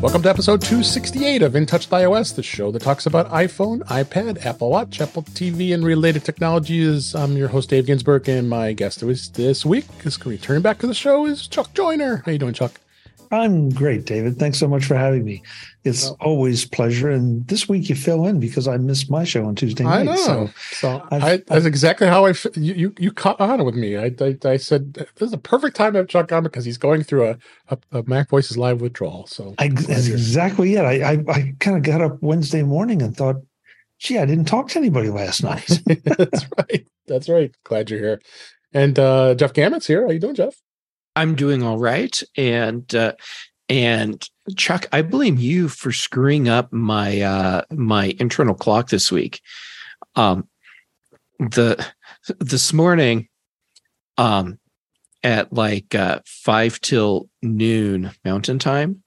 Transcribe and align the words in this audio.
Welcome 0.00 0.22
to 0.22 0.30
episode 0.30 0.62
268 0.62 1.42
of 1.42 1.54
In 1.54 1.66
Touch 1.66 1.90
with 1.90 2.00
iOS, 2.00 2.34
the 2.34 2.42
show 2.42 2.70
that 2.70 2.80
talks 2.80 3.04
about 3.04 3.28
iPhone, 3.28 3.80
iPad, 3.80 4.46
Apple 4.46 4.70
Watch, 4.70 4.98
Apple 4.98 5.24
TV, 5.24 5.74
and 5.74 5.84
related 5.84 6.24
technologies. 6.24 7.14
I'm 7.14 7.36
your 7.36 7.48
host, 7.48 7.68
Dave 7.68 7.84
Ginsburg, 7.84 8.26
and 8.26 8.48
my 8.48 8.72
guest 8.72 9.00
this 9.34 9.66
week 9.66 9.84
is 10.02 10.24
returning 10.24 10.62
back 10.62 10.78
to 10.78 10.86
the 10.86 10.94
show 10.94 11.26
is 11.26 11.46
Chuck 11.46 11.74
Joiner. 11.74 12.22
How 12.24 12.32
you 12.32 12.38
doing, 12.38 12.54
Chuck? 12.54 12.79
I'm 13.32 13.70
great, 13.70 14.06
David. 14.06 14.38
Thanks 14.38 14.58
so 14.58 14.66
much 14.66 14.84
for 14.84 14.96
having 14.96 15.24
me. 15.24 15.42
It's 15.84 16.08
oh. 16.08 16.16
always 16.20 16.64
pleasure. 16.64 17.10
And 17.10 17.46
this 17.46 17.68
week 17.68 17.88
you 17.88 17.94
fill 17.94 18.26
in 18.26 18.40
because 18.40 18.66
I 18.66 18.76
missed 18.76 19.08
my 19.08 19.22
show 19.22 19.46
on 19.46 19.54
Tuesday 19.54 19.84
night. 19.84 20.00
I 20.00 20.02
know. 20.02 20.16
So, 20.16 20.50
so 20.72 21.08
I, 21.12 21.36
that's 21.46 21.64
exactly 21.64 22.08
how 22.08 22.26
I 22.26 22.34
you 22.56 22.74
you, 22.74 22.94
you 22.98 23.12
caught 23.12 23.40
on 23.40 23.64
with 23.64 23.76
me. 23.76 23.96
I, 23.96 24.12
I, 24.20 24.36
I 24.44 24.56
said 24.56 24.94
this 24.94 25.08
is 25.20 25.32
a 25.32 25.38
perfect 25.38 25.76
time 25.76 25.92
to 25.92 26.00
have 26.00 26.08
Chuck 26.08 26.32
on 26.32 26.42
because 26.42 26.64
he's 26.64 26.78
going 26.78 27.04
through 27.04 27.28
a, 27.28 27.38
a, 27.68 27.78
a 27.92 28.02
MacVoices 28.02 28.56
live 28.56 28.80
withdrawal. 28.80 29.26
So 29.26 29.54
I, 29.58 29.68
that's 29.68 30.08
exactly 30.08 30.74
it. 30.74 30.84
I 30.84 31.12
I, 31.12 31.24
I 31.28 31.54
kind 31.60 31.76
of 31.76 31.84
got 31.84 32.02
up 32.02 32.20
Wednesday 32.20 32.64
morning 32.64 33.00
and 33.00 33.16
thought, 33.16 33.36
gee, 33.98 34.18
I 34.18 34.26
didn't 34.26 34.46
talk 34.46 34.70
to 34.70 34.78
anybody 34.78 35.08
last 35.08 35.44
night. 35.44 35.80
that's 36.04 36.46
right. 36.58 36.86
That's 37.06 37.28
right. 37.28 37.54
Glad 37.62 37.90
you're 37.90 38.00
here. 38.00 38.20
And 38.72 38.98
uh, 38.98 39.34
Jeff 39.34 39.52
Gamet's 39.52 39.86
here. 39.86 40.04
How 40.04 40.12
you 40.12 40.18
doing, 40.18 40.34
Jeff? 40.34 40.60
I'm 41.16 41.34
doing 41.34 41.62
all 41.62 41.78
right. 41.78 42.20
And 42.36 42.92
uh, 42.94 43.12
and 43.68 44.28
Chuck, 44.56 44.86
I 44.92 45.02
blame 45.02 45.38
you 45.38 45.68
for 45.68 45.92
screwing 45.92 46.48
up 46.48 46.72
my 46.72 47.20
uh, 47.20 47.62
my 47.70 48.16
internal 48.18 48.54
clock 48.54 48.88
this 48.88 49.12
week. 49.12 49.40
Um, 50.16 50.48
the 51.38 51.84
this 52.38 52.72
morning, 52.72 53.28
um, 54.18 54.58
at 55.22 55.52
like 55.52 55.94
uh, 55.94 56.20
five 56.26 56.80
till 56.80 57.28
noon 57.42 58.10
Mountain 58.24 58.58
Time, 58.58 59.02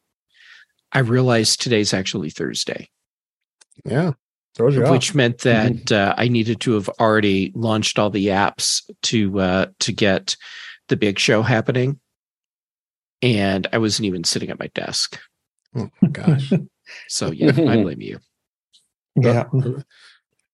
I 0.92 1.00
realized 1.00 1.62
today's 1.62 1.94
actually 1.94 2.30
Thursday. 2.30 2.90
Yeah, 3.84 4.14
which 4.60 5.10
off. 5.10 5.16
meant 5.16 5.40
that 5.40 5.72
mm-hmm. 5.72 6.12
uh, 6.12 6.14
I 6.18 6.28
needed 6.28 6.62
to 6.62 6.74
have 6.74 6.90
already 7.00 7.52
launched 7.56 8.00
all 8.00 8.10
the 8.10 8.28
apps 8.28 8.82
to 9.04 9.40
uh, 9.40 9.66
to 9.80 9.92
get 9.92 10.36
the 10.90 10.98
big 10.98 11.20
show 11.20 11.42
happening 11.42 12.00
and 13.24 13.68
I 13.72 13.78
wasn't 13.78 14.06
even 14.06 14.26
sitting 14.26 14.50
at 14.50 14.60
my 14.60 14.68
desk. 14.76 15.18
Oh 15.76 15.90
my 16.02 16.10
gosh. 16.10 16.52
so 17.08 17.32
yeah, 17.32 17.48
I 17.48 17.52
blame 17.82 18.02
you. 18.02 18.20
Yeah. 19.16 19.46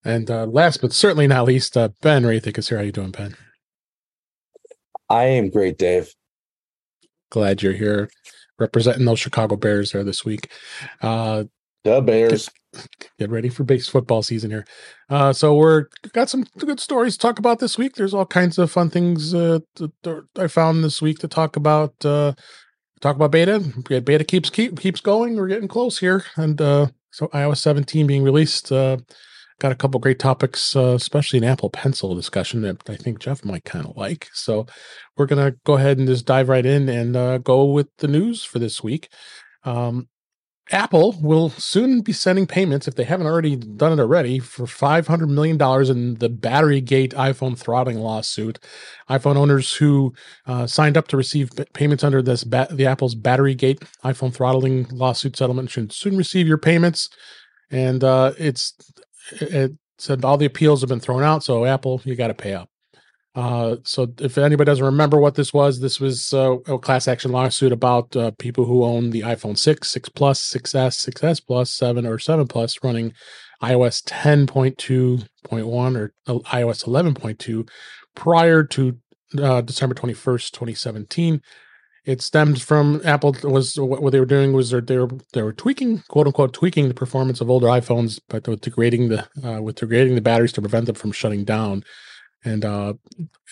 And 0.05 0.29
uh, 0.29 0.45
last 0.45 0.81
but 0.81 0.93
certainly 0.93 1.27
not 1.27 1.45
least, 1.45 1.75
uh, 1.75 1.89
Ben 2.01 2.23
Roethig 2.23 2.57
is 2.57 2.69
here. 2.69 2.77
How 2.77 2.83
you 2.83 2.91
doing, 2.91 3.11
Ben? 3.11 3.35
I 5.09 5.25
am 5.25 5.49
great, 5.49 5.77
Dave. 5.77 6.13
Glad 7.31 7.63
you're 7.63 7.73
here 7.73 8.09
representing 8.59 9.05
those 9.05 9.19
Chicago 9.19 9.55
Bears 9.55 9.91
there 9.91 10.03
this 10.03 10.23
week. 10.23 10.51
Uh, 11.01 11.45
the 11.83 12.01
Bears. 12.01 12.49
Get, 13.17 13.29
ready 13.29 13.49
for 13.49 13.63
base 13.63 13.87
football 13.87 14.21
season 14.21 14.51
here. 14.51 14.65
Uh, 15.09 15.33
so 15.33 15.55
we're 15.55 15.85
got 16.13 16.29
some 16.29 16.45
good 16.57 16.79
stories 16.79 17.13
to 17.13 17.19
talk 17.19 17.39
about 17.39 17.59
this 17.59 17.77
week. 17.77 17.95
There's 17.95 18.13
all 18.13 18.25
kinds 18.25 18.57
of 18.57 18.71
fun 18.71 18.89
things 18.89 19.33
uh, 19.33 19.59
I 20.37 20.47
found 20.47 20.83
this 20.83 21.01
week 21.01 21.19
to 21.19 21.27
talk 21.27 21.55
about. 21.55 21.93
Uh, 22.05 22.33
talk 23.01 23.15
about 23.15 23.31
beta. 23.31 23.59
Beta 23.89 24.23
keeps 24.23 24.49
keep, 24.49 24.79
keeps 24.79 25.01
going. 25.01 25.35
We're 25.35 25.47
getting 25.47 25.67
close 25.67 25.97
here, 25.97 26.23
and 26.35 26.61
uh, 26.61 26.87
so 27.11 27.27
iOS 27.29 27.57
17 27.57 28.05
being 28.05 28.23
released. 28.23 28.71
Uh, 28.71 28.97
got 29.59 29.71
a 29.71 29.75
couple 29.75 29.99
great 29.99 30.19
topics, 30.19 30.75
uh, 30.75 30.93
especially 30.93 31.39
an 31.39 31.45
Apple 31.45 31.69
Pencil 31.69 32.15
discussion 32.15 32.61
that 32.61 32.87
I 32.87 32.95
think 32.95 33.19
Jeff 33.19 33.43
might 33.43 33.65
kind 33.65 33.85
of 33.85 33.97
like. 33.97 34.29
So 34.33 34.67
we're 35.17 35.25
gonna 35.25 35.55
go 35.65 35.73
ahead 35.73 35.97
and 35.97 36.07
just 36.07 36.25
dive 36.25 36.49
right 36.49 36.65
in 36.65 36.87
and 36.87 37.43
go 37.43 37.65
with 37.65 37.87
the 37.97 38.07
news 38.07 38.43
for 38.43 38.59
this 38.59 38.83
week. 38.83 39.09
Um, 39.63 40.07
Apple 40.71 41.15
will 41.21 41.49
soon 41.49 42.01
be 42.01 42.13
sending 42.13 42.45
payments, 42.45 42.87
if 42.87 42.95
they 42.95 43.03
haven't 43.03 43.25
already 43.25 43.55
done 43.55 43.91
it 43.91 44.01
already, 44.01 44.39
for 44.39 44.65
$500 44.65 45.27
million 45.27 45.55
in 45.55 46.15
the 46.15 46.29
Batterygate 46.29 47.13
iPhone 47.13 47.57
throttling 47.57 47.97
lawsuit. 47.97 48.59
iPhone 49.09 49.35
owners 49.35 49.73
who 49.73 50.13
uh, 50.45 50.67
signed 50.67 50.95
up 50.95 51.07
to 51.07 51.17
receive 51.17 51.49
payments 51.73 52.03
under 52.03 52.21
this 52.21 52.43
ba- 52.43 52.67
the 52.69 52.85
Apple's 52.85 53.15
Batterygate 53.15 53.83
iPhone 54.03 54.33
throttling 54.33 54.85
lawsuit 54.91 55.35
settlement 55.35 55.71
should 55.71 55.91
soon 55.91 56.17
receive 56.17 56.47
your 56.47 56.59
payments. 56.59 57.09
And 57.71 58.03
uh, 58.03 58.33
it's 58.37 58.73
it 59.31 59.73
said 59.97 60.23
all 60.23 60.37
the 60.37 60.45
appeals 60.45 60.81
have 60.81 60.89
been 60.89 60.99
thrown 60.99 61.23
out, 61.23 61.43
so 61.43 61.65
Apple, 61.65 62.01
you 62.03 62.15
got 62.15 62.27
to 62.27 62.33
pay 62.33 62.53
up. 62.53 62.69
Uh, 63.39 63.77
so 63.85 64.05
if 64.19 64.37
anybody 64.37 64.65
doesn't 64.65 64.83
remember 64.83 65.17
what 65.17 65.35
this 65.35 65.53
was, 65.53 65.79
this 65.79 65.97
was 65.97 66.33
uh, 66.33 66.57
a 66.67 66.77
class 66.77 67.07
action 67.07 67.31
lawsuit 67.31 67.71
about 67.71 68.13
uh, 68.13 68.31
people 68.31 68.65
who 68.65 68.83
own 68.83 69.11
the 69.11 69.21
iPhone 69.21 69.57
6, 69.57 69.87
6 69.87 70.09
Plus, 70.09 70.43
6S, 70.53 71.09
6S 71.09 71.47
Plus, 71.47 71.71
7 71.71 72.05
or 72.05 72.19
7 72.19 72.47
Plus 72.47 72.83
running 72.83 73.13
iOS 73.63 74.03
10.2.1 74.03 75.95
or 75.95 76.13
iOS 76.27 76.83
11.2 76.83 77.69
prior 78.13 78.65
to 78.65 78.97
uh, 79.41 79.61
December 79.61 79.95
21st, 79.95 80.51
2017. 80.51 81.41
It 82.03 82.21
stemmed 82.21 82.61
from 82.61 82.99
Apple 83.05 83.37
was 83.43 83.79
what 83.79 84.11
they 84.11 84.19
were 84.19 84.25
doing 84.25 84.51
was 84.51 84.71
they 84.71 84.97
were 84.97 85.09
they 85.33 85.43
were 85.43 85.53
tweaking 85.53 85.99
quote 86.07 86.27
unquote 86.27 86.53
tweaking 86.53 86.87
the 86.87 86.93
performance 86.93 87.39
of 87.39 87.49
older 87.49 87.67
iPhones, 87.67 88.19
but 88.27 88.47
with 88.47 88.61
degrading 88.61 89.09
the 89.09 89.27
uh, 89.47 89.61
with 89.61 89.75
degrading 89.75 90.15
the 90.15 90.21
batteries 90.21 90.53
to 90.53 90.61
prevent 90.61 90.87
them 90.87 90.95
from 90.95 91.11
shutting 91.11 91.43
down. 91.43 91.83
And 92.45 92.63
uh, 92.63 92.93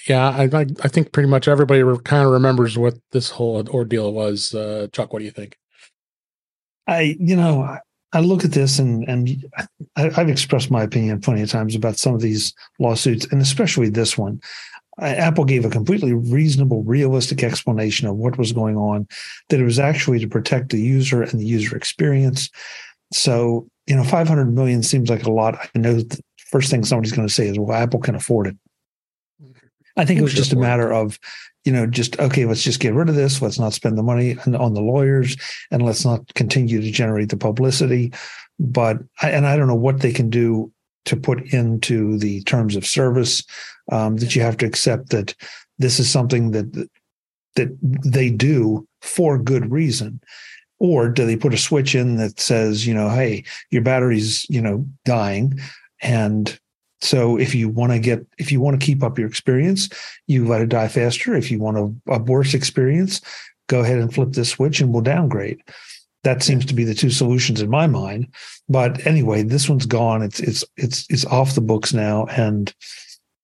yeah, 0.08 0.30
I, 0.30 0.66
I, 0.84 0.88
think 0.88 1.12
pretty 1.12 1.28
much 1.28 1.48
everybody 1.48 1.84
kind 2.06 2.26
of 2.26 2.32
remembers 2.32 2.78
what 2.78 2.96
this 3.12 3.30
whole 3.30 3.68
ordeal 3.70 4.14
was. 4.14 4.56
Uh, 4.56 4.88
Chuck, 4.94 5.12
what 5.12 5.20
do 5.20 5.26
you 5.26 5.32
think? 5.32 5.58
I, 6.88 7.18
you 7.20 7.36
know, 7.36 7.64
I, 7.64 7.80
I 8.14 8.22
look 8.22 8.46
at 8.46 8.52
this 8.52 8.80
and 8.80 9.08
and 9.10 9.46
I, 9.98 10.10
have 10.10 10.30
expressed 10.30 10.72
my 10.72 10.84
opinion 10.84 11.20
plenty 11.20 11.42
of 11.42 11.50
times 11.50 11.76
about 11.76 11.98
some 11.98 12.16
of 12.16 12.22
these 12.22 12.54
lawsuits, 12.80 13.26
and 13.32 13.42
especially 13.42 13.90
this 13.90 14.18
one. 14.18 14.42
Apple 15.00 15.46
gave 15.46 15.64
a 15.64 15.70
completely 15.70 16.14
reasonable, 16.14 16.82
realistic 16.84 17.44
explanation 17.44 18.08
of 18.08 18.16
what 18.16 18.40
was 18.40 18.52
going 18.52 18.78
on, 18.78 19.08
that 19.50 19.60
it 19.60 19.64
was 19.64 19.78
actually 19.78 20.18
to 20.18 20.28
protect 20.28 20.70
the 20.70 20.82
user 20.82 21.22
and 21.22 21.40
the 21.40 21.46
user 21.46 21.78
experience. 21.78 22.50
So, 23.14 23.68
you 23.86 23.96
know, 23.96 24.04
500 24.04 24.46
million 24.46 24.82
seems 24.82 25.10
like 25.10 25.24
a 25.24 25.32
lot. 25.32 25.56
I 25.76 25.78
know 25.78 26.02
the 26.02 26.20
first 26.50 26.72
thing 26.72 26.84
somebody's 26.84 27.12
going 27.12 27.28
to 27.28 27.34
say 27.34 27.48
is, 27.48 27.60
well, 27.60 27.78
Apple 27.78 28.00
can 28.00 28.16
afford 28.16 28.48
it. 28.48 28.58
I 29.98 30.06
think 30.06 30.20
it 30.20 30.24
was 30.24 30.34
just 30.34 30.54
a 30.54 30.58
matter 30.58 30.94
of, 30.94 31.20
you 31.66 31.72
know, 31.72 31.88
just 31.88 32.20
okay, 32.20 32.46
let's 32.46 32.64
just 32.64 32.80
get 32.80 32.94
rid 32.94 33.10
of 33.10 33.16
this. 33.16 33.42
Let's 33.42 33.60
not 33.60 33.74
spend 33.74 33.98
the 33.98 34.04
money 34.04 34.38
on 34.46 34.74
the 34.74 34.82
lawyers, 34.82 35.36
and 35.72 35.82
let's 35.82 36.06
not 36.06 36.34
continue 36.36 36.82
to 36.82 36.92
generate 36.92 37.30
the 37.30 37.38
publicity. 37.38 38.14
But 38.60 39.00
and 39.22 39.46
I 39.48 39.58
don't 39.58 39.68
know 39.68 39.76
what 39.76 40.02
they 40.02 40.14
can 40.14 40.30
do 40.30 40.72
to 41.06 41.16
put 41.16 41.54
into 41.54 42.18
the 42.18 42.44
terms 42.44 42.76
of 42.76 42.86
service 42.86 43.44
um, 43.92 44.18
that 44.18 44.36
you 44.36 44.42
have 44.42 44.58
to 44.58 44.66
accept 44.66 45.10
that 45.10 45.34
this 45.80 46.00
is 46.00 46.10
something 46.10 46.52
that 46.52 46.90
that 47.56 47.70
they 47.82 48.30
do 48.30 48.88
for 49.02 49.38
good 49.38 49.72
reason 49.72 50.22
or 50.80 51.10
do 51.10 51.26
they 51.26 51.36
put 51.36 51.54
a 51.54 51.58
switch 51.58 51.96
in 51.96 52.18
that 52.18 52.40
says 52.40 52.86
you 52.86 52.94
know 52.94 53.10
hey 53.10 53.44
your 53.72 53.82
battery's 53.82 54.46
you 54.50 54.62
know 54.62 54.86
dying 55.06 55.60
and 56.02 56.60
so 57.02 57.38
if 57.38 57.54
you 57.54 57.70
want 57.70 57.92
to 57.92 58.00
get, 58.00 58.26
if 58.38 58.52
you 58.52 58.60
want 58.60 58.80
to 58.80 58.86
keep 58.86 59.04
up 59.04 59.20
your 59.20 59.28
experience, 59.28 59.90
you 60.26 60.48
let 60.48 60.62
it 60.62 60.70
die 60.70 60.88
faster. 60.88 61.36
If 61.36 61.52
you 61.52 61.60
want 61.60 61.78
a, 61.78 62.14
a 62.14 62.20
worse 62.20 62.54
experience, 62.54 63.22
go 63.68 63.82
ahead 63.82 64.00
and 64.00 64.14
flip 64.14 64.32
this 64.32 64.50
switch 64.50 64.82
and 64.82 64.92
we'll 64.92 65.04
downgrade. 65.04 65.62
That 66.24 66.44
seems 66.44 66.66
to 66.66 66.74
be 66.74 66.84
the 66.84 66.96
two 66.96 67.12
solutions 67.12 67.62
in 67.62 67.70
my 67.70 67.88
mind. 67.88 68.34
But 68.68 69.06
anyway, 69.06 69.44
this 69.44 69.70
one's 69.70 69.86
gone. 69.86 70.24
It's 70.24 70.40
it's 70.40 70.64
it's 70.76 71.06
it's 71.10 71.26
off 71.26 71.56
the 71.56 71.62
books 71.62 71.94
now, 71.94 72.26
and 72.26 72.74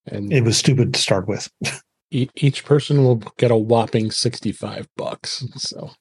and 0.08 0.34
it 0.34 0.44
was 0.44 0.58
stupid 0.58 0.94
to 0.94 1.00
start 1.00 1.28
with. 1.28 1.50
each 2.12 2.66
person 2.66 3.04
will 3.04 3.18
get 3.38 3.52
a 3.52 3.56
whopping 3.56 4.12
sixty-five 4.12 4.88
bucks. 4.98 5.46
So, 5.58 5.92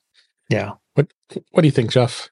yeah. 0.48 0.72
What 0.94 1.12
What 1.50 1.60
do 1.60 1.68
you 1.68 1.72
think, 1.72 1.92
Jeff? 1.92 2.30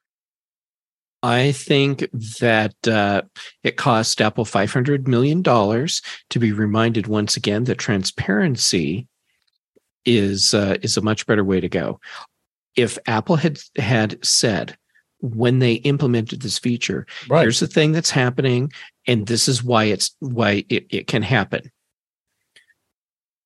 I 1.22 1.52
think 1.52 2.08
that 2.40 2.88
uh, 2.88 3.22
it 3.62 3.76
cost 3.76 4.20
Apple 4.22 4.44
$500 4.44 5.06
million 5.06 5.42
to 5.42 6.38
be 6.38 6.52
reminded 6.52 7.06
once 7.06 7.36
again 7.36 7.64
that 7.64 7.76
transparency 7.76 9.06
is 10.06 10.54
uh, 10.54 10.78
is 10.80 10.96
a 10.96 11.02
much 11.02 11.26
better 11.26 11.44
way 11.44 11.60
to 11.60 11.68
go. 11.68 12.00
If 12.74 12.98
Apple 13.06 13.36
had 13.36 13.58
had 13.76 14.24
said 14.24 14.78
when 15.18 15.58
they 15.58 15.74
implemented 15.74 16.40
this 16.40 16.58
feature, 16.58 17.06
right. 17.28 17.42
here's 17.42 17.60
the 17.60 17.66
thing 17.66 17.92
that's 17.92 18.10
happening, 18.10 18.72
and 19.06 19.26
this 19.26 19.46
is 19.46 19.62
why 19.62 19.84
it's 19.84 20.16
why 20.20 20.64
it, 20.70 20.86
it 20.88 21.06
can 21.06 21.22
happen. 21.22 21.70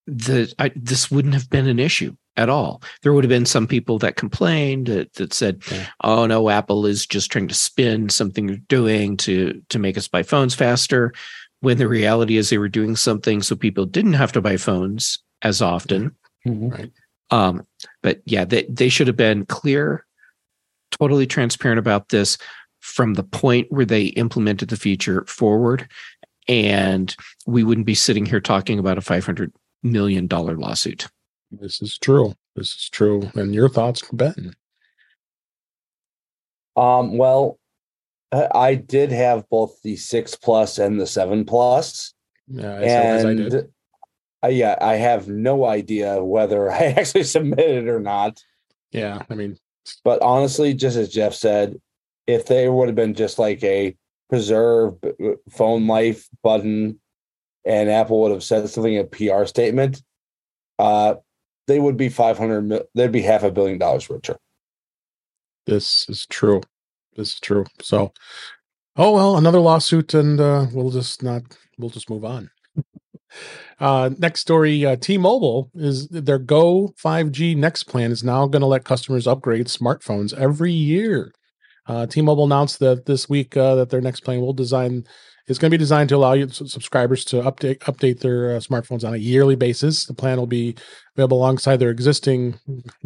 The 0.07 0.55
I, 0.61 0.71
this 0.77 1.11
wouldn't 1.11 1.35
have 1.35 1.51
been 1.51 1.67
an 1.67 1.81
issue 1.81 2.15
at 2.37 2.49
all. 2.49 2.83
There 3.03 3.13
would 3.13 3.25
have 3.25 3.29
been 3.29 3.47
some 3.47 3.67
people 3.67 3.99
that 4.01 4.17
complained 4.17 4.87
that, 4.87 5.15
that 5.15 5.33
said, 5.33 5.63
yeah. 5.71 5.87
"Oh 6.03 6.27
no, 6.27 6.51
Apple 6.51 6.87
is 6.87 7.07
just 7.07 7.31
trying 7.31 7.49
to 7.49 7.55
spin 7.55 8.09
something 8.09 8.47
they're 8.47 8.57
doing 8.69 9.17
to 9.19 9.63
to 9.69 9.79
make 9.79 9.97
us 9.97 10.09
buy 10.09 10.23
phones 10.23 10.55
faster." 10.55 11.13
When 11.61 11.79
the 11.79 11.89
reality 11.89 12.37
is, 12.37 12.51
they 12.51 12.59
were 12.59 12.69
doing 12.69 12.95
something 12.95 13.41
so 13.41 13.57
people 13.57 13.87
didn't 13.87 14.15
have 14.15 14.33
to 14.33 14.43
buy 14.43 14.59
phones 14.59 15.19
as 15.43 15.63
often. 15.63 16.15
Mm-hmm. 16.47 16.69
Right. 16.69 16.93
Um, 17.31 17.67
but 18.03 18.21
yeah, 18.27 18.45
they 18.45 18.65
they 18.65 18.89
should 18.89 19.07
have 19.07 19.17
been 19.17 19.47
clear 19.47 20.05
totally 20.91 21.27
transparent 21.27 21.79
about 21.79 22.11
this 22.11 22.39
from 22.81 23.15
the 23.15 23.23
point 23.23 23.67
where 23.71 23.87
they 23.87 24.07
implemented 24.07 24.69
the 24.69 24.77
feature 24.77 25.25
forward, 25.27 25.89
and 26.49 27.17
we 27.47 27.65
wouldn't 27.65 27.87
be 27.87 27.95
sitting 27.95 28.27
here 28.27 28.41
talking 28.41 28.79
about 28.79 28.99
a 28.99 29.03
five 29.03 29.25
hundred 29.25 29.53
million 29.83 30.27
dollar 30.27 30.57
lawsuit. 30.57 31.09
This 31.61 31.81
is 31.83 31.99
true. 31.99 32.35
This 32.57 32.75
is 32.75 32.89
true. 32.91 33.31
And 33.35 33.55
your 33.55 33.69
thoughts, 33.69 34.03
Ben? 34.13 34.55
Um, 36.77 37.17
well, 37.17 37.59
I 38.33 38.75
did 38.75 39.13
have 39.13 39.49
both 39.49 39.81
the 39.83 39.97
six 39.97 40.35
plus 40.35 40.79
and 40.79 41.01
the 41.01 41.07
seven 41.07 41.45
plus, 41.45 42.15
Yeah, 42.49 42.73
as 42.75 43.25
I 43.25 43.35
did. 43.35 43.55
and 43.55 43.69
I, 44.43 44.49
yeah, 44.49 44.77
I 44.81 44.95
have 44.95 45.29
no 45.29 45.65
idea 45.65 46.23
whether 46.23 46.71
I 46.73 46.87
actually 46.97 47.25
submitted 47.25 47.89
or 47.89 48.01
not. 48.01 48.43
Yeah, 48.91 49.23
I 49.31 49.35
mean, 49.35 49.57
But 50.05 50.21
honestly, 50.23 50.75
just 50.75 50.97
as 50.97 51.09
Jeff 51.11 51.35
said, 51.35 51.81
if 52.27 52.47
they 52.47 52.69
would 52.69 52.89
have 52.89 52.97
been 52.97 53.15
just 53.15 53.39
like 53.39 53.63
a 53.63 53.95
preserve 54.31 54.95
phone 55.51 55.87
life 55.87 56.29
button, 56.43 56.99
and 57.65 57.89
Apple 57.89 58.21
would 58.23 58.33
have 58.33 58.43
said 58.43 58.69
something 58.69 58.95
in 58.95 59.01
a 59.01 59.05
PR 59.05 59.45
statement, 59.47 60.03
uh, 60.79 61.15
they 61.67 61.79
would 61.81 61.97
be 61.97 62.09
five 62.09 62.39
hundred. 62.39 62.63
mil- 62.63 62.85
They'd 62.95 63.13
be 63.13 63.23
half 63.23 63.43
a 63.43 63.51
billion 63.51 63.79
dollars 63.79 64.09
richer. 64.11 64.37
this 65.67 66.09
is 66.09 66.27
true. 66.27 66.63
This 67.17 67.35
is 67.35 67.41
true. 67.41 67.65
So, 67.81 68.13
oh 68.97 69.13
well, 69.13 69.37
another 69.37 69.61
lawsuit, 69.61 70.15
and 70.15 70.41
uh, 70.41 70.67
we'll 70.73 70.91
just 70.91 71.23
not. 71.23 71.43
We'll 71.79 71.91
just 71.91 72.11
move 72.11 72.25
on. 72.25 72.51
uh, 73.81 74.11
next 74.19 74.41
story: 74.41 74.85
uh, 74.85 74.97
T-Mobile 74.97 75.71
is 75.75 76.09
their 76.09 76.39
Go 76.39 76.95
5G 77.03 77.57
Next 77.57 77.85
plan 77.85 78.13
is 78.13 78.23
now 78.25 78.47
going 78.47 78.61
to 78.61 78.67
let 78.67 78.85
customers 78.85 79.27
upgrade 79.27 79.67
smartphones 79.67 80.33
every 80.39 80.73
year. 80.73 81.33
Uh, 81.87 82.07
T-Mobile 82.07 82.45
announced 82.45 82.79
that 82.81 83.07
this 83.07 83.29
week 83.29 83.57
uh, 83.57 83.75
that 83.75 83.91
their 83.91 84.01
next 84.01 84.21
plan 84.21 84.41
will 84.41 84.53
design 84.53 85.05
is 85.47 85.59
going 85.59 85.71
to 85.71 85.75
be 85.75 85.79
designed 85.79 86.09
to 86.09 86.17
allow 86.17 86.33
you 86.33 86.49
subscribers 86.49 87.25
to 87.27 87.37
update 87.43 87.79
update 87.81 88.21
their 88.21 88.57
uh, 88.57 88.61
smartphones 88.61 89.07
on 89.07 89.15
a 89.15 89.19
yearly 89.19 89.57
basis. 89.57 90.07
The 90.07 90.15
plan 90.15 90.39
will 90.39 90.47
be 90.47 90.75
available 91.15 91.39
alongside 91.39 91.77
their 91.77 91.91
existing 91.91 92.59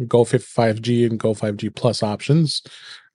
Go 0.07 0.23
5G 0.23 1.05
and 1.05 1.19
Go 1.19 1.33
5G 1.33 1.75
Plus 1.75 2.01
options. 2.01 2.61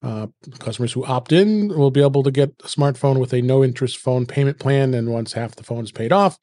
Uh, 0.02 0.26
customers 0.58 0.92
who 0.92 1.04
opt 1.06 1.32
in 1.32 1.68
will 1.68 1.90
be 1.90 2.02
able 2.02 2.22
to 2.22 2.30
get 2.30 2.50
a 2.62 2.68
smartphone 2.68 3.18
with 3.18 3.32
a 3.32 3.40
no 3.40 3.64
interest 3.64 3.96
phone 3.96 4.26
payment 4.26 4.58
plan, 4.58 4.92
and 4.92 5.10
once 5.10 5.32
half 5.32 5.56
the 5.56 5.62
phone 5.62 5.82
is 5.82 5.92
paid 5.92 6.12
off, 6.12 6.38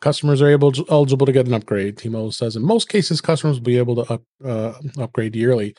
customers 0.00 0.42
are 0.42 0.48
able 0.48 0.72
eligible 0.90 1.26
to 1.26 1.32
get 1.32 1.46
an 1.46 1.54
upgrade. 1.54 1.96
T-Mobile 1.96 2.32
says 2.32 2.56
in 2.56 2.62
most 2.64 2.88
cases, 2.88 3.20
customers 3.20 3.58
will 3.58 3.64
be 3.64 3.78
able 3.78 4.04
to 4.04 4.14
up, 4.14 4.22
uh, 4.44 4.72
upgrade 4.98 5.36
yearly. 5.36 5.76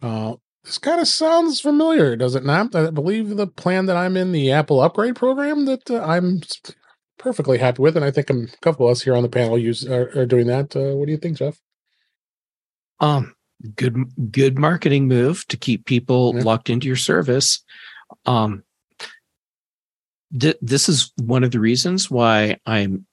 Uh, 0.00 0.34
this 0.66 0.78
kind 0.78 1.00
of 1.00 1.08
sounds 1.08 1.60
familiar, 1.60 2.16
does 2.16 2.34
it 2.34 2.44
not? 2.44 2.74
I 2.74 2.90
believe 2.90 3.36
the 3.36 3.46
plan 3.46 3.86
that 3.86 3.96
I'm 3.96 4.16
in, 4.16 4.32
the 4.32 4.50
Apple 4.52 4.80
Upgrade 4.80 5.14
program, 5.16 5.64
that 5.66 5.88
uh, 5.90 6.02
I'm 6.04 6.40
perfectly 7.18 7.58
happy 7.58 7.80
with, 7.82 7.96
and 7.96 8.04
I 8.04 8.10
think 8.10 8.28
a 8.30 8.46
couple 8.60 8.86
of 8.86 8.92
us 8.92 9.02
here 9.02 9.14
on 9.14 9.22
the 9.22 9.28
panel 9.28 9.56
use 9.58 9.86
are, 9.86 10.10
are 10.18 10.26
doing 10.26 10.48
that. 10.48 10.74
Uh, 10.76 10.96
what 10.96 11.06
do 11.06 11.12
you 11.12 11.18
think, 11.18 11.38
Jeff? 11.38 11.58
Um, 13.00 13.34
good 13.76 13.96
good 14.30 14.58
marketing 14.58 15.06
move 15.08 15.46
to 15.48 15.56
keep 15.56 15.86
people 15.86 16.34
Yeah. 16.34 16.42
locked 16.42 16.68
into 16.68 16.86
your 16.86 16.96
service. 16.96 17.64
Um, 18.26 18.64
th- 20.38 20.58
this 20.60 20.88
is 20.88 21.12
one 21.16 21.44
of 21.44 21.52
the 21.52 21.60
reasons 21.60 22.10
why 22.10 22.58
I'm 22.66 23.05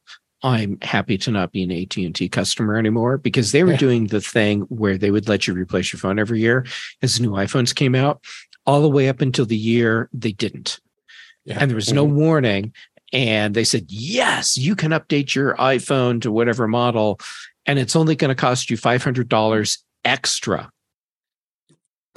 I'm 0.44 0.78
happy 0.82 1.18
to 1.20 1.32
not 1.32 1.52
be 1.54 1.64
an 1.64 1.72
AT 1.72 1.96
and 1.98 2.14
T 2.14 2.28
customer 2.28 2.76
anymore 2.78 3.18
because 3.18 3.52
they 3.54 3.64
were 3.64 3.72
Yeah. 3.72 3.78
doing 3.78 4.08
the 4.08 4.20
thing 4.22 4.62
where 4.64 4.98
they 4.98 5.10
would 5.10 5.30
let 5.30 5.48
you 5.48 5.54
replace 5.54 5.94
your 5.94 6.00
phone 6.02 6.20
every 6.20 6.42
year 6.42 6.66
as 7.02 7.20
new 7.20 7.32
iPhones 7.32 7.74
came 7.74 7.96
out, 7.96 8.22
all 8.66 8.82
the 8.82 8.90
way 8.90 9.08
up 9.08 9.22
until 9.22 9.46
the 9.46 9.56
year 9.58 10.10
they 10.14 10.34
didn't, 10.34 10.80
Yeah. 11.46 11.58
and 11.60 11.72
there 11.72 11.76
was 11.76 11.94
no 11.94 12.04
warning. 12.04 12.74
And 13.14 13.54
they 13.56 13.64
said, 13.64 13.86
yes, 13.90 14.58
you 14.58 14.76
can 14.76 14.92
update 14.92 15.34
your 15.36 15.56
iPhone 15.56 16.22
to 16.24 16.32
whatever 16.32 16.68
model, 16.68 17.20
and 17.66 17.80
it's 17.80 17.96
only 17.96 18.16
going 18.16 18.30
to 18.30 18.36
cost 18.36 18.70
you 18.70 18.76
five 18.76 19.04
hundred 19.04 19.30
dollars 19.30 19.78
extra 20.04 20.70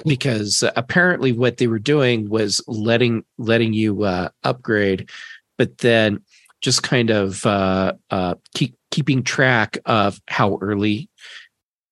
because 0.05 0.63
apparently 0.75 1.31
what 1.31 1.57
they 1.57 1.67
were 1.67 1.79
doing 1.79 2.29
was 2.29 2.61
letting 2.67 3.23
letting 3.37 3.73
you 3.73 4.03
uh, 4.03 4.29
upgrade 4.43 5.09
but 5.57 5.79
then 5.79 6.21
just 6.61 6.83
kind 6.83 7.09
of 7.09 7.45
uh, 7.45 7.93
uh, 8.09 8.35
keep 8.53 8.75
keeping 8.91 9.23
track 9.23 9.77
of 9.85 10.19
how 10.27 10.57
early 10.61 11.09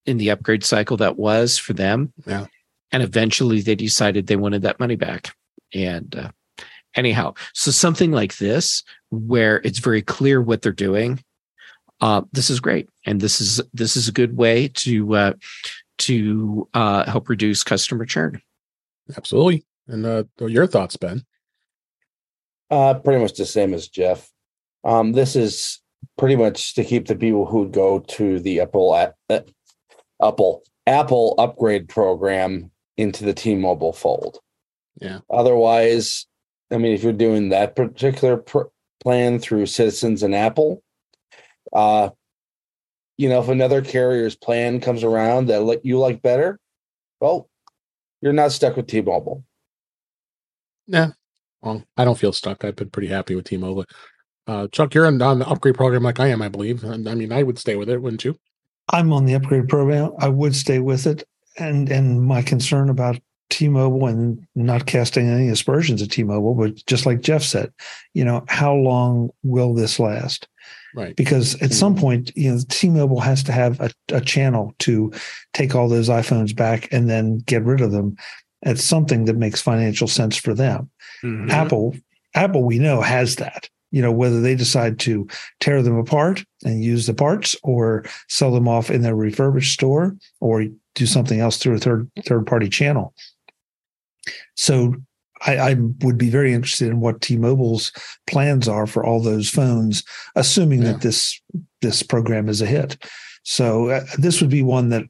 in 0.06 0.17
the 0.17 0.29
upgrade 0.29 0.63
cycle 0.63 0.97
that 0.97 1.17
was 1.17 1.57
for 1.57 1.73
them 1.73 2.13
Yeah. 2.25 2.45
and 2.91 3.03
eventually 3.03 3.62
they 3.62 3.75
decided 3.75 4.27
they 4.27 4.35
wanted 4.35 4.62
that 4.63 4.79
money 4.79 4.95
back 4.95 5.35
and 5.73 6.15
uh, 6.15 6.29
anyhow 6.95 7.33
so 7.53 7.71
something 7.71 8.12
like 8.12 8.38
this 8.38 8.83
where 9.09 9.57
it's 9.63 9.79
very 9.79 10.01
clear 10.01 10.41
what 10.41 10.62
they're 10.62 10.71
doing 10.71 11.23
uh, 12.01 12.21
this 12.33 12.50
is 12.50 12.59
great 12.59 12.89
and 13.06 13.21
this 13.21 13.39
is 13.39 13.62
this 13.73 13.95
is 13.95 14.07
a 14.07 14.12
good 14.12 14.35
way 14.38 14.67
to 14.69 15.15
uh, 15.15 15.33
to 15.97 16.67
uh, 16.73 17.09
help 17.09 17.29
reduce 17.29 17.63
customer 17.63 18.06
churn. 18.06 18.41
Absolutely. 19.15 19.65
And 19.88 20.06
uh, 20.06 20.23
your 20.39 20.67
thoughts, 20.67 20.97
Ben? 20.97 21.23
Uh, 22.69 22.95
pretty 22.95 23.21
much 23.21 23.33
the 23.38 23.45
same 23.45 23.73
as 23.73 23.88
Jeff. 23.88 24.29
Um, 24.86 25.14
this 25.14 25.36
is 25.36 25.82
pretty 26.18 26.36
much 26.36 26.76
to 26.76 26.84
keep 26.84 27.08
the 27.08 27.16
people 27.16 27.46
who 27.46 27.68
go 27.70 28.00
to 28.00 28.40
the 28.40 28.62
Apple 28.62 28.94
uh, 28.94 29.42
Apple 30.22 30.64
Apple 30.88 31.36
upgrade 31.38 31.90
program 31.90 32.72
into 32.98 33.26
the 33.26 33.34
T-Mobile 33.34 33.94
fold. 33.94 34.40
Yeah. 35.02 35.20
Otherwise, 35.30 36.28
I 36.72 36.78
mean, 36.78 36.94
if 36.94 37.04
you're 37.04 37.14
doing 37.14 37.50
that 37.50 37.76
particular 37.76 38.38
pr- 38.38 38.70
plan 39.02 39.40
through 39.40 39.66
Citizens 39.66 40.24
and 40.24 40.34
Apple, 40.34 40.84
uh, 41.74 42.10
you 43.18 43.28
know, 43.28 43.42
if 43.42 43.50
another 43.50 43.82
carrier's 43.82 44.36
plan 44.36 44.80
comes 44.80 45.04
around 45.04 45.48
that 45.48 45.64
li- 45.64 45.80
you 45.84 46.00
like 46.00 46.22
better, 46.22 46.60
well, 47.20 47.50
you're 48.22 48.34
not 48.34 48.52
stuck 48.52 48.78
with 48.78 48.88
T-Mobile. 48.88 49.44
Yeah. 50.88 51.10
Well, 51.62 51.84
I 51.98 52.06
don't 52.06 52.18
feel 52.18 52.34
stuck. 52.34 52.64
I've 52.64 52.76
been 52.76 52.90
pretty 52.90 53.08
happy 53.08 53.36
with 53.36 53.46
T-Mobile. 53.46 53.86
Uh, 54.47 54.68
Chuck, 54.68 54.94
you're 54.94 55.07
on, 55.07 55.21
on 55.21 55.39
the 55.39 55.47
upgrade 55.47 55.75
program 55.75 56.03
like 56.03 56.19
I 56.19 56.27
am, 56.27 56.42
I 56.42 56.50
believe. 56.50 56.83
And 56.83 57.09
I 57.09 57.15
mean, 57.15 57.31
I 57.31 57.44
would 57.44 57.57
stay 57.57 57.75
with 57.75 57.89
it, 57.89 58.01
wouldn't 58.01 58.25
you? 58.25 58.38
I'm 58.89 59.12
on 59.12 59.25
the 59.25 59.34
upgrade 59.34 59.67
program. 59.67 60.12
I 60.20 60.29
would 60.29 60.55
stay 60.55 60.79
with 60.79 61.08
it. 61.08 61.27
And 61.58 61.89
and 61.89 62.22
my 62.22 62.41
concern 62.41 62.89
about 62.89 63.17
T-Mobile 63.50 64.08
and 64.08 64.46
not 64.55 64.86
casting 64.86 65.29
any 65.29 65.50
aspersions 65.50 66.01
at 66.01 66.12
T-Mobile, 66.12 66.55
but 66.55 66.86
just 66.86 67.05
like 67.05 67.22
Jeff 67.22 67.43
said, 67.43 67.72
you 68.13 68.25
know, 68.25 68.43
how 68.48 68.74
long 68.74 69.29
will 69.43 69.74
this 69.74 70.00
last? 70.00 70.48
Right. 70.96 71.15
Because 71.15 71.62
at 71.62 71.74
some 71.74 71.96
point, 71.96 72.31
you 72.36 72.51
know, 72.51 72.60
T-Mobile 72.70 73.20
has 73.20 73.43
to 73.43 73.51
have 73.51 73.79
a, 73.79 73.91
a 74.10 74.22
channel 74.22 74.74
to 74.79 75.12
take 75.53 75.75
all 75.75 75.89
those 75.89 76.10
iPhones 76.10 76.55
back 76.55 76.88
and 76.91 77.10
then 77.10 77.39
get 77.39 77.63
rid 77.63 77.81
of 77.81 77.91
them 77.91 78.17
at 78.63 78.77
something 78.77 79.25
that 79.25 79.38
makes 79.38 79.62
financial 79.62 80.08
sense 80.08 80.36
for 80.36 80.53
them. 80.53 80.89
Mm-hmm. 81.24 81.51
Apple, 81.51 81.96
Apple, 82.34 82.63
we 82.63 82.79
know 82.79 83.01
has 83.01 83.36
that. 83.38 83.70
You 83.96 84.02
know, 84.02 84.12
whether 84.12 84.42
they 84.42 84.56
decide 84.56 85.00
to 85.00 85.25
tear 85.62 85.82
them 85.82 85.98
apart 85.98 86.44
and 86.66 86.84
use 86.84 87.08
the 87.08 87.14
parts, 87.14 87.56
or 87.64 88.04
sell 88.28 88.52
them 88.52 88.68
off 88.68 88.92
in 88.92 89.02
their 89.04 89.16
refurbished 89.16 89.72
store, 89.74 90.18
or 90.42 90.66
do 90.96 91.06
something 91.06 91.40
else 91.40 91.56
through 91.58 91.75
a 91.75 91.80
third 91.80 92.12
third 92.25 92.46
party 92.46 92.68
channel. 92.68 93.14
So, 94.56 94.96
I, 95.46 95.58
I 95.58 95.75
would 96.04 96.18
be 96.18 96.30
very 96.30 96.54
interested 96.54 96.90
in 96.90 97.00
what 97.00 97.22
T-Mobile's 97.22 97.94
plans 98.28 98.68
are 98.68 98.86
for 98.86 99.06
all 99.06 99.22
those 99.22 99.50
phones, 99.50 100.04
assuming 100.36 100.82
Yeah. 100.82 100.92
that 100.92 101.02
this 101.02 101.40
this 101.82 102.04
program 102.04 102.50
is 102.50 102.62
a 102.62 102.66
hit. 102.66 102.98
So, 103.44 103.90
uh, 103.92 104.04
this 104.18 104.42
would 104.42 104.50
be 104.50 104.62
one 104.64 104.90
that, 104.90 105.06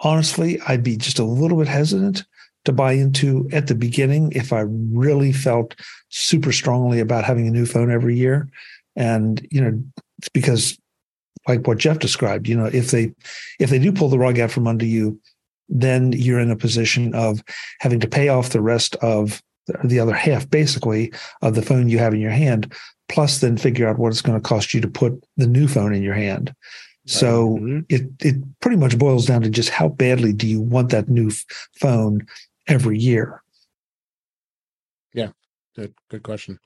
honestly, 0.00 0.60
I'd 0.68 0.82
be 0.82 0.98
just 0.98 1.18
a 1.18 1.24
little 1.24 1.56
bit 1.56 1.68
hesitant 1.68 2.26
to 2.64 2.72
buy 2.72 2.92
into 2.92 3.48
at 3.52 3.66
the 3.66 3.74
beginning 3.74 4.32
if 4.32 4.52
I 4.52 4.60
really 4.60 5.32
felt 5.32 5.74
super 6.08 6.52
strongly 6.52 7.00
about 7.00 7.24
having 7.24 7.46
a 7.46 7.50
new 7.52 7.66
phone 7.66 7.90
every 7.90 8.16
year. 8.16 8.48
And, 8.96 9.46
you 9.50 9.60
know, 9.60 9.82
it's 10.18 10.28
because 10.28 10.78
like 11.46 11.66
what 11.66 11.78
Jeff 11.78 11.98
described, 11.98 12.48
you 12.48 12.56
know, 12.56 12.66
if 12.66 12.90
they 12.90 13.12
if 13.58 13.70
they 13.70 13.78
do 13.78 13.92
pull 13.92 14.08
the 14.08 14.18
rug 14.18 14.38
out 14.38 14.50
from 14.50 14.66
under 14.66 14.84
you, 14.84 15.20
then 15.68 16.12
you're 16.12 16.40
in 16.40 16.50
a 16.50 16.56
position 16.56 17.14
of 17.14 17.42
having 17.80 18.00
to 18.00 18.08
pay 18.08 18.28
off 18.28 18.50
the 18.50 18.60
rest 18.60 18.96
of 18.96 19.42
the 19.84 20.00
other 20.00 20.14
half 20.14 20.48
basically 20.50 21.12
of 21.42 21.54
the 21.54 21.62
phone 21.62 21.88
you 21.88 21.98
have 21.98 22.14
in 22.14 22.20
your 22.20 22.30
hand, 22.30 22.72
plus 23.08 23.40
then 23.40 23.56
figure 23.56 23.86
out 23.86 23.98
what 23.98 24.08
it's 24.08 24.22
going 24.22 24.38
to 24.38 24.46
cost 24.46 24.72
you 24.74 24.80
to 24.80 24.88
put 24.88 25.12
the 25.36 25.46
new 25.46 25.68
phone 25.68 25.94
in 25.94 26.02
your 26.02 26.14
hand. 26.14 26.54
So 27.06 27.58
Mhm. 27.58 27.84
it 27.88 28.08
it 28.20 28.36
pretty 28.60 28.76
much 28.76 28.98
boils 28.98 29.26
down 29.26 29.42
to 29.42 29.48
just 29.50 29.70
how 29.70 29.88
badly 29.88 30.32
do 30.32 30.46
you 30.46 30.60
want 30.60 30.90
that 30.90 31.08
new 31.08 31.28
f- 31.28 31.44
phone 31.80 32.26
every 32.68 32.98
year. 32.98 33.42
Yeah, 35.14 35.30
good, 35.74 35.94
good 36.10 36.22
question. 36.22 36.60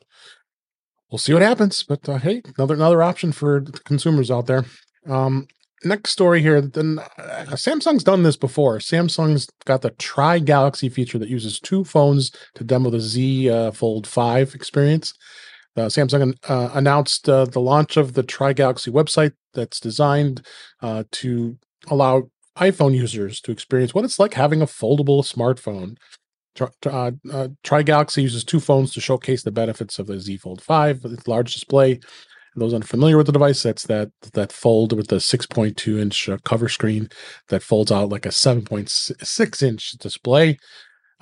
We'll 1.10 1.18
see 1.18 1.32
what 1.32 1.42
happens, 1.42 1.82
but 1.82 2.08
uh, 2.08 2.18
hey, 2.18 2.42
another 2.56 2.74
another 2.74 3.02
option 3.02 3.32
for 3.32 3.60
consumers 3.84 4.30
out 4.30 4.46
there. 4.46 4.64
Um, 5.06 5.46
next 5.84 6.10
story 6.10 6.40
here. 6.40 6.60
Then 6.60 6.98
uh, 7.18 7.44
Samsung's 7.50 8.04
done 8.04 8.22
this 8.22 8.36
before. 8.36 8.78
Samsung's 8.78 9.48
got 9.64 9.82
the 9.82 9.90
Try 9.90 10.38
Galaxy 10.38 10.88
feature 10.88 11.18
that 11.18 11.28
uses 11.28 11.60
two 11.60 11.84
phones 11.84 12.30
to 12.54 12.64
demo 12.64 12.90
the 12.90 13.00
Z 13.00 13.50
uh, 13.50 13.70
Fold 13.72 14.06
Five 14.06 14.54
experience. 14.54 15.14
Uh, 15.76 15.82
Samsung 15.82 16.34
uh, 16.48 16.70
announced 16.74 17.28
uh, 17.28 17.46
the 17.46 17.60
launch 17.60 17.96
of 17.96 18.14
the 18.14 18.22
Try 18.22 18.52
Galaxy 18.52 18.90
website 18.90 19.32
that's 19.54 19.80
designed 19.80 20.46
uh, 20.82 21.04
to 21.12 21.58
allow 21.88 22.30
iPhone 22.58 22.94
users 22.94 23.40
to 23.40 23.52
experience 23.52 23.94
what 23.94 24.04
it's 24.04 24.18
like 24.18 24.34
having 24.34 24.62
a 24.62 24.66
foldable 24.66 25.22
smartphone. 25.22 25.96
Uh, 26.86 27.12
uh, 27.32 27.48
Try 27.62 27.82
Galaxy 27.82 28.22
uses 28.22 28.44
two 28.44 28.60
phones 28.60 28.92
to 28.92 29.00
showcase 29.00 29.42
the 29.42 29.50
benefits 29.50 29.98
of 29.98 30.06
the 30.06 30.20
Z 30.20 30.36
Fold 30.38 30.60
5 30.60 31.02
with 31.02 31.14
its 31.14 31.26
large 31.26 31.54
display. 31.54 31.98
Those 32.54 32.74
unfamiliar 32.74 33.16
with 33.16 33.26
the 33.26 33.32
device, 33.32 33.62
that's 33.62 33.84
that 33.84 34.10
that 34.34 34.52
fold 34.52 34.92
with 34.92 35.08
the 35.08 35.16
6.2 35.16 35.98
inch 35.98 36.28
uh, 36.28 36.36
cover 36.44 36.68
screen 36.68 37.08
that 37.48 37.62
folds 37.62 37.90
out 37.90 38.10
like 38.10 38.26
a 38.26 38.30
7.6 38.30 39.62
inch 39.62 39.92
display. 39.92 40.58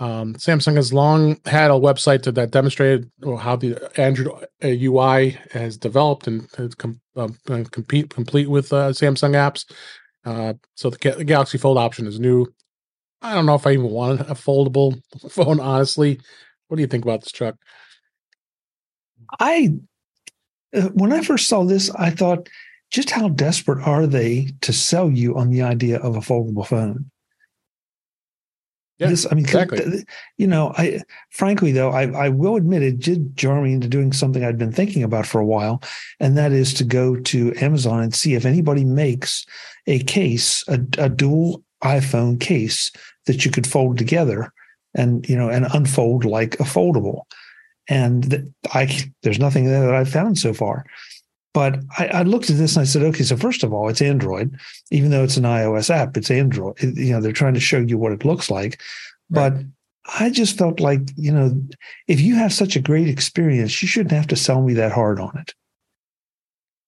Um, 0.00 0.34
Samsung 0.34 0.76
has 0.76 0.92
long 0.92 1.36
had 1.44 1.70
a 1.70 1.74
website 1.74 2.22
to, 2.22 2.32
that 2.32 2.50
demonstrated 2.50 3.10
how 3.38 3.54
the 3.54 3.78
Android 4.00 4.46
UI 4.64 5.36
uh, 5.36 5.58
has 5.58 5.76
developed 5.76 6.26
and 6.26 6.48
com- 6.78 7.00
uh, 7.14 7.28
compete 7.70 8.10
complete 8.10 8.48
with 8.50 8.72
uh, 8.72 8.88
Samsung 8.88 9.34
apps. 9.34 9.70
Uh, 10.24 10.54
so 10.74 10.90
the, 10.90 11.10
the, 11.16 11.24
Galaxy 11.24 11.58
Fold 11.58 11.78
option 11.78 12.06
is 12.06 12.20
new. 12.20 12.46
I 13.22 13.34
don't 13.34 13.46
know 13.46 13.54
if 13.54 13.66
I 13.66 13.72
even 13.72 13.90
want 13.90 14.20
a 14.20 14.34
foldable 14.34 15.00
phone, 15.30 15.60
honestly. 15.60 16.20
What 16.68 16.76
do 16.76 16.82
you 16.82 16.86
think 16.86 17.04
about 17.04 17.22
this, 17.22 17.32
Chuck? 17.32 17.56
I, 19.38 19.74
uh, 20.74 20.88
when 20.88 21.12
I 21.12 21.22
first 21.22 21.48
saw 21.48 21.64
this, 21.64 21.90
I 21.90 22.10
thought, 22.10 22.48
just 22.90 23.10
how 23.10 23.28
desperate 23.28 23.86
are 23.86 24.06
they 24.06 24.50
to 24.62 24.72
sell 24.72 25.10
you 25.10 25.36
on 25.36 25.50
the 25.50 25.62
idea 25.62 25.98
of 25.98 26.16
a 26.16 26.20
foldable 26.20 26.66
phone? 26.66 27.09
Yeah, 29.00 29.08
this, 29.08 29.26
I 29.30 29.34
mean, 29.34 29.46
exactly. 29.46 30.04
you 30.36 30.46
know, 30.46 30.74
I 30.76 31.00
frankly 31.30 31.72
though, 31.72 31.90
I, 31.90 32.10
I 32.10 32.28
will 32.28 32.56
admit 32.56 32.82
it 32.82 32.98
did 32.98 33.34
jar 33.34 33.62
me 33.62 33.72
into 33.72 33.88
doing 33.88 34.12
something 34.12 34.44
I'd 34.44 34.58
been 34.58 34.72
thinking 34.72 35.02
about 35.02 35.26
for 35.26 35.40
a 35.40 35.46
while, 35.46 35.82
and 36.20 36.36
that 36.36 36.52
is 36.52 36.74
to 36.74 36.84
go 36.84 37.16
to 37.16 37.54
Amazon 37.56 38.02
and 38.02 38.14
see 38.14 38.34
if 38.34 38.44
anybody 38.44 38.84
makes 38.84 39.46
a 39.86 40.00
case, 40.00 40.62
a, 40.68 40.74
a 40.98 41.08
dual 41.08 41.64
iPhone 41.82 42.38
case 42.38 42.92
that 43.24 43.44
you 43.44 43.50
could 43.50 43.66
fold 43.66 43.96
together 43.96 44.52
and 44.94 45.26
you 45.28 45.36
know 45.36 45.48
and 45.48 45.66
unfold 45.72 46.26
like 46.26 46.54
a 46.60 46.64
foldable. 46.64 47.22
And 47.88 48.52
I 48.72 49.12
there's 49.22 49.38
nothing 49.38 49.64
there 49.64 49.86
that 49.86 49.94
I've 49.94 50.10
found 50.10 50.38
so 50.38 50.52
far. 50.52 50.84
But 51.52 51.80
I, 51.98 52.06
I, 52.08 52.22
looked 52.22 52.48
at 52.48 52.58
this 52.58 52.76
and 52.76 52.82
I 52.82 52.84
said, 52.84 53.02
okay, 53.02 53.24
so 53.24 53.36
first 53.36 53.64
of 53.64 53.72
all, 53.72 53.88
it's 53.88 54.00
Android, 54.00 54.56
even 54.92 55.10
though 55.10 55.24
it's 55.24 55.36
an 55.36 55.42
iOS 55.42 55.90
app, 55.90 56.16
it's 56.16 56.30
Android. 56.30 56.80
You 56.80 57.12
know, 57.12 57.20
they're 57.20 57.32
trying 57.32 57.54
to 57.54 57.60
show 57.60 57.78
you 57.78 57.98
what 57.98 58.12
it 58.12 58.24
looks 58.24 58.50
like. 58.50 58.80
Right. 59.30 59.50
But 59.50 59.64
I 60.18 60.30
just 60.30 60.56
felt 60.56 60.78
like, 60.78 61.00
you 61.16 61.32
know, 61.32 61.60
if 62.06 62.20
you 62.20 62.36
have 62.36 62.52
such 62.52 62.76
a 62.76 62.80
great 62.80 63.08
experience, 63.08 63.82
you 63.82 63.88
shouldn't 63.88 64.12
have 64.12 64.28
to 64.28 64.36
sell 64.36 64.62
me 64.62 64.74
that 64.74 64.92
hard 64.92 65.18
on 65.18 65.36
it. 65.38 65.54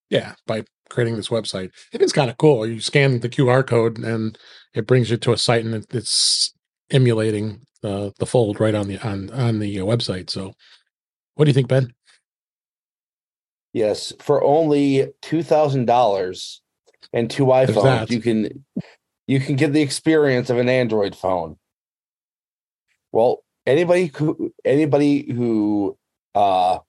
Yeah, 0.09 0.35
by 0.45 0.63
creating 0.89 1.15
this 1.15 1.29
website, 1.29 1.71
it 1.91 2.01
is 2.01 2.13
kind 2.13 2.29
of 2.29 2.37
cool. 2.37 2.65
You 2.65 2.79
scan 2.79 3.19
the 3.19 3.29
QR 3.29 3.65
code 3.65 3.97
and 3.97 4.37
it 4.73 4.87
brings 4.87 5.09
you 5.09 5.17
to 5.17 5.33
a 5.33 5.37
site, 5.37 5.65
and 5.65 5.85
it's 5.91 6.53
emulating 6.91 7.61
uh, 7.83 8.11
the 8.19 8.25
fold 8.25 8.59
right 8.59 8.75
on 8.75 8.87
the 8.87 8.99
on 8.99 9.29
on 9.31 9.59
the 9.59 9.79
uh, 9.79 9.83
website. 9.83 10.29
So, 10.29 10.53
what 11.35 11.45
do 11.45 11.49
you 11.49 11.53
think, 11.53 11.67
Ben? 11.67 11.93
Yes, 13.73 14.13
for 14.19 14.43
only 14.43 15.11
two 15.21 15.41
thousand 15.41 15.85
dollars 15.85 16.61
and 17.11 17.29
two 17.29 17.45
iPhones, 17.45 18.11
you 18.11 18.21
can 18.21 18.63
you 19.27 19.39
can 19.39 19.55
get 19.55 19.73
the 19.73 19.81
experience 19.81 20.51
of 20.51 20.59
an 20.59 20.69
Android 20.69 21.15
phone. 21.15 21.57
Well, 23.11 23.43
anybody 23.65 24.11
who 24.15 24.53
anybody 24.63 25.31
who 25.31 25.97
uh 26.35 26.79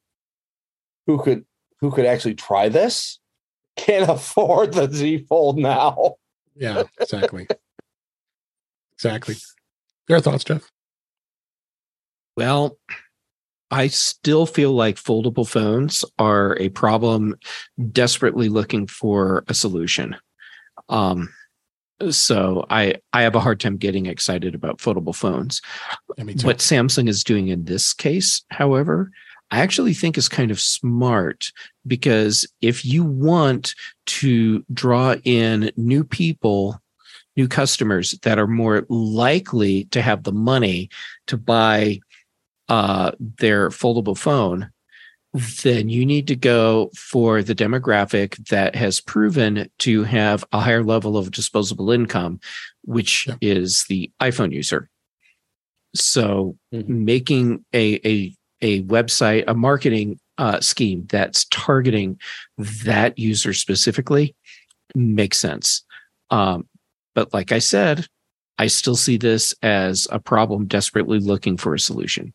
who 1.07 1.19
could 1.19 1.47
who 1.81 1.91
could 1.91 2.07
actually 2.07 2.35
try 2.35 2.69
this 2.69 3.19
can't 3.77 4.09
afford 4.09 4.75
the 4.75 4.91
Z 4.91 5.25
Fold 5.29 5.59
now. 5.59 6.17
Yeah, 6.55 6.85
exactly. 7.01 7.49
exactly. 8.93 9.37
Your 10.09 10.21
thoughts, 10.21 10.45
Jeff? 10.45 10.71
Well, 12.37 12.77
I 13.75 13.89
still 13.89 14.47
feel 14.47 14.71
like 14.71 14.95
foldable 14.95 15.49
phones 15.49 16.05
are 16.17 16.57
a 16.61 16.69
problem 16.69 17.35
desperately 17.91 18.49
looking 18.49 18.87
for 18.87 19.43
a 19.49 19.55
solution. 19.55 20.15
Um, 20.89 21.29
so 22.11 22.67
I 22.71 22.95
I 23.13 23.23
have 23.23 23.35
a 23.35 23.41
hard 23.41 23.59
time 23.59 23.77
getting 23.77 24.07
excited 24.07 24.55
about 24.55 24.79
foldable 24.79 25.15
phones. 25.15 25.61
Yeah, 26.17 26.25
what 26.43 26.59
Samsung 26.59 27.09
is 27.09 27.25
doing 27.25 27.49
in 27.49 27.65
this 27.65 27.93
case, 27.93 28.45
however, 28.51 29.11
I 29.51 29.59
actually 29.59 29.93
think 29.93 30.17
is 30.17 30.29
kind 30.29 30.53
of 30.53 30.61
smart 30.61 31.51
because 31.85 32.47
if 32.61 32.85
you 32.85 33.03
want 33.03 33.75
to 34.07 34.65
draw 34.73 35.17
in 35.25 35.73
new 35.77 36.05
people, 36.05 36.81
new 37.37 37.49
customers 37.49 38.13
that 38.23 38.39
are 38.39 38.47
more 38.47 38.87
likely 38.89 39.87
to 39.87 40.01
have 40.01 40.23
the 40.23 40.33
money 40.33 40.91
to 41.27 41.37
buy 41.37 41.99
uh, 42.69 43.13
their 43.39 43.71
foldable 43.71 44.17
phone, 44.17 44.71
then 45.63 45.89
you 45.89 46.07
need 46.07 46.29
to 46.29 46.37
go 46.37 46.91
for 46.97 47.43
the 47.43 47.55
demographic 47.55 48.37
that 48.49 48.77
has 48.77 49.01
proven 49.01 49.69
to 49.81 50.05
have 50.05 50.45
a 50.53 50.61
higher 50.61 50.85
level 50.85 51.17
of 51.17 51.33
disposable 51.33 51.91
income, 51.91 52.39
which 52.83 53.27
yeah. 53.27 53.35
is 53.41 53.85
the 53.89 54.11
iPhone 54.21 54.53
user. 54.53 54.89
So 55.95 56.57
mm-hmm. 56.73 57.05
making 57.05 57.65
a, 57.73 58.01
a 58.09 58.35
a 58.61 58.83
website, 58.85 59.45
a 59.47 59.55
marketing 59.55 60.19
uh, 60.39 60.61
scheme 60.61 61.07
that's 61.11 61.45
targeting 61.47 62.19
that 62.57 63.19
user 63.19 63.53
specifically 63.53 64.35
makes 64.95 65.39
sense. 65.39 65.85
Um, 66.31 66.67
but 67.15 67.33
like 67.35 67.53
I 67.53 67.59
said, 67.59 68.07
I 68.59 68.69
still 68.69 68.97
see 68.97 69.17
this 69.17 69.55
as 69.63 70.09
a 70.11 70.19
problem 70.19 70.67
desperately 70.67 71.19
looking 71.19 71.57
for 71.57 71.75
a 71.75 71.79
solution. 71.79 72.33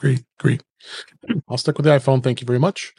Great. 0.00 0.24
Great. 0.38 0.62
I'll 1.48 1.58
stick 1.58 1.76
with 1.76 1.84
the 1.84 1.90
iPhone. 1.90 2.22
Thank 2.22 2.40
you 2.40 2.46
very 2.46 2.58
much. 2.58 2.94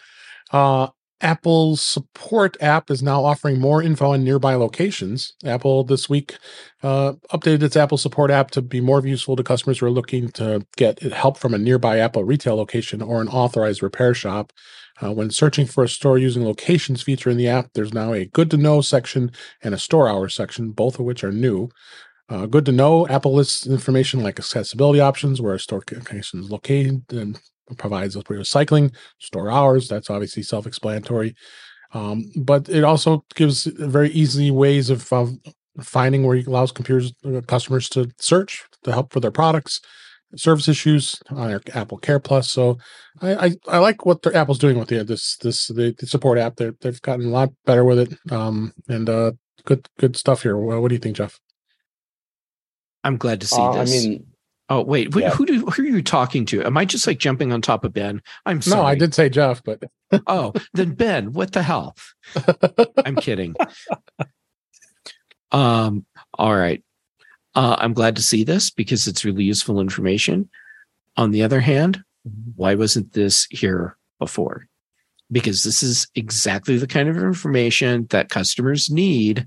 Uh, 0.51 0.87
Apple's 1.19 1.81
support 1.81 2.57
app 2.61 2.89
is 2.89 3.01
now 3.01 3.23
offering 3.23 3.59
more 3.59 3.81
info 3.81 4.11
on 4.11 4.23
nearby 4.23 4.55
locations. 4.55 5.33
Apple 5.45 5.83
this 5.83 6.09
week 6.09 6.37
uh, 6.83 7.13
updated 7.31 7.63
its 7.63 7.75
Apple 7.75 7.97
support 7.97 8.31
app 8.31 8.51
to 8.51 8.61
be 8.61 8.81
more 8.81 9.05
useful 9.05 9.35
to 9.35 9.43
customers 9.43 9.79
who 9.79 9.85
are 9.85 9.91
looking 9.91 10.29
to 10.29 10.65
get 10.77 11.01
help 11.01 11.37
from 11.37 11.53
a 11.53 11.59
nearby 11.59 11.99
Apple 11.99 12.23
retail 12.23 12.55
location 12.55 13.01
or 13.01 13.21
an 13.21 13.27
authorized 13.27 13.83
repair 13.83 14.13
shop. 14.13 14.51
Uh, 15.01 15.11
when 15.11 15.31
searching 15.31 15.65
for 15.65 15.83
a 15.83 15.89
store 15.89 16.17
using 16.17 16.45
locations 16.45 17.01
feature 17.01 17.29
in 17.29 17.37
the 17.37 17.47
app, 17.47 17.69
there's 17.73 17.93
now 17.93 18.13
a 18.13 18.25
good 18.25 18.51
to 18.51 18.57
know 18.57 18.81
section 18.81 19.31
and 19.63 19.73
a 19.73 19.79
store 19.79 20.07
hours 20.07 20.35
section, 20.35 20.71
both 20.71 20.99
of 20.99 21.05
which 21.05 21.23
are 21.23 21.31
new. 21.31 21.69
Uh, 22.29 22.45
good 22.45 22.65
to 22.65 22.71
know. 22.71 23.07
Apple 23.07 23.33
lists 23.33 23.67
information 23.67 24.23
like 24.23 24.39
accessibility 24.39 24.99
options, 24.99 25.41
where 25.41 25.55
a 25.55 25.59
store 25.59 25.83
location 25.91 26.39
is 26.39 26.49
located, 26.49 27.03
and 27.11 27.39
provides 27.77 28.15
us 28.15 28.23
with 28.27 28.39
recycling, 28.39 28.93
store 29.19 29.51
hours. 29.51 29.87
That's 29.87 30.09
obviously 30.09 30.43
self 30.43 30.65
explanatory. 30.65 31.35
Um, 31.93 32.31
but 32.37 32.69
it 32.69 32.83
also 32.83 33.25
gives 33.35 33.65
very 33.65 34.09
easy 34.11 34.49
ways 34.49 34.89
of, 34.89 35.11
of 35.11 35.35
finding 35.81 36.23
where 36.23 36.37
it 36.37 36.47
allows 36.47 36.71
computers 36.71 37.13
uh, 37.25 37.41
customers 37.41 37.89
to 37.89 38.09
search 38.17 38.65
to 38.83 38.91
help 38.93 39.11
for 39.11 39.19
their 39.19 39.31
products, 39.31 39.81
service 40.35 40.67
issues 40.67 41.19
on 41.29 41.51
our 41.51 41.59
AppleCare 41.59 42.23
Plus. 42.23 42.49
So 42.49 42.77
I, 43.21 43.47
I, 43.47 43.51
I 43.67 43.77
like 43.79 44.05
what 44.05 44.25
Apple's 44.33 44.59
doing 44.59 44.79
with 44.79 44.87
the, 44.87 45.03
this 45.03 45.37
this 45.37 45.67
the, 45.67 45.93
the 45.97 46.07
support 46.07 46.37
app. 46.37 46.55
They 46.55 46.71
they've 46.81 47.01
gotten 47.01 47.27
a 47.27 47.29
lot 47.29 47.49
better 47.65 47.83
with 47.83 47.99
it. 47.99 48.31
Um, 48.31 48.73
and 48.87 49.09
uh, 49.09 49.33
good 49.65 49.87
good 49.99 50.15
stuff 50.15 50.43
here. 50.43 50.57
What 50.57 50.87
do 50.87 50.95
you 50.95 50.99
think, 50.99 51.17
Jeff? 51.17 51.39
I'm 53.03 53.17
glad 53.17 53.41
to 53.41 53.47
see 53.47 53.61
uh, 53.61 53.83
this. 53.83 53.91
I 53.91 54.07
mean, 54.07 54.27
oh 54.69 54.81
wait, 54.81 55.15
yeah. 55.15 55.31
who 55.31 55.45
do 55.45 55.65
who 55.65 55.83
are 55.83 55.85
you 55.85 56.01
talking 56.01 56.45
to? 56.47 56.63
Am 56.63 56.77
I 56.77 56.85
just 56.85 57.07
like 57.07 57.19
jumping 57.19 57.51
on 57.51 57.61
top 57.61 57.83
of 57.83 57.93
Ben? 57.93 58.21
I'm 58.45 58.61
sorry. 58.61 58.81
No, 58.81 58.87
I 58.87 58.95
did 58.95 59.13
say 59.13 59.29
Jeff, 59.29 59.63
but 59.63 59.83
oh, 60.27 60.53
then 60.73 60.93
Ben, 60.93 61.33
what 61.33 61.51
the 61.51 61.63
hell? 61.63 61.95
I'm 63.05 63.15
kidding. 63.15 63.55
Um, 65.51 66.05
all 66.37 66.55
right. 66.55 66.83
Uh, 67.53 67.75
I'm 67.79 67.93
glad 67.93 68.15
to 68.15 68.21
see 68.21 68.43
this 68.43 68.69
because 68.69 69.07
it's 69.07 69.25
really 69.25 69.43
useful 69.43 69.81
information. 69.81 70.49
On 71.17 71.31
the 71.31 71.43
other 71.43 71.59
hand, 71.59 72.03
why 72.55 72.75
wasn't 72.75 73.11
this 73.13 73.47
here 73.49 73.97
before? 74.19 74.67
Because 75.31 75.63
this 75.63 75.83
is 75.83 76.07
exactly 76.15 76.77
the 76.77 76.87
kind 76.87 77.09
of 77.09 77.17
information 77.17 78.07
that 78.09 78.29
customers 78.29 78.89
need 78.89 79.45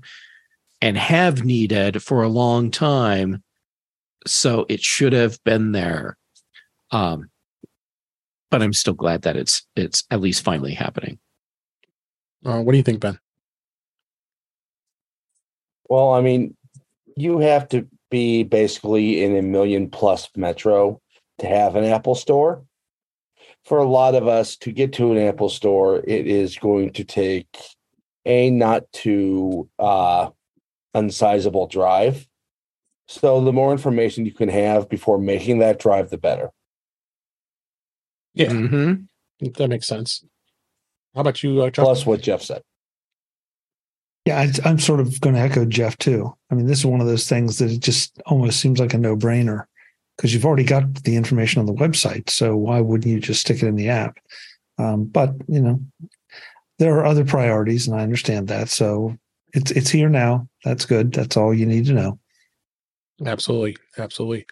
and 0.81 0.97
have 0.97 1.43
needed 1.43 2.03
for 2.03 2.23
a 2.23 2.29
long 2.29 2.71
time 2.71 3.43
so 4.27 4.65
it 4.69 4.81
should 4.81 5.13
have 5.13 5.43
been 5.43 5.71
there. 5.71 6.17
Um, 6.91 7.29
but 8.51 8.61
I'm 8.61 8.73
still 8.73 8.93
glad 8.93 9.23
that 9.23 9.35
it's 9.35 9.65
it's 9.75 10.03
at 10.11 10.21
least 10.21 10.43
finally 10.43 10.73
happening. 10.73 11.19
Uh, 12.45 12.61
what 12.61 12.71
do 12.71 12.77
you 12.77 12.83
think, 12.83 12.99
Ben? 12.99 13.19
Well, 15.89 16.13
I 16.13 16.21
mean, 16.21 16.55
you 17.15 17.39
have 17.39 17.67
to 17.69 17.87
be 18.09 18.43
basically 18.43 19.23
in 19.23 19.35
a 19.35 19.41
million 19.41 19.89
plus 19.89 20.29
metro 20.35 21.01
to 21.39 21.47
have 21.47 21.75
an 21.75 21.85
Apple 21.85 22.15
store. 22.15 22.63
For 23.65 23.79
a 23.79 23.87
lot 23.87 24.13
of 24.13 24.27
us 24.27 24.57
to 24.57 24.71
get 24.71 24.93
to 24.93 25.11
an 25.11 25.17
Apple 25.17 25.49
store, 25.49 25.97
it 25.97 26.27
is 26.27 26.57
going 26.57 26.91
to 26.93 27.03
take 27.03 27.47
a 28.25 28.51
not 28.51 28.83
too 28.91 29.67
uh, 29.79 30.29
unsizable 30.95 31.69
drive. 31.69 32.27
So 33.07 33.41
the 33.43 33.53
more 33.53 33.71
information 33.71 34.25
you 34.25 34.33
can 34.33 34.49
have 34.49 34.89
before 34.89 35.19
making 35.19 35.59
that 35.59 35.77
drive, 35.79 36.09
the 36.09 36.17
better. 36.17 36.49
Yeah, 38.33 38.47
Mhm. 38.49 39.07
that 39.41 39.67
makes 39.67 39.87
sense. 39.87 40.23
How 41.13 41.21
about 41.21 41.43
you, 41.43 41.61
uh, 41.61 41.69
Chuck? 41.69 41.85
Plus 41.85 42.05
what 42.05 42.21
Jeff 42.21 42.41
said. 42.41 42.61
Yeah, 44.25 44.39
I, 44.39 44.51
I'm 44.67 44.79
sort 44.79 44.99
of 44.99 45.21
going 45.21 45.35
to 45.35 45.41
echo 45.41 45.65
Jeff 45.65 45.97
too. 45.97 46.33
I 46.49 46.55
mean, 46.55 46.65
this 46.65 46.79
is 46.79 46.85
one 46.85 46.99
of 46.99 47.05
those 47.07 47.29
things 47.29 47.59
that 47.59 47.71
it 47.71 47.79
just 47.79 48.19
almost 48.25 48.59
seems 48.59 48.79
like 48.79 48.93
a 48.93 48.97
no 48.97 49.15
brainer 49.15 49.65
because 50.17 50.33
you've 50.33 50.45
already 50.45 50.63
got 50.63 51.03
the 51.03 51.15
information 51.15 51.59
on 51.59 51.67
the 51.67 51.73
website. 51.73 52.29
So 52.29 52.57
why 52.57 52.81
wouldn't 52.81 53.05
you 53.11 53.19
just 53.19 53.41
stick 53.41 53.61
it 53.61 53.67
in 53.67 53.75
the 53.75 53.89
app? 53.89 54.17
Um, 54.79 55.05
but 55.05 55.35
you 55.47 55.61
know, 55.61 55.79
there 56.79 56.97
are 56.97 57.05
other 57.05 57.23
priorities, 57.23 57.87
and 57.87 57.95
I 57.95 58.01
understand 58.03 58.47
that. 58.47 58.69
So 58.69 59.15
it's 59.53 59.71
it's 59.71 59.91
here 59.91 60.09
now. 60.09 60.47
That's 60.65 60.85
good. 60.85 61.13
That's 61.13 61.37
all 61.37 61.53
you 61.53 61.65
need 61.65 61.85
to 61.85 61.93
know. 61.93 62.19
Absolutely, 63.25 63.77
absolutely. 63.97 64.45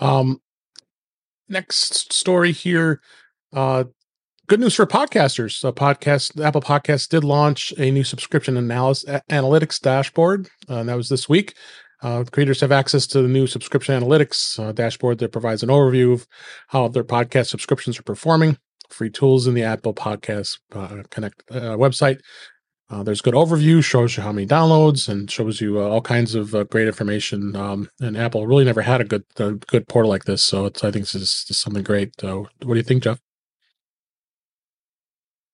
Um, 0.00 0.40
next 1.48 2.12
story 2.12 2.50
here. 2.52 3.00
Uh, 3.52 3.84
good 4.48 4.60
news 4.60 4.74
for 4.74 4.86
podcasters. 4.86 5.64
Uh, 5.64 5.70
podcast 5.70 6.42
Apple 6.42 6.62
Podcasts 6.62 7.08
did 7.08 7.22
launch 7.22 7.72
a 7.78 7.90
new 7.90 8.02
subscription 8.02 8.56
analysis 8.56 9.20
analytics 9.30 9.78
dashboard, 9.78 10.48
uh, 10.68 10.76
and 10.76 10.88
that 10.88 10.96
was 10.96 11.10
this 11.10 11.28
week. 11.28 11.54
Uh, 12.00 12.24
creators 12.30 12.60
have 12.60 12.72
access 12.72 13.06
to 13.08 13.22
the 13.22 13.28
new 13.28 13.46
subscription 13.46 14.00
analytics 14.00 14.58
uh, 14.58 14.72
dashboard 14.72 15.18
that 15.18 15.32
provides 15.32 15.62
an 15.62 15.68
overview 15.68 16.12
of 16.12 16.26
how 16.68 16.88
their 16.88 17.04
podcast 17.04 17.48
subscriptions 17.48 17.98
are 17.98 18.04
performing. 18.04 18.56
Free 18.88 19.10
tools 19.10 19.46
in 19.46 19.54
the 19.54 19.64
Apple 19.64 19.92
Podcast 19.92 20.58
uh, 20.72 21.02
Connect 21.10 21.42
uh, 21.50 21.76
website. 21.76 22.20
Uh, 22.90 23.02
there's 23.02 23.20
a 23.20 23.22
good 23.22 23.34
overview, 23.34 23.84
shows 23.84 24.16
you 24.16 24.22
how 24.22 24.32
many 24.32 24.46
downloads, 24.46 25.08
and 25.08 25.30
shows 25.30 25.60
you 25.60 25.78
uh, 25.78 25.84
all 25.84 26.00
kinds 26.00 26.34
of 26.34 26.54
uh, 26.54 26.64
great 26.64 26.86
information. 26.86 27.54
Um, 27.54 27.90
and 28.00 28.16
Apple 28.16 28.46
really 28.46 28.64
never 28.64 28.80
had 28.80 29.00
a 29.00 29.04
good 29.04 29.24
uh, 29.38 29.52
good 29.66 29.86
portal 29.88 30.10
like 30.10 30.24
this, 30.24 30.42
so 30.42 30.64
it's, 30.64 30.82
I 30.82 30.90
think 30.90 31.04
this 31.04 31.14
is, 31.14 31.44
this 31.48 31.50
is 31.50 31.58
something 31.58 31.82
great. 31.82 32.14
So, 32.18 32.48
what 32.62 32.74
do 32.74 32.76
you 32.76 32.82
think, 32.82 33.02
Jeff? 33.02 33.20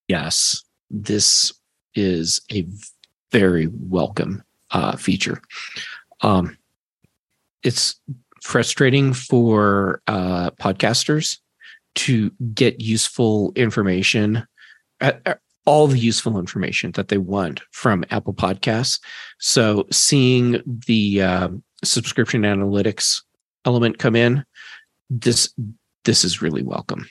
Yes, 0.07 0.63
this 0.91 1.53
is 1.95 2.41
a 2.53 2.67
very 3.33 3.69
welcome 3.73 4.45
uh, 4.71 4.97
feature. 4.97 5.41
Um, 6.21 6.57
it's 7.65 7.97
frustrating 8.43 9.13
for 9.13 10.03
uh, 10.07 10.51
podcasters 10.53 11.39
to 11.97 12.31
get 12.55 12.81
useful 12.81 13.53
information, 13.57 14.47
uh, 15.01 15.13
all 15.67 15.87
the 15.87 15.99
useful 15.99 16.39
information 16.39 16.93
that 16.93 17.09
they 17.09 17.19
want 17.19 17.63
from 17.73 18.05
Apple 18.11 18.35
Podcasts. 18.35 19.01
So, 19.39 19.87
seeing 19.91 20.63
the 20.87 21.23
uh, 21.23 21.49
subscription 21.83 22.43
analytics 22.43 23.23
element 23.65 23.99
come 23.99 24.17
in, 24.17 24.45
this 25.11 25.53
this 26.05 26.25
is 26.25 26.43
really 26.43 26.63
welcome. 26.63 27.09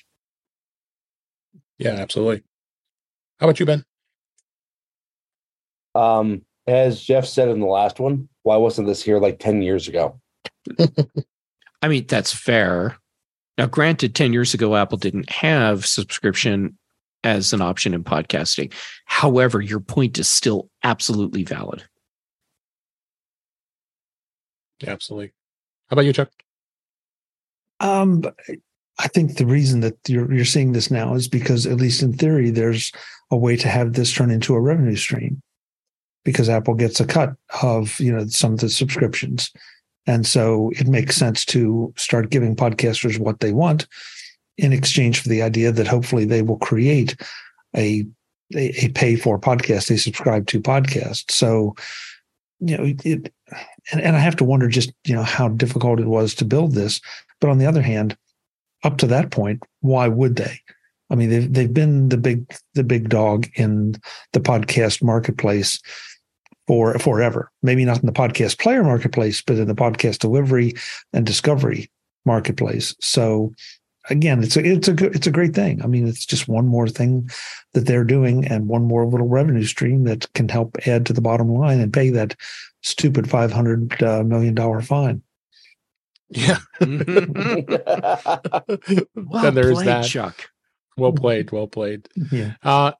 Yeah, 1.77 1.95
absolutely. 1.95 2.43
How 3.39 3.47
about 3.47 3.59
you, 3.59 3.65
Ben? 3.65 3.83
Um, 5.95 6.43
as 6.67 7.01
Jeff 7.01 7.25
said 7.25 7.49
in 7.49 7.59
the 7.59 7.65
last 7.65 7.99
one, 7.99 8.29
why 8.43 8.57
wasn't 8.57 8.87
this 8.87 9.03
here 9.03 9.19
like 9.19 9.39
10 9.39 9.61
years 9.61 9.87
ago? 9.87 10.19
I 11.81 11.87
mean, 11.87 12.05
that's 12.07 12.33
fair. 12.33 12.97
Now, 13.57 13.65
granted, 13.67 14.15
10 14.15 14.33
years 14.33 14.53
ago, 14.53 14.75
Apple 14.75 14.97
didn't 14.97 15.29
have 15.29 15.85
subscription 15.85 16.77
as 17.23 17.53
an 17.53 17.61
option 17.61 17.93
in 17.93 18.03
podcasting. 18.03 18.73
However, 19.05 19.61
your 19.61 19.79
point 19.79 20.19
is 20.19 20.27
still 20.27 20.69
absolutely 20.83 21.43
valid. 21.43 21.83
Absolutely. 24.85 25.31
How 25.89 25.95
about 25.95 26.05
you, 26.05 26.13
Chuck? 26.13 26.29
Um, 27.79 28.21
but 28.21 28.35
I 28.99 29.07
think 29.07 29.37
the 29.37 29.45
reason 29.45 29.79
that 29.81 29.97
you're 30.07 30.31
you're 30.33 30.45
seeing 30.45 30.73
this 30.73 30.91
now 30.91 31.15
is 31.15 31.27
because, 31.27 31.65
at 31.65 31.77
least 31.77 32.03
in 32.03 32.13
theory, 32.13 32.49
there's 32.49 32.91
a 33.31 33.37
way 33.37 33.55
to 33.57 33.67
have 33.67 33.93
this 33.93 34.11
turn 34.11 34.29
into 34.29 34.53
a 34.53 34.61
revenue 34.61 34.95
stream, 34.95 35.41
because 36.23 36.49
Apple 36.49 36.75
gets 36.75 36.99
a 36.99 37.05
cut 37.05 37.33
of 37.61 37.99
you 37.99 38.11
know 38.11 38.25
some 38.27 38.53
of 38.53 38.59
the 38.59 38.69
subscriptions, 38.69 39.51
and 40.05 40.25
so 40.27 40.71
it 40.75 40.87
makes 40.87 41.15
sense 41.15 41.45
to 41.45 41.93
start 41.97 42.29
giving 42.29 42.55
podcasters 42.55 43.19
what 43.19 43.39
they 43.39 43.51
want 43.51 43.87
in 44.57 44.73
exchange 44.73 45.21
for 45.21 45.29
the 45.29 45.41
idea 45.41 45.71
that 45.71 45.87
hopefully 45.87 46.25
they 46.25 46.41
will 46.41 46.57
create 46.57 47.15
a 47.75 48.05
a, 48.55 48.85
a 48.85 48.89
pay 48.89 49.15
for 49.15 49.39
podcast, 49.39 49.89
a 49.89 49.97
subscribe 49.97 50.47
to 50.47 50.61
podcast. 50.61 51.31
So 51.31 51.75
you 52.59 52.77
know 52.77 52.93
it, 53.03 53.33
and, 53.91 54.01
and 54.01 54.15
I 54.15 54.19
have 54.19 54.35
to 54.37 54.43
wonder 54.43 54.67
just 54.67 54.93
you 55.05 55.15
know 55.15 55.23
how 55.23 55.49
difficult 55.49 55.99
it 55.99 56.07
was 56.07 56.33
to 56.35 56.45
build 56.45 56.73
this. 56.73 57.01
But 57.41 57.49
on 57.49 57.57
the 57.57 57.65
other 57.65 57.81
hand, 57.81 58.17
up 58.83 58.97
to 58.99 59.07
that 59.07 59.31
point, 59.31 59.61
why 59.81 60.07
would 60.07 60.35
they? 60.35 60.59
I 61.09 61.15
mean, 61.15 61.29
they've 61.29 61.51
they've 61.51 61.73
been 61.73 62.09
the 62.09 62.17
big 62.17 62.51
the 62.73 62.83
big 62.83 63.09
dog 63.09 63.47
in 63.55 63.95
the 64.33 64.39
podcast 64.39 65.03
marketplace 65.03 65.79
for 66.67 66.97
forever. 66.99 67.51
Maybe 67.61 67.85
not 67.85 67.99
in 67.99 68.05
the 68.05 68.13
podcast 68.13 68.59
player 68.59 68.83
marketplace, 68.83 69.41
but 69.41 69.57
in 69.57 69.67
the 69.67 69.75
podcast 69.75 70.19
delivery 70.19 70.73
and 71.11 71.25
discovery 71.25 71.89
marketplace. 72.25 72.95
So 73.01 73.53
again, 74.09 74.43
it's 74.43 74.57
a 74.57 74.65
it's 74.65 74.87
a 74.87 74.93
good 74.93 75.15
it's 75.15 75.27
a 75.27 75.31
great 75.31 75.53
thing. 75.53 75.81
I 75.81 75.87
mean, 75.87 76.07
it's 76.07 76.25
just 76.25 76.47
one 76.47 76.67
more 76.67 76.87
thing 76.87 77.29
that 77.73 77.85
they're 77.85 78.03
doing 78.03 78.45
and 78.47 78.67
one 78.67 78.83
more 78.83 79.05
little 79.05 79.27
revenue 79.27 79.63
stream 79.63 80.03
that 80.05 80.31
can 80.33 80.49
help 80.49 80.77
add 80.87 81.05
to 81.07 81.13
the 81.13 81.21
bottom 81.21 81.49
line 81.49 81.79
and 81.79 81.93
pay 81.93 82.09
that 82.11 82.35
stupid 82.81 83.29
five 83.29 83.51
hundred 83.51 84.01
uh, 84.03 84.23
million 84.23 84.53
dollar 84.53 84.81
fine. 84.81 85.21
Yeah. 86.29 86.57
well 86.79 86.87
then 89.41 89.53
there 89.53 89.71
is 89.71 89.75
played, 89.75 89.87
that. 89.87 90.05
Chuck. 90.05 90.49
Well 90.97 91.13
played. 91.13 91.51
Well 91.51 91.67
played. 91.67 92.07
Yeah. 92.31 92.53
Uh, 92.63 92.93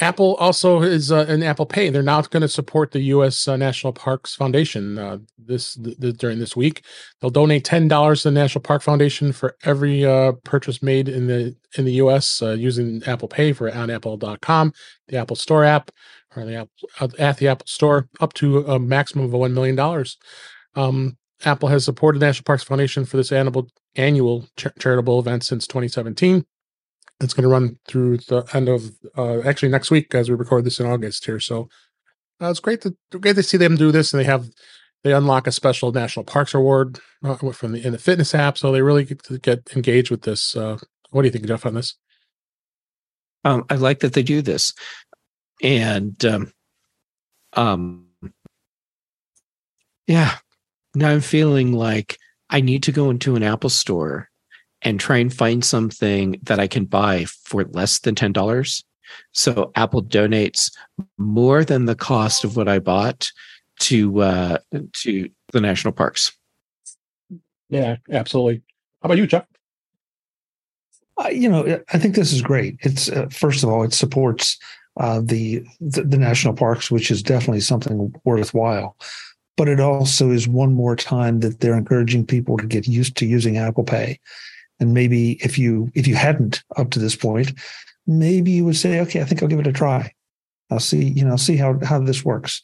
Apple 0.00 0.36
also 0.36 0.82
is 0.82 1.10
uh, 1.10 1.26
in 1.28 1.42
Apple 1.42 1.66
Pay. 1.66 1.90
They're 1.90 2.02
now 2.02 2.20
going 2.22 2.42
to 2.42 2.48
support 2.48 2.92
the 2.92 3.00
U.S. 3.00 3.48
Uh, 3.48 3.56
National 3.56 3.92
Parks 3.92 4.34
Foundation 4.34 4.98
uh, 4.98 5.18
this 5.36 5.74
th- 5.74 5.98
th- 6.00 6.16
during 6.16 6.38
this 6.38 6.54
week. 6.54 6.84
They'll 7.20 7.30
donate 7.30 7.64
ten 7.64 7.88
dollars 7.88 8.22
to 8.22 8.28
the 8.30 8.34
National 8.38 8.62
Park 8.62 8.82
Foundation 8.82 9.32
for 9.32 9.56
every 9.64 10.04
uh, 10.04 10.32
purchase 10.44 10.80
made 10.80 11.08
in 11.08 11.26
the 11.26 11.56
in 11.76 11.84
the 11.84 11.94
U.S. 11.94 12.40
Uh, 12.40 12.52
using 12.52 13.02
Apple 13.04 13.26
Pay 13.26 13.52
for 13.52 13.72
on 13.72 13.90
Apple.com, 13.90 14.72
the 15.08 15.16
Apple 15.16 15.36
Store 15.36 15.64
app, 15.64 15.90
or 16.36 16.44
the 16.44 16.54
Apple 16.54 16.88
uh, 17.00 17.08
at 17.18 17.38
the 17.38 17.48
Apple 17.48 17.66
Store, 17.66 18.08
up 18.20 18.32
to 18.34 18.58
a 18.66 18.78
maximum 18.78 19.24
of 19.24 19.32
one 19.32 19.54
million 19.54 19.74
dollars. 19.74 20.18
Um, 20.76 21.16
Apple 21.44 21.68
has 21.68 21.84
supported 21.84 22.20
the 22.20 22.26
National 22.26 22.44
Parks 22.44 22.62
Foundation 22.62 23.04
for 23.04 23.16
this 23.16 23.32
annual 23.32 23.68
annual 23.96 24.46
char- 24.56 24.72
charitable 24.78 25.18
event 25.18 25.42
since 25.42 25.66
2017. 25.66 26.46
It's 27.24 27.34
going 27.34 27.42
to 27.42 27.48
run 27.48 27.78
through 27.88 28.18
the 28.18 28.44
end 28.52 28.68
of 28.68 28.92
uh, 29.16 29.40
actually 29.40 29.70
next 29.70 29.90
week 29.90 30.14
as 30.14 30.28
we 30.28 30.36
record 30.36 30.64
this 30.64 30.78
in 30.78 30.86
August 30.86 31.24
here. 31.24 31.40
So 31.40 31.68
uh, 32.40 32.50
it's 32.50 32.60
great 32.60 32.82
to 32.82 32.94
great 33.10 33.36
to 33.36 33.42
see 33.42 33.56
them 33.56 33.76
do 33.76 33.90
this, 33.90 34.12
and 34.12 34.20
they 34.20 34.24
have 34.24 34.48
they 35.02 35.12
unlock 35.12 35.46
a 35.46 35.52
special 35.52 35.92
National 35.92 36.24
Parks 36.24 36.54
Award 36.54 37.00
uh, 37.24 37.34
from 37.52 37.72
the 37.72 37.84
in 37.84 37.92
the 37.92 37.98
fitness 37.98 38.34
app, 38.34 38.58
so 38.58 38.70
they 38.70 38.82
really 38.82 39.04
get 39.04 39.22
to 39.24 39.38
get 39.38 39.70
engaged 39.74 40.10
with 40.10 40.22
this. 40.22 40.54
Uh, 40.54 40.78
what 41.10 41.22
do 41.22 41.28
you 41.28 41.32
think, 41.32 41.46
Jeff, 41.46 41.66
on 41.66 41.74
this? 41.74 41.96
Um, 43.44 43.64
I 43.70 43.74
like 43.74 44.00
that 44.00 44.12
they 44.12 44.22
do 44.22 44.42
this, 44.42 44.74
and 45.62 46.22
um, 46.24 46.52
um, 47.54 48.06
yeah. 50.06 50.36
Now 50.96 51.10
I'm 51.10 51.20
feeling 51.20 51.72
like 51.72 52.18
I 52.50 52.60
need 52.60 52.84
to 52.84 52.92
go 52.92 53.10
into 53.10 53.34
an 53.34 53.42
Apple 53.42 53.70
store 53.70 54.30
and 54.84 55.00
try 55.00 55.16
and 55.16 55.32
find 55.32 55.64
something 55.64 56.38
that 56.42 56.60
I 56.60 56.66
can 56.66 56.84
buy 56.84 57.24
for 57.24 57.64
less 57.64 57.98
than 57.98 58.14
ten 58.14 58.32
dollars. 58.32 58.84
So 59.32 59.72
Apple 59.74 60.02
donates 60.02 60.70
more 61.18 61.64
than 61.64 61.86
the 61.86 61.94
cost 61.94 62.44
of 62.44 62.56
what 62.56 62.68
I 62.68 62.78
bought 62.78 63.30
to 63.80 64.20
uh, 64.20 64.58
to 65.02 65.28
the 65.52 65.60
national 65.60 65.92
parks. 65.92 66.32
Yeah, 67.68 67.96
absolutely. 68.10 68.62
How 69.02 69.06
about 69.06 69.18
you, 69.18 69.26
Chuck? 69.26 69.46
Uh, 71.16 71.28
you 71.28 71.48
know, 71.48 71.80
I 71.92 71.98
think 71.98 72.14
this 72.14 72.32
is 72.32 72.42
great. 72.42 72.76
It's 72.80 73.08
uh, 73.08 73.26
first 73.30 73.62
of 73.62 73.70
all, 73.70 73.84
it 73.84 73.92
supports 73.92 74.58
uh, 74.98 75.20
the, 75.24 75.64
the 75.80 76.02
the 76.02 76.18
national 76.18 76.54
parks, 76.54 76.90
which 76.90 77.10
is 77.10 77.22
definitely 77.22 77.60
something 77.60 78.12
worthwhile. 78.24 78.96
But 79.56 79.68
it 79.68 79.78
also 79.78 80.30
is 80.30 80.48
one 80.48 80.72
more 80.72 80.96
time 80.96 81.40
that 81.40 81.60
they're 81.60 81.78
encouraging 81.78 82.26
people 82.26 82.56
to 82.56 82.66
get 82.66 82.88
used 82.88 83.16
to 83.18 83.26
using 83.26 83.56
Apple 83.56 83.84
Pay. 83.84 84.18
And 84.80 84.92
maybe 84.92 85.32
if 85.44 85.58
you 85.58 85.90
if 85.94 86.06
you 86.06 86.14
hadn't 86.14 86.62
up 86.76 86.90
to 86.90 86.98
this 86.98 87.16
point, 87.16 87.52
maybe 88.06 88.50
you 88.50 88.64
would 88.64 88.76
say, 88.76 89.00
okay, 89.00 89.20
I 89.20 89.24
think 89.24 89.42
I'll 89.42 89.48
give 89.48 89.60
it 89.60 89.66
a 89.66 89.72
try. 89.72 90.12
I'll 90.70 90.80
see, 90.80 91.04
you 91.04 91.24
know, 91.24 91.36
see 91.36 91.56
how 91.56 91.78
how 91.84 92.00
this 92.00 92.24
works. 92.24 92.62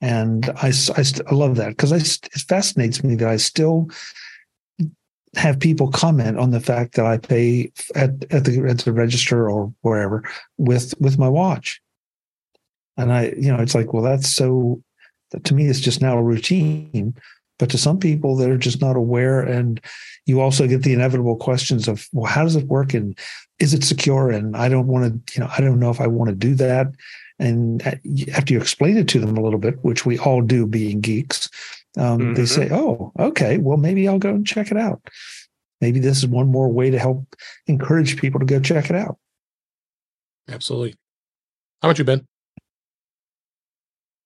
And 0.00 0.48
I, 0.62 0.72
I, 0.96 1.04
I 1.28 1.34
love 1.34 1.56
that 1.56 1.70
because 1.70 1.92
I 1.92 1.96
it 1.96 2.40
fascinates 2.48 3.02
me 3.02 3.16
that 3.16 3.28
I 3.28 3.36
still 3.36 3.88
have 5.36 5.60
people 5.60 5.90
comment 5.90 6.38
on 6.38 6.52
the 6.52 6.60
fact 6.60 6.94
that 6.94 7.04
I 7.04 7.18
pay 7.18 7.72
at, 7.94 8.10
at 8.32 8.44
the 8.44 8.64
at 8.68 8.78
the 8.78 8.92
register 8.92 9.50
or 9.50 9.72
wherever 9.82 10.22
with 10.56 10.94
with 11.00 11.18
my 11.18 11.28
watch. 11.28 11.80
And 12.96 13.12
I, 13.12 13.34
you 13.36 13.52
know, 13.52 13.60
it's 13.60 13.74
like, 13.74 13.92
well, 13.92 14.02
that's 14.02 14.28
so 14.28 14.82
to 15.44 15.54
me, 15.54 15.66
it's 15.66 15.80
just 15.80 16.00
now 16.00 16.16
a 16.16 16.22
routine. 16.22 17.14
But 17.58 17.70
to 17.70 17.78
some 17.78 17.98
people, 17.98 18.36
they're 18.36 18.56
just 18.56 18.80
not 18.80 18.96
aware. 18.96 19.40
And 19.40 19.80
you 20.26 20.40
also 20.40 20.66
get 20.66 20.82
the 20.82 20.92
inevitable 20.92 21.36
questions 21.36 21.88
of, 21.88 22.06
well, 22.12 22.30
how 22.30 22.44
does 22.44 22.56
it 22.56 22.66
work? 22.66 22.94
And 22.94 23.18
is 23.58 23.74
it 23.74 23.84
secure? 23.84 24.30
And 24.30 24.56
I 24.56 24.68
don't 24.68 24.86
want 24.86 25.26
to, 25.26 25.34
you 25.34 25.44
know, 25.44 25.50
I 25.56 25.60
don't 25.60 25.80
know 25.80 25.90
if 25.90 26.00
I 26.00 26.06
want 26.06 26.30
to 26.30 26.36
do 26.36 26.54
that. 26.56 26.88
And 27.38 27.86
uh, 27.86 27.94
after 28.34 28.52
you 28.52 28.60
explain 28.60 28.96
it 28.96 29.08
to 29.08 29.20
them 29.20 29.36
a 29.36 29.42
little 29.42 29.58
bit, 29.58 29.82
which 29.82 30.04
we 30.06 30.18
all 30.18 30.42
do 30.42 30.66
being 30.66 31.00
geeks, 31.00 31.48
um, 31.96 32.18
mm-hmm. 32.18 32.34
they 32.34 32.46
say, 32.46 32.68
oh, 32.70 33.12
okay, 33.18 33.58
well, 33.58 33.76
maybe 33.76 34.06
I'll 34.06 34.18
go 34.18 34.30
and 34.30 34.46
check 34.46 34.70
it 34.70 34.76
out. 34.76 35.00
Maybe 35.80 36.00
this 36.00 36.18
is 36.18 36.26
one 36.26 36.48
more 36.48 36.68
way 36.68 36.90
to 36.90 36.98
help 36.98 37.36
encourage 37.66 38.20
people 38.20 38.40
to 38.40 38.46
go 38.46 38.60
check 38.60 38.90
it 38.90 38.96
out. 38.96 39.18
Absolutely. 40.48 40.96
How 41.82 41.88
about 41.88 41.98
you, 41.98 42.04
Ben? 42.04 42.26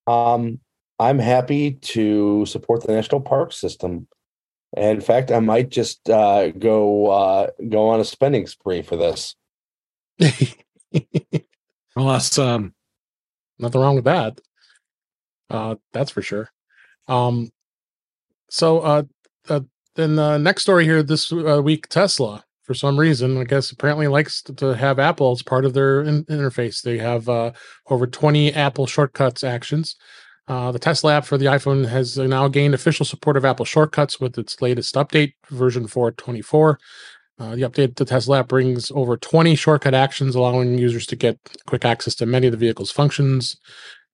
Um, 0.07 0.61
I'm 1.03 1.19
happy 1.19 1.73
to 1.73 2.47
support 2.47 2.83
the 2.85 2.93
national 2.93 3.21
park 3.21 3.53
system. 3.53 4.07
And 4.77 4.99
in 4.99 5.01
fact, 5.01 5.31
I 5.31 5.41
might 5.41 5.69
just 5.69 6.09
uh, 6.09 6.51
go 6.51 7.09
uh, 7.09 7.49
go 7.69 7.88
on 7.88 8.01
a 8.01 8.05
spending 8.05 8.47
spree 8.47 8.83
for 8.83 8.97
this. 8.97 9.35
awesome. 11.97 12.75
Nothing 13.59 13.81
wrong 13.81 13.97
with 13.97 14.05
that. 14.05 14.41
Uh, 15.51 15.75
that's 15.93 16.11
for 16.11 16.23
sure. 16.23 16.49
Um, 17.09 17.51
so 18.49 18.79
uh, 18.81 19.03
uh, 19.49 19.61
then 19.97 20.17
the 20.17 20.38
next 20.38 20.62
story 20.62 20.85
here 20.85 21.03
this 21.03 21.33
uh, 21.33 21.61
week, 21.62 21.88
Tesla 21.88 22.45
for 22.62 22.75
some 22.75 22.99
reason, 22.99 23.38
I 23.38 23.45
guess 23.45 23.71
apparently 23.71 24.09
likes 24.09 24.41
to, 24.43 24.55
to 24.55 24.67
have 24.77 24.99
Apple 24.99 25.33
as 25.33 25.43
part 25.43 25.65
of 25.65 25.75
their 25.75 26.03
in- 26.03 26.25
interface. 26.27 26.81
They 26.81 26.99
have 26.99 27.29
uh, 27.29 27.53
over 27.91 28.07
20 28.07 28.55
Apple 28.55 28.87
shortcuts 28.87 29.43
actions. 29.43 29.97
Uh, 30.53 30.71
the 30.71 30.79
Tesla 30.79 31.15
app 31.15 31.25
for 31.25 31.38
the 31.38 31.47
iPhone 31.47 31.88
has 31.88 32.19
now 32.19 32.47
gained 32.47 32.75
official 32.75 33.07
support 33.07 33.38
of 33.38 33.45
Apple 33.47 33.65
shortcuts 33.65 34.21
with 34.21 34.37
its 34.37 34.61
latest 34.61 34.95
update, 34.97 35.33
version 35.49 35.87
424. 35.87 36.79
Uh, 37.38 37.55
the 37.57 37.62
update 37.62 37.97
to 37.97 38.05
Tesla 38.05 38.41
app 38.41 38.49
brings 38.49 38.91
over 38.91 39.17
20 39.17 39.55
shortcut 39.55 39.95
actions, 39.95 40.35
allowing 40.35 40.77
users 40.77 41.07
to 41.07 41.17
get 41.17 41.38
quick 41.67 41.87
access 41.87 42.15
to 42.17 42.27
many 42.27 42.49
of 42.49 42.51
the 42.51 42.59
vehicle's 42.59 42.91
functions, 42.91 43.57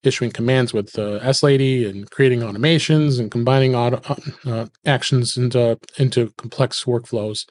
issuing 0.05 0.31
commands 0.31 0.72
with 0.72 0.96
uh, 0.96 1.14
S 1.22 1.42
Lady 1.42 1.85
and 1.85 2.09
creating 2.12 2.38
automations 2.42 3.18
and 3.18 3.33
combining 3.33 3.74
auto, 3.74 4.01
uh, 4.09 4.48
uh 4.48 4.66
actions 4.87 5.37
into 5.37 5.77
into 5.96 6.33
complex 6.37 6.85
workflows. 6.85 7.46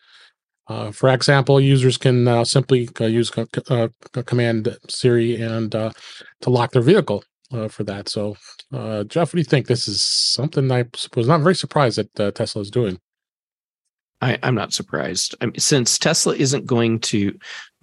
Uh, 0.68 0.92
for 0.92 1.10
example, 1.10 1.60
users 1.60 1.98
can 1.98 2.24
now 2.24 2.44
simply 2.44 2.88
uh, 3.02 3.06
use 3.06 3.34
uh, 3.70 3.90
command 4.26 4.78
Siri 4.88 5.42
and 5.42 5.74
to 5.74 6.50
lock 6.50 6.72
their 6.72 6.82
vehicle 6.82 7.22
for 7.70 7.84
that. 7.84 8.10
So, 8.10 8.36
Jeff, 8.72 9.30
what 9.30 9.32
do 9.32 9.38
you 9.38 9.44
think? 9.44 9.68
This 9.68 9.88
is 9.88 10.02
something 10.02 10.72
I 10.72 10.86
was 11.16 11.28
not 11.28 11.42
very 11.42 11.56
surprised 11.56 12.00
that 12.16 12.36
Tesla 12.36 12.62
is 12.62 12.72
doing. 12.72 13.00
I, 14.22 14.38
am 14.44 14.56
not 14.56 14.74
surprised. 14.74 15.36
I 15.42 15.46
mean, 15.46 15.60
since 15.60 15.98
Tesla 15.98 16.36
isn't 16.36 16.66
going 16.66 17.00
to 17.02 17.38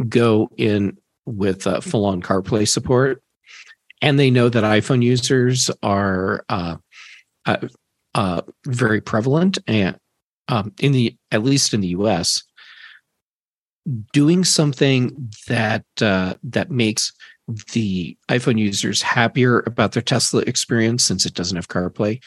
go 0.08 0.50
in 0.56 0.96
with 1.26 1.66
uh, 1.66 1.80
full 1.80 2.04
on 2.04 2.22
CarPlay 2.22 2.66
support, 2.66 3.22
and 4.02 4.18
they 4.18 4.30
know 4.30 4.48
that 4.48 4.64
iPhone 4.64 5.02
users 5.02 5.70
are 5.82 6.44
uh, 6.48 6.76
uh, 7.46 7.68
uh 8.14 8.42
very 8.66 9.00
prevalent 9.00 9.58
and 9.66 9.96
um, 10.48 10.72
in 10.80 10.92
the 10.92 11.16
at 11.30 11.42
least 11.42 11.72
in 11.72 11.80
the 11.80 11.88
U.S. 11.88 12.42
Doing 14.12 14.44
something 14.44 15.30
that 15.46 15.84
uh, 16.00 16.34
that 16.42 16.70
makes 16.70 17.12
the 17.72 18.16
iPhone 18.28 18.58
users 18.58 19.02
happier 19.02 19.60
about 19.66 19.92
their 19.92 20.02
Tesla 20.02 20.42
experience 20.42 21.04
since 21.04 21.26
it 21.26 21.34
doesn't 21.34 21.56
have 21.56 21.68
CarPlay 21.68 22.22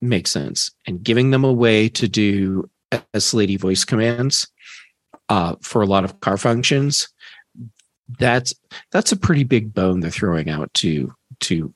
makes 0.00 0.30
sense, 0.30 0.70
and 0.86 1.02
giving 1.02 1.30
them 1.30 1.44
a 1.44 1.52
way 1.52 1.88
to 1.88 2.06
do 2.06 2.68
S 3.14 3.34
Lady 3.34 3.56
voice 3.56 3.84
commands 3.84 4.46
uh, 5.28 5.56
for 5.62 5.82
a 5.82 5.86
lot 5.86 6.04
of 6.04 6.20
car 6.20 6.36
functions. 6.36 7.08
That's 8.18 8.54
that's 8.92 9.10
a 9.10 9.16
pretty 9.16 9.44
big 9.44 9.74
bone 9.74 10.00
they're 10.00 10.10
throwing 10.10 10.48
out 10.48 10.72
to 10.74 11.12
to 11.40 11.74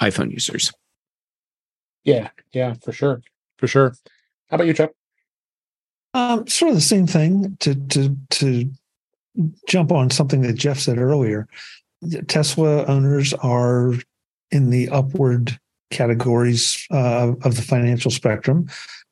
iPhone 0.00 0.32
users. 0.32 0.72
Yeah, 2.02 2.30
yeah, 2.52 2.74
for 2.74 2.92
sure, 2.92 3.22
for 3.58 3.68
sure. 3.68 3.94
How 4.50 4.56
about 4.56 4.66
you, 4.66 4.74
Chuck? 4.74 4.90
Um, 6.12 6.46
sort 6.46 6.70
of 6.70 6.76
the 6.76 6.80
same 6.80 7.06
thing. 7.06 7.56
To 7.60 7.74
to 7.74 8.16
to 8.30 8.70
jump 9.68 9.92
on 9.92 10.10
something 10.10 10.42
that 10.42 10.54
Jeff 10.54 10.78
said 10.78 10.98
earlier. 10.98 11.46
Tesla 12.28 12.84
owners 12.86 13.32
are 13.34 13.94
in 14.50 14.70
the 14.70 14.88
upward 14.88 15.58
categories 15.90 16.86
uh, 16.90 17.32
of 17.42 17.56
the 17.56 17.62
financial 17.62 18.10
spectrum 18.10 18.68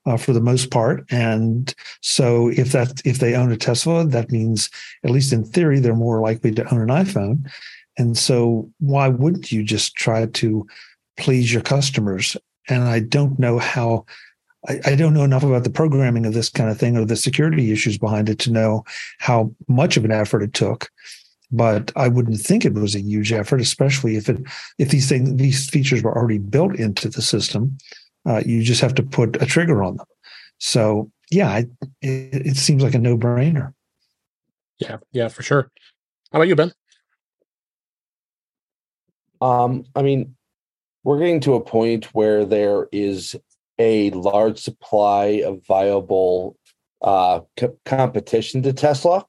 uh, 0.07 0.17
for 0.17 0.33
the 0.33 0.41
most 0.41 0.71
part. 0.71 1.05
And 1.11 1.75
so 2.01 2.49
if 2.49 2.73
that 2.73 3.01
if 3.05 3.19
they 3.19 3.35
own 3.35 3.53
a 3.53 3.57
Tesla, 3.57 4.05
that 4.07 4.31
means 4.31 4.71
at 5.05 5.11
least 5.11 5.33
in 5.33 5.45
theory 5.45 5.81
they're 5.81 5.95
more 5.95 6.21
likely 6.21 6.53
to 6.53 6.75
own 6.75 6.81
an 6.83 6.89
iPhone. 6.89 7.51
And 7.99 8.17
so 8.17 8.71
why 8.79 9.09
wouldn't 9.09 9.53
you 9.53 9.63
just 9.63 9.95
try 9.95 10.27
to 10.27 10.67
please 11.17 11.53
your 11.53 11.63
customers? 11.63 12.37
And 12.69 12.85
I 12.85 13.01
don't 13.01 13.39
know 13.39 13.59
how 13.59 14.07
I, 14.69 14.81
I 14.85 14.95
don't 14.95 15.15
know 15.15 15.25
enough 15.25 15.43
about 15.43 15.65
the 15.65 15.71
programming 15.71 16.27
of 16.27 16.35
this 16.35 16.49
kind 16.49 16.71
of 16.71 16.79
thing 16.79 16.97
or 16.97 17.05
the 17.05 17.17
security 17.17 17.73
issues 17.73 17.99
behind 17.99 18.29
it 18.29 18.39
to 18.41 18.53
know 18.53 18.85
how 19.19 19.53
much 19.69 19.97
of 19.97 20.05
an 20.05 20.13
effort 20.13 20.43
it 20.43 20.55
took 20.55 20.91
but 21.53 21.93
I 21.95 22.09
wouldn't 22.09 22.41
think 22.41 22.65
it 22.65 22.75
was 22.75 22.95
a 22.95 23.01
huge 23.01 23.33
effort, 23.33 23.61
especially 23.61 24.17
if 24.17 24.29
it 24.29 24.39
if 24.79 24.89
these 24.91 25.09
things 25.09 25.35
these 25.37 25.69
features 25.69 26.03
were 26.03 26.17
already 26.17 26.39
built 26.39 26.75
into 26.77 27.09
the 27.09 27.23
system. 27.23 27.77
Uh, 28.27 28.43
you 28.47 28.63
just 28.63 28.81
have 28.81 28.95
to 28.95 29.03
put 29.03 29.41
a 29.43 29.47
trigger 29.47 29.83
on 29.83 29.97
them. 29.97 30.07
So 30.59 31.11
yeah, 31.31 31.59
it, 31.59 31.69
it 32.01 32.57
seems 32.57 32.83
like 32.83 32.95
a 32.95 32.99
no 32.99 33.19
brainer. 33.19 33.75
Yeah, 34.79 34.99
yeah, 35.13 35.29
for 35.29 35.43
sure. 35.43 35.71
How 36.33 36.39
about 36.39 36.49
you, 36.49 36.57
Ben? 36.57 36.73
Um, 39.41 39.85
I 39.95 40.03
mean, 40.03 40.37
we're 41.05 41.19
getting 41.19 41.41
to 41.41 41.55
a 41.55 41.61
point 41.61 42.07
where 42.15 42.45
there 42.45 42.89
is 42.93 43.37
a 43.79 44.11
large 44.11 44.59
supply 44.59 45.43
of 45.45 45.67
viable 45.67 46.57
uh, 47.03 47.41
co- 47.57 47.77
competition 47.85 48.63
to 48.63 48.73
Tesla. 48.73 49.27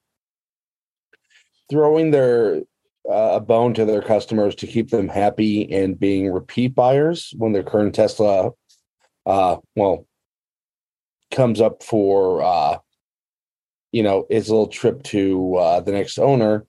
Throwing 1.73 2.11
their 2.11 2.57
uh, 3.09 3.31
a 3.33 3.39
bone 3.39 3.73
to 3.73 3.83
their 3.83 4.03
customers 4.03 4.53
to 4.53 4.67
keep 4.67 4.91
them 4.91 5.07
happy 5.07 5.73
and 5.73 5.99
being 5.99 6.31
repeat 6.31 6.75
buyers 6.75 7.33
when 7.35 7.51
their 7.51 7.63
current 7.63 7.95
Tesla 7.95 8.51
uh, 9.25 9.57
well, 9.75 10.05
comes 11.31 11.59
up 11.59 11.81
for, 11.81 12.43
uh, 12.43 12.77
you 13.91 14.03
know, 14.03 14.27
its 14.29 14.49
little 14.49 14.67
trip 14.67 15.01
to 15.01 15.55
uh, 15.55 15.79
the 15.79 15.91
next 15.91 16.19
owner, 16.19 16.67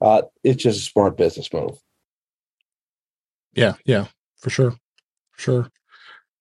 uh, 0.00 0.22
it's 0.42 0.62
just 0.62 0.80
a 0.80 0.90
smart 0.90 1.18
business 1.18 1.52
move. 1.52 1.76
Yeah, 3.52 3.74
yeah, 3.84 4.06
for 4.38 4.48
sure, 4.48 4.74
sure. 5.36 5.70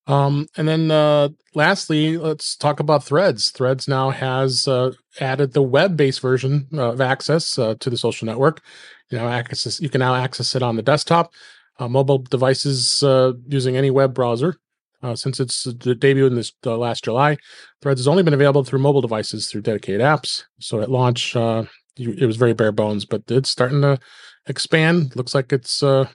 Um, 0.07 0.47
and 0.55 0.67
then 0.67 0.91
uh, 0.91 1.29
lastly, 1.55 2.17
let's 2.17 2.55
talk 2.55 2.79
about 2.79 3.03
Threads. 3.03 3.49
Threads 3.49 3.87
now 3.87 4.11
has 4.11 4.67
uh, 4.67 4.91
added 5.19 5.53
the 5.53 5.63
web-based 5.63 6.21
version 6.21 6.67
of 6.73 7.01
access 7.01 7.57
uh, 7.57 7.75
to 7.79 7.89
the 7.89 7.97
social 7.97 8.25
network. 8.25 8.61
You 9.09 9.17
know, 9.17 9.27
access 9.27 9.81
you 9.81 9.89
can 9.89 9.99
now 9.99 10.15
access 10.15 10.55
it 10.55 10.63
on 10.63 10.75
the 10.75 10.81
desktop, 10.81 11.33
uh, 11.79 11.87
mobile 11.87 12.19
devices 12.19 13.01
uh, 13.03 13.33
using 13.47 13.77
any 13.77 13.91
web 13.91 14.13
browser. 14.13 14.57
Uh, 15.03 15.15
since 15.15 15.39
its 15.39 15.65
debut 15.65 16.25
in 16.25 16.33
this 16.33 16.51
uh, 16.65 16.75
last 16.75 17.03
July, 17.03 17.37
Threads 17.81 17.99
has 17.99 18.07
only 18.07 18.23
been 18.23 18.33
available 18.33 18.63
through 18.63 18.79
mobile 18.79 19.01
devices 19.01 19.47
through 19.47 19.61
dedicated 19.61 20.01
apps. 20.01 20.45
So 20.59 20.81
at 20.81 20.89
launch, 20.89 21.35
uh, 21.35 21.65
it 21.97 22.25
was 22.25 22.37
very 22.37 22.53
bare 22.53 22.71
bones, 22.71 23.05
but 23.05 23.21
it's 23.27 23.49
starting 23.49 23.81
to 23.81 23.99
expand. 24.47 25.15
Looks 25.15 25.35
like 25.35 25.53
it's 25.53 25.83
uh, 25.83 26.07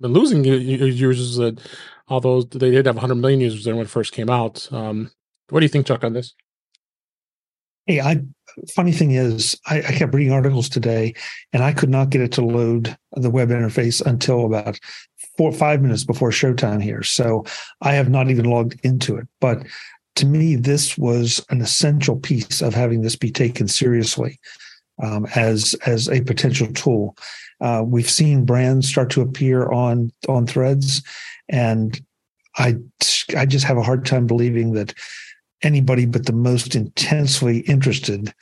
been 0.00 0.12
losing 0.12 0.44
users. 0.44 1.40
Although 2.08 2.42
they 2.42 2.70
did 2.70 2.86
have 2.86 2.96
100 2.96 3.14
million 3.16 3.40
users 3.40 3.66
when 3.66 3.78
it 3.78 3.90
first 3.90 4.12
came 4.12 4.30
out. 4.30 4.70
Um, 4.72 5.10
what 5.50 5.60
do 5.60 5.64
you 5.64 5.70
think, 5.70 5.86
Chuck, 5.86 6.04
on 6.04 6.12
this? 6.12 6.34
Hey, 7.86 8.00
I 8.00 8.22
funny 8.74 8.92
thing 8.92 9.12
is, 9.12 9.58
I, 9.66 9.78
I, 9.78 9.92
kept 9.92 10.12
reading 10.14 10.32
articles 10.32 10.68
today, 10.68 11.14
and 11.52 11.62
I 11.62 11.72
could 11.72 11.88
not 11.88 12.10
get 12.10 12.20
it 12.20 12.32
to 12.32 12.44
load 12.44 12.96
the 13.12 13.30
web 13.30 13.48
interface 13.48 14.04
until 14.04 14.44
about 14.44 14.78
four 15.36 15.52
five 15.52 15.80
minutes 15.80 16.04
before 16.04 16.30
showtime 16.30 16.82
here. 16.82 17.02
So 17.02 17.44
I 17.80 17.92
have 17.92 18.10
not 18.10 18.30
even 18.30 18.44
logged 18.46 18.78
into 18.82 19.16
it. 19.16 19.26
But 19.40 19.62
to 20.16 20.26
me, 20.26 20.56
this 20.56 20.98
was 20.98 21.44
an 21.48 21.60
essential 21.62 22.16
piece 22.18 22.60
of 22.60 22.74
having 22.74 23.02
this 23.02 23.16
be 23.16 23.30
taken 23.30 23.68
seriously. 23.68 24.38
um, 25.02 25.26
as 25.34 25.74
as 25.86 26.08
a 26.08 26.20
potential 26.22 26.66
tool. 26.72 27.16
Uh, 27.60 27.82
we've 27.84 28.10
seen 28.10 28.44
brands 28.44 28.88
start 28.88 29.10
to 29.10 29.20
appear 29.20 29.68
on 29.70 30.12
on 30.28 30.46
threads, 30.46 31.02
and 31.48 32.00
I 32.56 32.76
I 33.36 33.46
just 33.46 33.64
have 33.64 33.76
a 33.78 33.82
hard 33.82 34.04
time 34.04 34.26
believing 34.26 34.72
that 34.72 34.94
anybody 35.62 36.06
but 36.06 36.26
the 36.26 36.32
most 36.32 36.76
intensely 36.76 37.60
interested 37.60 38.32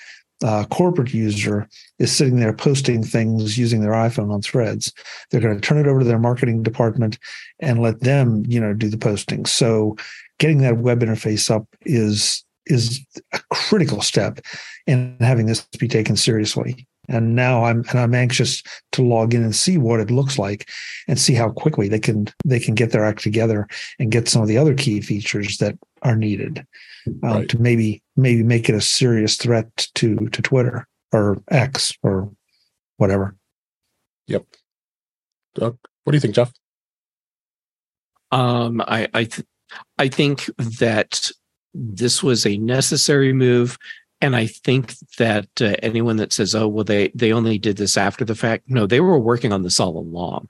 uh, 0.45 0.65
corporate 0.67 1.15
user 1.15 1.69
is 1.99 2.15
sitting 2.15 2.37
there 2.37 2.53
posting 2.53 3.03
things 3.03 3.57
using 3.57 3.81
their 3.81 3.93
iPhone 3.93 4.33
on 4.33 4.43
threads. 4.43 4.93
They're 5.31 5.41
going 5.41 5.55
to 5.55 5.61
turn 5.61 5.79
it 5.79 5.87
over 5.87 6.01
to 6.01 6.05
their 6.05 6.19
marketing 6.19 6.63
department 6.63 7.19
and 7.61 7.81
let 7.81 8.01
them, 8.01 8.45
you 8.47 8.61
know, 8.61 8.75
do 8.75 8.89
the 8.89 8.99
posting. 8.99 9.47
So 9.47 9.97
getting 10.39 10.59
that 10.59 10.79
web 10.79 11.01
interface 11.01 11.51
up 11.51 11.67
is 11.83 12.45
is 12.67 13.01
a 13.33 13.41
critical 13.53 14.03
step 14.03 14.41
in 14.89 15.17
having 15.21 15.47
this 15.47 15.67
be 15.79 15.89
taken 15.89 16.17
seriously. 16.17 16.87
And 17.09 17.35
now 17.35 17.65
I'm 17.65 17.85
and 17.91 17.99
I'm 17.99 18.15
anxious 18.15 18.63
to 18.93 19.03
log 19.03 19.35
in 19.35 19.43
and 19.43 19.55
see 19.55 19.79
what 19.79 20.01
it 20.01 20.11
looks 20.11 20.39
like 20.39 20.69
and 21.09 21.19
see 21.19 21.35
how 21.35 21.51
quickly 21.51 21.89
they 21.89 22.01
can 22.01 22.29
they 22.45 22.61
can 22.61 22.75
get 22.75 22.93
their 22.93 23.05
act 23.05 23.23
together 23.23 23.67
and 23.99 24.13
get 24.13 24.29
some 24.29 24.43
of 24.43 24.49
the 24.49 24.59
other 24.59 24.75
key 24.75 25.01
features 25.01 25.59
that 25.59 25.79
are 26.03 26.17
needed 26.17 26.67
um, 27.07 27.19
right. 27.23 27.49
to 27.49 27.59
maybe 27.59 28.03
maybe 28.17 28.43
make 28.43 28.69
it 28.69 28.75
a 28.75 28.81
serious 28.81 29.37
threat 29.37 29.89
to 29.95 30.29
to 30.29 30.43
Twitter 30.43 30.87
or 31.13 31.43
X 31.51 31.93
or 32.03 32.31
whatever. 32.97 33.37
Yep. 34.27 34.45
Doug, 35.55 35.79
what 36.05 36.13
do 36.13 36.17
you 36.17 36.21
think, 36.21 36.35
Jeff? 36.35 36.53
Um, 38.33 38.81
I 38.81 39.09
I 39.15 39.25
th- 39.25 39.47
I 39.99 40.09
think 40.09 40.47
that 40.57 41.31
this 41.75 42.23
was 42.23 42.47
a 42.47 42.57
necessary 42.59 43.33
move 43.33 43.79
and 44.21 44.35
i 44.37 44.47
think 44.47 44.95
that 45.19 45.49
uh, 45.61 45.75
anyone 45.83 46.17
that 46.17 46.33
says 46.33 46.55
oh 46.55 46.69
well 46.69 46.85
they 46.85 47.09
they 47.15 47.33
only 47.33 47.59
did 47.59 47.77
this 47.77 47.97
after 47.97 48.25
the 48.25 48.35
fact 48.35 48.65
no 48.69 48.87
they 48.87 49.01
were 49.01 49.19
working 49.19 49.53
on 49.53 49.63
this 49.63 49.81
all 49.81 49.97
along. 49.99 50.49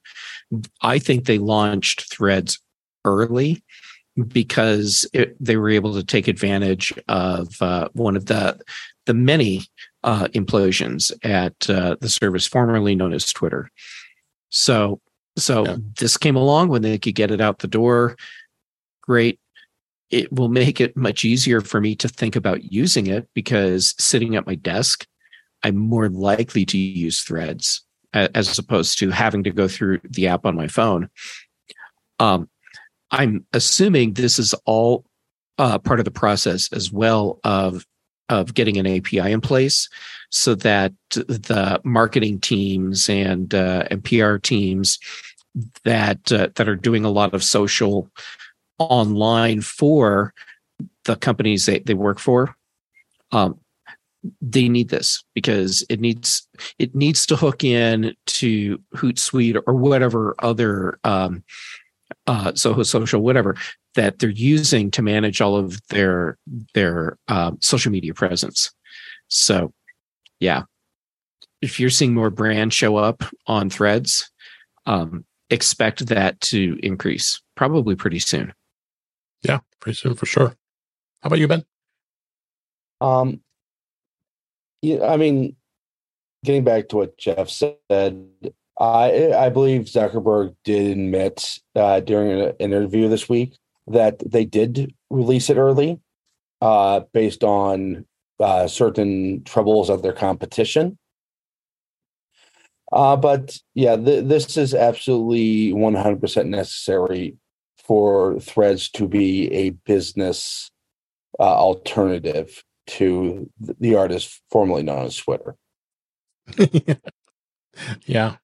I 0.81 0.99
think 0.99 1.25
they 1.25 1.39
launched 1.39 2.11
threads 2.11 2.61
early 3.05 3.63
because 4.29 5.09
it, 5.13 5.37
they 5.45 5.57
were 5.57 5.69
able 5.69 5.95
to 5.95 6.05
take 6.05 6.29
advantage 6.29 6.93
of 7.09 7.61
uh, 7.61 7.89
one 7.93 8.17
of 8.17 8.27
the 8.27 8.59
the 9.07 9.15
many 9.15 9.63
uh, 10.03 10.29
implosions 10.29 11.13
at 11.23 11.69
uh, 11.69 11.97
the 12.01 12.09
service 12.09 12.47
formerly 12.47 12.95
known 12.95 13.13
as 13.13 13.33
twitter. 13.33 13.71
So 14.49 15.01
so 15.37 15.67
yeah. 15.67 15.77
this 15.99 16.17
came 16.17 16.37
along 16.37 16.69
when 16.69 16.83
they 16.83 16.99
could 16.99 17.15
get 17.15 17.31
it 17.31 17.41
out 17.41 17.59
the 17.59 17.69
door. 17.69 18.17
Great 19.03 19.39
it 20.11 20.33
will 20.33 20.49
make 20.49 20.81
it 20.81 20.97
much 20.97 21.25
easier 21.25 21.61
for 21.61 21.81
me 21.81 21.97
to 21.97 22.09
think 22.09 22.37
about 22.37 22.73
using 22.73 23.07
it 23.07 23.29
because 23.35 23.95
sitting 23.99 24.37
at 24.37 24.47
my 24.47 24.55
desk, 24.55 25.07
I'm 25.63 25.77
more 25.77 26.09
likely 26.09 26.65
to 26.67 26.79
use 26.79 27.23
threads 27.23 27.83
as 28.13 28.59
opposed 28.59 28.99
to 28.99 29.11
having 29.11 29.43
to 29.45 29.51
go 29.51 29.69
through 29.69 30.01
the 30.05 30.29
app 30.29 30.47
on 30.47 30.57
my 30.57 30.69
phone. 30.69 31.11
Um, 32.19 32.49
I'm 33.11 33.47
assuming 33.53 34.15
this 34.15 34.39
is 34.39 34.55
all 34.65 35.05
uh, 35.59 35.79
part 35.79 35.99
of 35.99 36.05
the 36.05 36.11
process 36.11 36.73
as 36.73 36.93
well 36.93 37.41
of 37.45 37.85
of 38.29 38.55
getting 38.55 38.77
an 38.77 38.87
API 38.89 39.31
in 39.31 39.41
place 39.41 39.89
so 40.31 40.57
that 40.57 40.93
the 41.11 41.81
marketing 41.85 42.41
teams 42.41 43.09
and 43.09 43.55
uh, 43.55 43.85
and 43.91 44.03
PR 44.03 44.37
teams 44.37 44.99
that 45.85 46.33
uh, 46.33 46.49
that 46.57 46.69
are 46.69 46.77
doing 46.77 47.05
a 47.05 47.11
lot 47.11 47.35
of 47.35 47.45
social 47.45 48.11
online 48.79 49.61
for 49.61 50.33
the 51.05 51.17
companies 51.17 51.67
they, 51.67 51.79
they 51.81 51.95
work 51.95 52.19
for 52.19 52.55
um, 53.33 53.59
they 54.41 54.69
need 54.69 54.89
this 54.89 55.25
because 55.35 55.85
it 55.89 56.01
needs 56.01 56.49
it 56.79 56.95
needs 56.95 57.27
to 57.27 57.37
hook 57.37 57.65
in 57.65 58.15
to 58.27 58.79
Hootsuite 58.95 59.61
or 59.67 59.75
whatever 59.75 60.35
other 60.41 60.99
um, 61.05 61.45
uh, 62.27 62.55
Soho 62.55 62.83
Social, 62.83 63.21
whatever 63.21 63.57
that 63.95 64.19
they're 64.19 64.31
using 64.31 64.91
to 64.93 65.03
manage 65.03 65.41
all 65.41 65.57
of 65.57 65.81
their 65.89 66.39
their 66.75 67.19
uh, 67.29 67.53
social 67.61 67.93
media 67.93 68.15
presence. 68.15 68.73
So, 69.29 69.73
yeah, 70.41 70.63
if 71.63 71.81
you're 71.81 71.91
seeing 71.91 72.15
more 72.15 72.31
brands 72.31 72.75
show 72.75 72.97
up 72.97 73.23
on 73.47 73.71
Threads, 73.71 74.31
um, 74.87 75.25
expect 75.51 76.07
that 76.07 76.41
to 76.43 76.79
increase 76.83 77.41
probably 77.55 77.97
pretty 77.97 78.19
soon. 78.19 78.53
Yeah, 79.43 79.61
pretty 79.81 79.97
soon 79.97 80.15
for 80.15 80.27
sure. 80.27 80.57
How 81.23 81.29
about 81.29 81.39
you, 81.39 81.49
Ben? 81.49 81.65
Um, 83.01 83.41
yeah, 84.83 85.07
I 85.07 85.17
mean, 85.17 85.57
getting 86.45 86.65
back 86.65 86.89
to 86.89 86.97
what 86.97 87.19
Jeff 87.19 87.49
said, 87.49 87.75
I 88.79 89.33
I 89.35 89.49
believe 89.49 89.83
Zuckerberg 89.83 90.55
did 90.65 90.93
admit 90.93 91.59
uh, 91.75 92.01
during 92.01 92.41
an 92.41 92.55
interview 92.59 93.09
this 93.09 93.29
week 93.29 93.57
that 93.87 94.19
they 94.25 94.45
did 94.45 94.95
release 95.11 95.51
it 95.51 95.57
early, 95.57 96.01
uh, 96.61 97.01
based 97.13 97.45
on 97.45 98.05
uh, 98.41 98.67
certain 98.67 99.45
troubles 99.45 99.89
of 99.89 100.03
their 100.03 100.13
competition. 100.13 100.99
Uh, 102.93 103.17
but 103.17 103.59
yeah, 103.75 103.97
th- 103.97 104.25
this 104.25 104.57
is 104.57 104.75
absolutely 104.75 105.73
100% 105.73 106.47
necessary 106.47 107.37
for 107.87 108.41
threads 108.41 108.89
to 108.91 109.07
be 109.07 109.53
a 109.53 109.71
business 109.71 110.71
uh, 111.39 111.43
alternative 111.43 112.65
to 112.87 113.51
the 113.61 113.95
artist 113.95 114.43
formerly 114.51 114.83
known 114.83 115.07
as 115.07 115.17
Twitter. 115.17 115.57
yeah, 118.05 118.37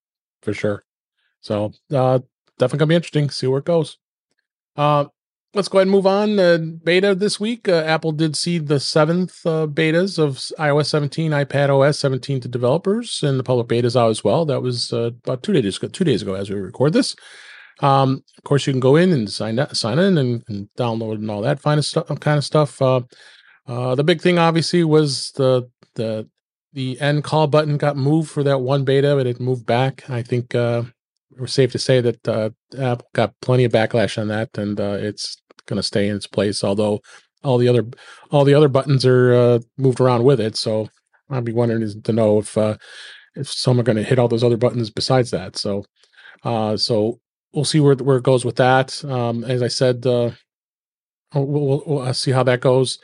for 0.42 0.52
sure. 0.52 0.84
So 1.40 1.72
uh, 1.92 2.20
definitely 2.58 2.78
gonna 2.78 2.88
be 2.88 2.94
interesting. 2.94 3.30
See 3.30 3.46
where 3.46 3.60
it 3.60 3.64
goes. 3.64 3.98
Uh, 4.76 5.06
let's 5.54 5.68
go 5.68 5.78
ahead 5.78 5.86
and 5.86 5.92
move 5.92 6.06
on. 6.06 6.38
Uh, 6.38 6.58
beta 6.82 7.14
this 7.14 7.38
week. 7.38 7.68
Uh, 7.68 7.82
Apple 7.84 8.12
did 8.12 8.36
see 8.36 8.58
the 8.58 8.80
seventh 8.80 9.44
uh, 9.46 9.66
betas 9.66 10.18
of 10.18 10.36
iOS 10.58 10.86
17, 10.86 11.32
iPad 11.32 11.68
OS 11.68 11.98
17 11.98 12.40
to 12.40 12.48
developers, 12.48 13.22
and 13.22 13.38
the 13.38 13.44
public 13.44 13.68
betas 13.68 14.00
out 14.00 14.10
as 14.10 14.24
well. 14.24 14.44
That 14.44 14.62
was 14.62 14.92
uh, 14.92 15.10
about 15.24 15.42
two 15.42 15.52
days 15.52 15.76
ago. 15.76 15.88
Two 15.88 16.04
days 16.04 16.22
ago, 16.22 16.34
as 16.34 16.50
we 16.50 16.56
record 16.56 16.92
this. 16.92 17.14
Um, 17.80 18.22
of 18.38 18.44
course, 18.44 18.66
you 18.66 18.72
can 18.72 18.80
go 18.80 18.96
in 18.96 19.12
and 19.12 19.30
sign 19.30 19.56
that, 19.56 19.76
sign 19.76 19.98
in 19.98 20.18
and, 20.18 20.42
and 20.48 20.68
download 20.78 21.14
and 21.14 21.30
all 21.30 21.42
that 21.42 21.60
fine 21.60 21.80
stuff, 21.82 22.06
kind 22.20 22.38
of 22.38 22.44
stuff. 22.44 22.80
Uh, 22.80 23.00
uh, 23.66 23.94
the 23.94 24.04
big 24.04 24.20
thing, 24.20 24.38
obviously, 24.38 24.84
was 24.84 25.32
the 25.32 25.68
the 25.94 26.28
the 26.72 27.00
end 27.00 27.24
call 27.24 27.46
button 27.46 27.76
got 27.76 27.96
moved 27.96 28.30
for 28.30 28.42
that 28.42 28.60
one 28.60 28.84
beta, 28.84 29.14
but 29.16 29.26
it 29.26 29.40
moved 29.40 29.66
back. 29.66 30.08
I 30.08 30.22
think 30.22 30.54
uh, 30.54 30.84
we're 31.38 31.46
safe 31.46 31.72
to 31.72 31.78
say 31.78 32.00
that 32.00 32.28
uh, 32.28 32.50
Apple 32.78 33.08
got 33.14 33.34
plenty 33.40 33.64
of 33.64 33.72
backlash 33.72 34.20
on 34.20 34.28
that, 34.28 34.56
and 34.56 34.80
uh, 34.80 34.96
it's 34.98 35.36
going 35.66 35.76
to 35.76 35.82
stay 35.82 36.08
in 36.08 36.16
its 36.16 36.26
place. 36.26 36.64
Although 36.64 37.00
all 37.44 37.58
the 37.58 37.68
other 37.68 37.86
all 38.30 38.44
the 38.44 38.54
other 38.54 38.68
buttons 38.68 39.04
are 39.04 39.34
uh, 39.34 39.58
moved 39.76 40.00
around 40.00 40.24
with 40.24 40.40
it, 40.40 40.56
so 40.56 40.88
I'd 41.30 41.44
be 41.44 41.52
wondering 41.52 42.02
to 42.02 42.12
know 42.12 42.38
if 42.38 42.56
uh, 42.56 42.76
if 43.34 43.50
some 43.50 43.78
are 43.80 43.84
going 43.84 43.96
to 43.96 44.02
hit 44.02 44.18
all 44.18 44.28
those 44.28 44.44
other 44.44 44.56
buttons 44.56 44.90
besides 44.90 45.30
that. 45.30 45.56
So 45.56 45.84
uh, 46.44 46.76
so 46.76 47.20
we'll 47.52 47.64
see 47.64 47.80
where 47.80 47.94
where 47.96 48.16
it 48.16 48.24
goes 48.24 48.44
with 48.44 48.56
that. 48.56 49.04
Um, 49.04 49.44
as 49.44 49.62
I 49.62 49.68
said, 49.68 50.06
uh, 50.06 50.30
we'll, 51.34 51.46
we'll, 51.46 51.82
we'll, 51.86 52.14
see 52.14 52.30
how 52.30 52.42
that 52.44 52.60
goes. 52.60 52.98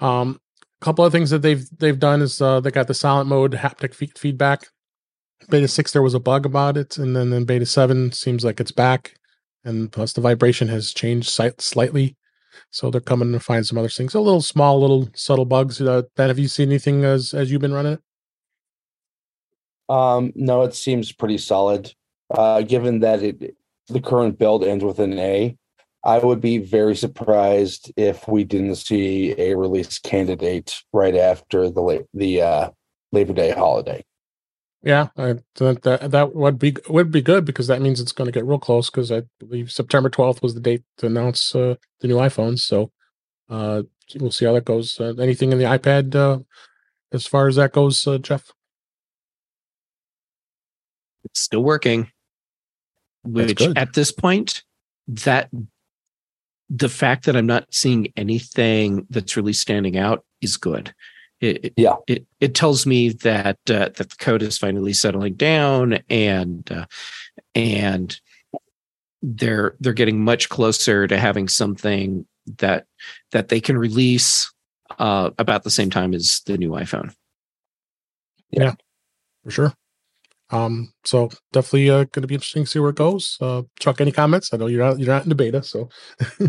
Um, 0.00 0.40
a 0.80 0.84
couple 0.84 1.04
of 1.04 1.12
things 1.12 1.30
that 1.30 1.42
they've 1.42 1.66
they've 1.78 1.98
done 1.98 2.22
is 2.22 2.40
uh, 2.40 2.60
they 2.60 2.70
got 2.70 2.88
the 2.88 2.94
silent 2.94 3.28
mode 3.28 3.52
haptic 3.52 3.94
feedback. 4.18 4.66
Beta 5.50 5.68
six 5.68 5.92
there 5.92 6.02
was 6.02 6.14
a 6.14 6.20
bug 6.20 6.46
about 6.46 6.76
it, 6.76 6.98
and 6.98 7.14
then 7.14 7.32
in 7.32 7.44
beta 7.44 7.66
seven 7.66 8.12
seems 8.12 8.44
like 8.44 8.60
it's 8.60 8.72
back, 8.72 9.14
and 9.64 9.92
plus 9.92 10.12
the 10.12 10.20
vibration 10.20 10.68
has 10.68 10.92
changed 10.92 11.28
slightly. 11.28 12.16
So 12.70 12.90
they're 12.90 13.02
coming 13.02 13.32
to 13.32 13.40
find 13.40 13.66
some 13.66 13.76
other 13.76 13.90
things, 13.90 14.14
a 14.14 14.20
little 14.20 14.40
small, 14.40 14.80
little 14.80 15.10
subtle 15.14 15.44
bugs. 15.44 15.80
Uh, 15.80 16.02
ben, 16.16 16.28
have 16.28 16.38
you 16.38 16.48
seen 16.48 16.68
anything 16.70 17.04
as 17.04 17.34
as 17.34 17.50
you've 17.50 17.60
been 17.60 17.74
running 17.74 17.94
it? 17.94 18.00
Um, 19.88 20.32
no, 20.34 20.62
it 20.62 20.74
seems 20.74 21.12
pretty 21.12 21.38
solid. 21.38 21.92
Uh, 22.30 22.62
given 22.62 23.00
that 23.00 23.22
it 23.22 23.56
the 23.88 24.00
current 24.00 24.38
build 24.38 24.64
ends 24.64 24.84
with 24.84 24.98
an 24.98 25.18
A, 25.18 25.56
I 26.04 26.18
would 26.18 26.40
be 26.40 26.58
very 26.58 26.94
surprised 26.94 27.92
if 27.96 28.28
we 28.28 28.44
didn't 28.44 28.76
see 28.76 29.34
a 29.38 29.56
release 29.56 29.98
candidate 29.98 30.82
right 30.92 31.16
after 31.16 31.68
the 31.70 32.06
the 32.14 32.42
uh, 32.42 32.70
Labor 33.12 33.32
Day 33.32 33.50
holiday. 33.50 34.04
Yeah, 34.82 35.08
I, 35.16 35.36
that, 35.56 35.82
that 35.82 36.10
that 36.12 36.34
would 36.34 36.58
be 36.58 36.76
would 36.88 37.10
be 37.10 37.22
good 37.22 37.44
because 37.44 37.66
that 37.66 37.82
means 37.82 38.00
it's 38.00 38.12
going 38.12 38.26
to 38.26 38.32
get 38.32 38.46
real 38.46 38.58
close. 38.60 38.88
Because 38.88 39.10
I 39.10 39.22
believe 39.40 39.72
September 39.72 40.08
twelfth 40.08 40.42
was 40.42 40.54
the 40.54 40.60
date 40.60 40.84
to 40.98 41.06
announce 41.06 41.54
uh, 41.54 41.74
the 42.00 42.08
new 42.08 42.16
iPhones. 42.16 42.60
So 42.60 42.92
uh, 43.48 43.82
we'll 44.14 44.30
see 44.30 44.44
how 44.44 44.52
that 44.52 44.64
goes. 44.64 45.00
Uh, 45.00 45.14
anything 45.18 45.50
in 45.50 45.58
the 45.58 45.64
iPad 45.64 46.14
uh, 46.14 46.38
as 47.10 47.26
far 47.26 47.48
as 47.48 47.56
that 47.56 47.72
goes, 47.72 48.06
uh, 48.06 48.18
Jeff? 48.18 48.52
It's 51.24 51.40
still 51.40 51.64
working 51.64 52.12
which 53.26 53.60
at 53.76 53.92
this 53.94 54.12
point 54.12 54.62
that 55.08 55.50
the 56.70 56.88
fact 56.88 57.24
that 57.26 57.36
i'm 57.36 57.46
not 57.46 57.66
seeing 57.72 58.12
anything 58.16 59.06
that's 59.10 59.36
really 59.36 59.52
standing 59.52 59.96
out 59.96 60.24
is 60.40 60.56
good 60.56 60.94
It, 61.40 61.64
it- 61.66 61.72
Yeah. 61.76 61.96
it 62.06 62.26
it 62.40 62.54
tells 62.54 62.86
me 62.86 63.10
that 63.10 63.58
uh, 63.68 63.90
that 63.96 63.96
the 63.96 64.16
code 64.18 64.42
is 64.42 64.58
finally 64.58 64.92
settling 64.94 65.34
down 65.34 65.98
and 66.10 66.70
uh, 66.72 66.86
and 67.54 68.18
they're 69.22 69.74
they're 69.80 69.92
getting 69.92 70.22
much 70.24 70.48
closer 70.48 71.06
to 71.06 71.18
having 71.18 71.48
something 71.48 72.26
that 72.58 72.86
that 73.32 73.48
they 73.48 73.60
can 73.60 73.76
release 73.76 74.52
uh, 74.98 75.30
about 75.38 75.62
the 75.64 75.70
same 75.70 75.90
time 75.90 76.14
as 76.14 76.40
the 76.46 76.56
new 76.56 76.70
iPhone. 76.70 77.12
Yeah, 78.50 78.74
for 79.42 79.50
sure. 79.50 79.74
Um, 80.50 80.92
so 81.04 81.30
definitely 81.52 81.90
uh, 81.90 82.04
going 82.04 82.22
to 82.22 82.28
be 82.28 82.34
interesting 82.34 82.64
to 82.64 82.70
see 82.70 82.78
where 82.78 82.90
it 82.90 82.96
goes. 82.96 83.36
Uh, 83.40 83.62
Chuck, 83.80 84.00
any 84.00 84.12
comments? 84.12 84.52
I 84.52 84.56
know 84.56 84.68
you're 84.68 84.84
not 84.84 84.98
you're 84.98 85.08
not 85.08 85.24
in 85.24 85.28
the 85.28 85.34
beta, 85.34 85.62
so 85.62 85.88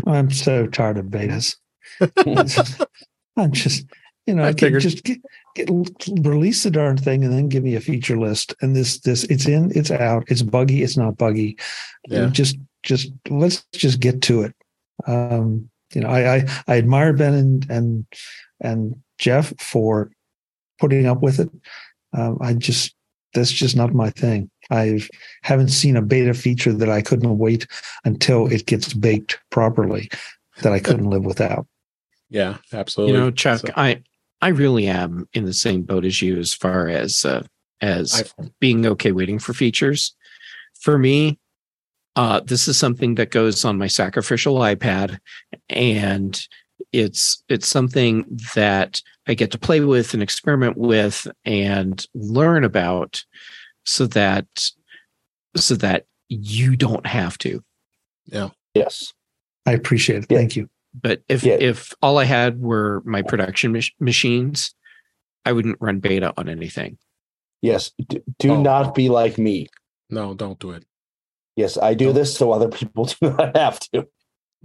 I'm 0.06 0.30
so 0.30 0.66
tired 0.66 0.98
of 0.98 1.06
betas. 1.06 1.56
I'm 3.36 3.52
just, 3.52 3.86
you 4.26 4.34
know, 4.34 4.44
I 4.44 4.52
figured. 4.52 4.82
just 4.82 5.04
get, 5.04 5.18
get 5.54 5.68
release 6.20 6.62
the 6.62 6.70
darn 6.70 6.96
thing 6.96 7.24
and 7.24 7.32
then 7.32 7.48
give 7.48 7.64
me 7.64 7.74
a 7.74 7.80
feature 7.80 8.18
list. 8.18 8.54
And 8.60 8.74
this, 8.74 9.00
this, 9.00 9.24
it's 9.24 9.46
in, 9.46 9.72
it's 9.74 9.90
out, 9.90 10.24
it's 10.28 10.42
buggy, 10.42 10.82
it's 10.82 10.96
not 10.96 11.16
buggy. 11.16 11.56
Yeah. 12.08 12.26
Just, 12.26 12.58
just 12.82 13.12
let's 13.28 13.64
just 13.72 14.00
get 14.00 14.22
to 14.22 14.42
it. 14.42 14.54
Um, 15.06 15.70
you 15.94 16.02
know, 16.02 16.08
I, 16.08 16.36
I, 16.36 16.46
I 16.66 16.78
admire 16.78 17.12
Ben 17.12 17.34
and 17.34 17.70
and 17.70 18.06
and 18.60 18.96
Jeff 19.18 19.52
for 19.58 20.10
putting 20.78 21.06
up 21.06 21.22
with 21.22 21.40
it. 21.40 21.50
Um, 22.12 22.38
I 22.40 22.54
just 22.54 22.94
that's 23.34 23.52
just 23.52 23.76
not 23.76 23.94
my 23.94 24.10
thing. 24.10 24.50
I 24.70 25.00
haven't 25.42 25.68
seen 25.68 25.96
a 25.96 26.02
beta 26.02 26.34
feature 26.34 26.72
that 26.72 26.90
I 26.90 27.02
couldn't 27.02 27.38
wait 27.38 27.66
until 28.04 28.46
it 28.52 28.66
gets 28.66 28.92
baked 28.92 29.38
properly 29.50 30.10
that 30.62 30.72
I 30.72 30.78
couldn't 30.78 31.10
live 31.10 31.24
without. 31.24 31.66
yeah, 32.28 32.58
absolutely. 32.72 33.14
You 33.14 33.20
know, 33.20 33.30
Chuck, 33.30 33.60
So, 33.60 33.72
I 33.76 34.02
I 34.40 34.48
really 34.48 34.86
am 34.86 35.28
in 35.32 35.44
the 35.44 35.52
same 35.52 35.82
boat 35.82 36.04
as 36.04 36.20
you 36.22 36.38
as 36.38 36.54
far 36.54 36.88
as 36.88 37.24
uh, 37.24 37.44
as 37.80 38.12
iPhone. 38.12 38.52
being 38.60 38.86
okay 38.86 39.12
waiting 39.12 39.38
for 39.38 39.52
features. 39.52 40.14
For 40.80 40.98
me, 40.98 41.38
uh, 42.16 42.40
this 42.40 42.68
is 42.68 42.78
something 42.78 43.14
that 43.16 43.30
goes 43.30 43.64
on 43.64 43.78
my 43.78 43.86
sacrificial 43.88 44.56
iPad, 44.56 45.18
and 45.68 46.40
it's 46.92 47.42
it's 47.48 47.68
something 47.68 48.24
that 48.54 49.00
I 49.26 49.34
get 49.34 49.50
to 49.52 49.58
play 49.58 49.80
with 49.80 50.14
and 50.14 50.22
experiment 50.22 50.76
with 50.76 51.26
and 51.44 52.04
learn 52.14 52.64
about, 52.64 53.22
so 53.84 54.06
that 54.08 54.46
so 55.56 55.74
that 55.76 56.06
you 56.28 56.76
don't 56.76 57.06
have 57.06 57.38
to. 57.38 57.62
Yeah. 58.26 58.50
Yes. 58.74 59.12
I 59.66 59.72
appreciate 59.72 60.24
it. 60.24 60.26
Yeah. 60.30 60.38
Thank 60.38 60.56
you. 60.56 60.68
But 61.00 61.22
if 61.28 61.42
Yeah. 61.44 61.56
if 61.60 61.92
all 62.02 62.18
I 62.18 62.24
had 62.24 62.60
were 62.60 63.02
my 63.04 63.22
production 63.22 63.72
mach- 63.72 63.92
machines, 64.00 64.74
I 65.44 65.52
wouldn't 65.52 65.78
run 65.80 65.98
beta 66.00 66.32
on 66.36 66.48
anything. 66.48 66.98
Yes. 67.62 67.90
Do, 68.08 68.22
do 68.38 68.50
Oh. 68.52 68.62
not 68.62 68.94
be 68.94 69.08
like 69.08 69.36
me. 69.38 69.66
No, 70.10 70.34
don't 70.34 70.58
do 70.58 70.70
it. 70.70 70.84
Yes, 71.56 71.76
I 71.76 71.94
do 71.94 72.12
this 72.12 72.34
so 72.34 72.52
other 72.52 72.68
people 72.68 73.04
do 73.20 73.30
not 73.30 73.56
have 73.56 73.80
to. 73.92 74.06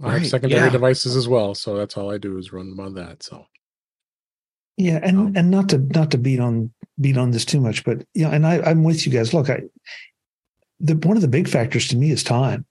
I 0.02 0.12
have 0.18 0.26
secondary 0.26 0.62
yeah. 0.62 0.70
devices 0.70 1.16
as 1.16 1.28
well, 1.28 1.54
so 1.54 1.76
that's 1.76 1.96
all 1.96 2.10
I 2.10 2.18
do 2.18 2.36
is 2.38 2.52
run 2.52 2.70
them 2.70 2.80
on 2.80 2.94
that. 2.94 3.22
So 3.22 3.46
Yeah, 4.76 5.00
and 5.02 5.18
Um, 5.18 5.32
and 5.36 5.50
not 5.50 5.68
to 5.70 5.78
not 5.78 6.10
to 6.10 6.18
beat 6.18 6.40
on 6.40 6.72
beat 7.00 7.16
on 7.16 7.30
this 7.30 7.44
too 7.44 7.60
much, 7.60 7.84
but 7.84 8.04
you 8.14 8.24
know, 8.24 8.30
and 8.30 8.46
I, 8.46 8.60
I'm 8.60 8.82
with 8.84 9.06
you 9.06 9.12
guys. 9.12 9.32
Look, 9.32 9.48
I 9.50 9.62
the 10.80 10.96
one 10.96 11.16
of 11.16 11.22
the 11.22 11.28
big 11.28 11.48
factors 11.48 11.88
to 11.88 11.96
me 11.96 12.10
is 12.10 12.22
time. 12.24 12.66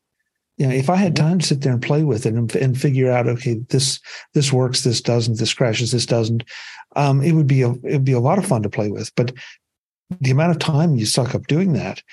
You 0.57 0.67
know, 0.67 0.73
if 0.73 0.89
I 0.89 0.97
had 0.97 1.13
Mhm. 1.13 1.17
time 1.17 1.39
to 1.39 1.45
sit 1.47 1.61
there 1.61 1.73
and 1.73 1.81
play 1.81 2.03
with 2.03 2.25
it 2.25 2.33
and, 2.35 2.53
and 2.55 2.79
figure 2.79 3.09
out, 3.09 3.27
okay, 3.27 3.55
this 3.69 3.99
this 4.33 4.53
works, 4.53 4.83
this 4.83 5.01
doesn't, 5.01 5.39
this 5.39 5.53
crashes, 5.53 5.91
this 5.91 6.05
doesn't, 6.05 6.43
um, 6.95 7.23
it 7.23 7.31
would 7.31 7.47
be 7.47 7.61
a 7.63 7.71
it 7.71 7.81
would 7.83 8.05
be 8.05 8.11
a 8.11 8.19
lot 8.19 8.37
of 8.37 8.45
fun 8.45 8.61
to 8.63 8.69
play 8.69 8.91
with. 8.91 9.13
But 9.15 9.33
the 10.21 10.31
amount 10.31 10.51
of 10.51 10.59
time 10.59 10.95
you 10.95 11.05
suck 11.05 11.33
up 11.33 11.47
doing 11.47 11.73
that, 11.73 12.03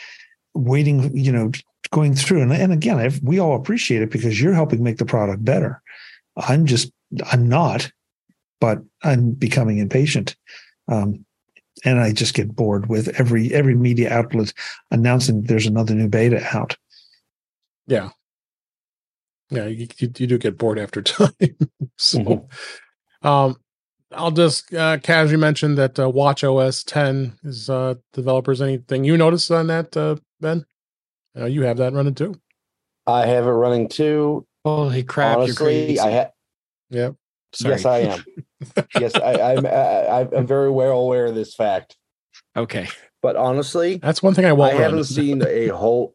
waiting, 0.54 1.14
you 1.16 1.32
know, 1.32 1.50
going 1.90 2.14
through, 2.14 2.42
and 2.42 2.52
and 2.52 2.72
again, 2.72 2.98
I've, 2.98 3.20
we 3.22 3.38
all 3.38 3.56
appreciate 3.56 4.02
it 4.02 4.10
because 4.10 4.40
you're 4.40 4.54
helping 4.54 4.82
make 4.82 4.98
the 4.98 5.04
product 5.06 5.44
better. 5.44 5.82
I'm 6.36 6.66
just 6.66 6.92
I'm 7.32 7.48
not, 7.48 7.90
but 8.60 8.78
I'm 9.02 9.32
becoming 9.32 9.78
impatient. 9.78 10.36
Um, 10.88 11.24
and 11.84 11.98
I 12.00 12.12
just 12.12 12.34
get 12.34 12.54
bored 12.54 12.88
with 12.88 13.08
every 13.20 13.52
every 13.54 13.74
media 13.74 14.12
outlet 14.12 14.52
announcing 14.90 15.42
there's 15.42 15.66
another 15.66 15.94
new 15.94 16.08
beta 16.08 16.44
out. 16.54 16.76
yeah, 17.86 18.10
yeah, 19.50 19.66
you, 19.66 19.86
you, 19.98 20.12
you 20.16 20.26
do 20.26 20.38
get 20.38 20.58
bored 20.58 20.78
after 20.78 21.02
time. 21.02 21.32
so, 21.96 22.18
Mhm. 22.18 23.26
um, 23.26 23.56
I'll 24.12 24.30
just 24.32 24.72
uh, 24.74 24.98
casually 24.98 25.36
mention 25.40 25.76
that 25.76 25.98
uh, 25.98 26.08
Watch 26.10 26.42
OS 26.44 26.82
10 26.84 27.38
is 27.44 27.70
uh, 27.70 27.94
developers. 28.12 28.60
Anything 28.60 29.04
you 29.04 29.16
noticed 29.16 29.50
on 29.52 29.68
that, 29.68 29.96
uh, 29.96 30.16
Ben? 30.40 30.66
Uh, 31.38 31.46
you 31.46 31.62
have 31.62 31.76
that 31.78 31.92
running 31.92 32.14
too. 32.14 32.34
I 33.06 33.26
have 33.26 33.46
it 33.46 33.50
running 33.50 33.88
too. 33.88 34.46
Holy 34.64 35.02
crap! 35.02 35.36
you're 35.36 35.42
Honestly, 35.44 35.64
crazy. 35.64 36.00
I 36.00 36.10
ha- 36.10 36.30
Yeah, 36.90 37.10
Sorry. 37.54 37.74
yes, 37.74 37.84
I 37.84 37.98
am. 37.98 38.24
yes, 38.98 39.14
I, 39.16 39.54
I'm. 39.54 39.66
I, 39.66 40.28
I'm 40.36 40.46
very 40.46 40.70
well 40.70 40.98
aware 40.98 41.26
of 41.26 41.34
this 41.34 41.54
fact. 41.54 41.96
okay. 42.56 42.88
But 43.22 43.36
honestly, 43.36 43.96
that's 43.98 44.22
one 44.22 44.34
thing 44.34 44.44
I 44.46 44.48
I 44.48 44.52
won't. 44.52 44.72
run. 44.74 44.82
haven't 44.82 45.04
seen 45.04 45.42
a 45.46 45.68
whole. 45.68 46.14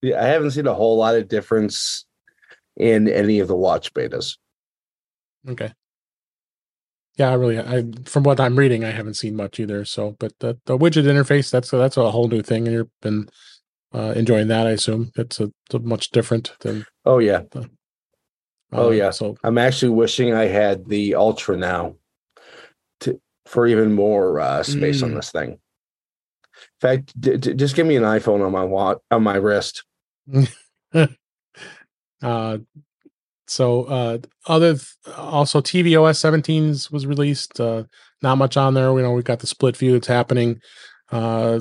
Yeah, 0.00 0.22
I 0.22 0.26
haven't 0.28 0.52
seen 0.52 0.66
a 0.66 0.74
whole 0.74 0.96
lot 0.96 1.14
of 1.16 1.28
difference 1.28 2.06
in 2.76 3.08
any 3.08 3.40
of 3.40 3.48
the 3.48 3.56
watch 3.56 3.92
betas. 3.92 4.36
Okay. 5.48 5.72
Yeah, 7.18 7.30
I 7.30 7.34
really, 7.34 7.58
I 7.58 7.84
from 8.04 8.22
what 8.22 8.40
I'm 8.40 8.56
reading, 8.58 8.84
I 8.84 8.90
haven't 8.90 9.14
seen 9.14 9.36
much 9.36 9.60
either. 9.60 9.84
So, 9.84 10.16
but 10.18 10.32
the, 10.40 10.58
the 10.66 10.78
widget 10.78 11.04
interface, 11.04 11.50
that's 11.50 11.70
that's 11.70 11.96
a 11.96 12.10
whole 12.10 12.28
new 12.28 12.42
thing, 12.42 12.66
and 12.66 12.74
you've 12.74 13.00
been 13.00 13.28
uh, 13.94 14.12
enjoying 14.16 14.48
that. 14.48 14.66
I 14.66 14.70
assume 14.70 15.10
it's 15.16 15.40
a, 15.40 15.44
it's 15.66 15.74
a 15.74 15.78
much 15.80 16.10
different 16.10 16.52
than. 16.60 16.84
Oh 17.04 17.18
yeah, 17.18 17.42
Uh, 17.54 17.64
Oh, 18.74 18.90
yeah. 18.90 19.10
So 19.10 19.36
I'm 19.44 19.58
actually 19.58 19.90
wishing 19.90 20.32
I 20.32 20.46
had 20.46 20.88
the 20.88 21.14
Ultra 21.14 21.56
now, 21.58 21.96
to 23.00 23.20
for 23.46 23.66
even 23.66 23.92
more 23.92 24.40
uh, 24.40 24.62
space 24.62 25.02
on 25.02 25.10
Mm. 25.10 25.16
this 25.16 25.30
thing. 25.30 25.50
In 25.50 25.58
fact, 26.80 27.20
d- 27.20 27.36
d- 27.36 27.54
just 27.54 27.74
give 27.76 27.86
me 27.86 27.96
an 27.96 28.02
iPhone 28.02 28.44
on 28.44 28.52
my 28.52 28.64
watch 28.64 28.98
on 29.10 29.22
my 29.22 29.36
wrist. 29.36 29.84
uh, 32.22 32.58
so 33.46 33.84
uh, 33.84 34.18
other 34.46 34.74
th- 34.74 34.86
also 35.16 35.60
tvOS 35.60 36.18
17s 36.18 36.90
was 36.90 37.06
released. 37.06 37.60
Uh, 37.60 37.84
not 38.22 38.38
much 38.38 38.56
on 38.56 38.74
there. 38.74 38.90
You 38.92 39.02
know, 39.02 39.12
we 39.12 39.22
got 39.22 39.40
the 39.40 39.46
split 39.46 39.76
view 39.76 39.92
that's 39.92 40.06
happening. 40.06 40.60
Uh, 41.10 41.60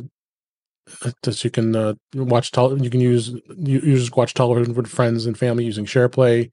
that 1.24 1.44
you 1.44 1.50
can 1.50 1.76
uh, 1.76 1.94
watch. 2.16 2.52
You 2.56 2.90
can 2.90 3.00
use 3.00 3.30
u- 3.30 3.82
users 3.84 4.12
watch 4.12 4.34
television 4.34 4.74
with 4.74 4.88
friends 4.88 5.26
and 5.26 5.38
family 5.38 5.66
using 5.66 5.86
SharePlay. 5.86 6.50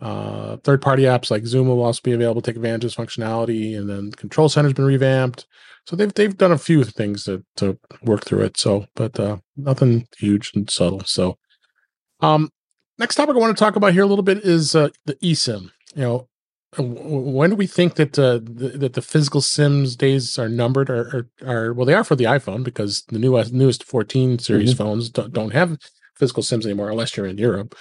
Uh, 0.00 0.56
third 0.58 0.80
party 0.80 1.02
apps 1.02 1.30
like 1.30 1.44
Zoom 1.44 1.68
will 1.68 1.82
also 1.82 2.00
be 2.02 2.12
available 2.12 2.40
to 2.40 2.50
take 2.50 2.56
advantage 2.56 2.84
of 2.84 2.90
this 2.90 2.96
functionality, 2.96 3.76
and 3.76 3.88
then 3.88 4.12
Control 4.12 4.48
Center's 4.48 4.72
been 4.72 4.86
revamped. 4.86 5.46
So 5.86 5.96
they've 5.96 6.12
they've 6.12 6.36
done 6.36 6.52
a 6.52 6.58
few 6.58 6.84
things 6.84 7.24
to 7.24 7.44
to 7.56 7.78
work 8.02 8.24
through 8.24 8.42
it. 8.42 8.56
So, 8.56 8.86
but 8.94 9.18
uh, 9.20 9.38
nothing 9.56 10.06
huge 10.18 10.52
and 10.54 10.70
subtle. 10.70 11.02
So, 11.04 11.36
um, 12.20 12.50
next 12.98 13.16
topic 13.16 13.36
I 13.36 13.38
want 13.38 13.56
to 13.56 13.62
talk 13.62 13.76
about 13.76 13.92
here 13.92 14.02
a 14.02 14.06
little 14.06 14.22
bit 14.22 14.38
is 14.38 14.74
uh, 14.74 14.88
the 15.04 15.16
eSIM. 15.16 15.70
You 15.94 16.02
know, 16.02 16.28
when 16.78 17.50
do 17.50 17.56
we 17.56 17.66
think 17.66 17.96
that 17.96 18.18
uh, 18.18 18.34
the, 18.42 18.68
that 18.78 18.92
the 18.92 19.02
physical 19.02 19.40
SIMs 19.40 19.96
days 19.96 20.38
are 20.38 20.48
numbered? 20.48 20.88
Or, 20.88 21.26
or 21.42 21.48
are 21.68 21.72
well, 21.74 21.86
they 21.86 21.94
are 21.94 22.04
for 22.04 22.16
the 22.16 22.24
iPhone 22.24 22.62
because 22.62 23.02
the 23.08 23.18
newest 23.18 23.52
newest 23.52 23.84
14 23.84 24.38
series 24.38 24.74
Mhm. 24.74 24.78
phones 24.78 25.10
don't, 25.10 25.32
don't 25.32 25.52
have 25.52 25.76
physical 26.14 26.42
SIMs 26.42 26.66
anymore 26.66 26.90
unless 26.90 27.16
you're 27.16 27.26
in 27.26 27.38
Europe. 27.38 27.74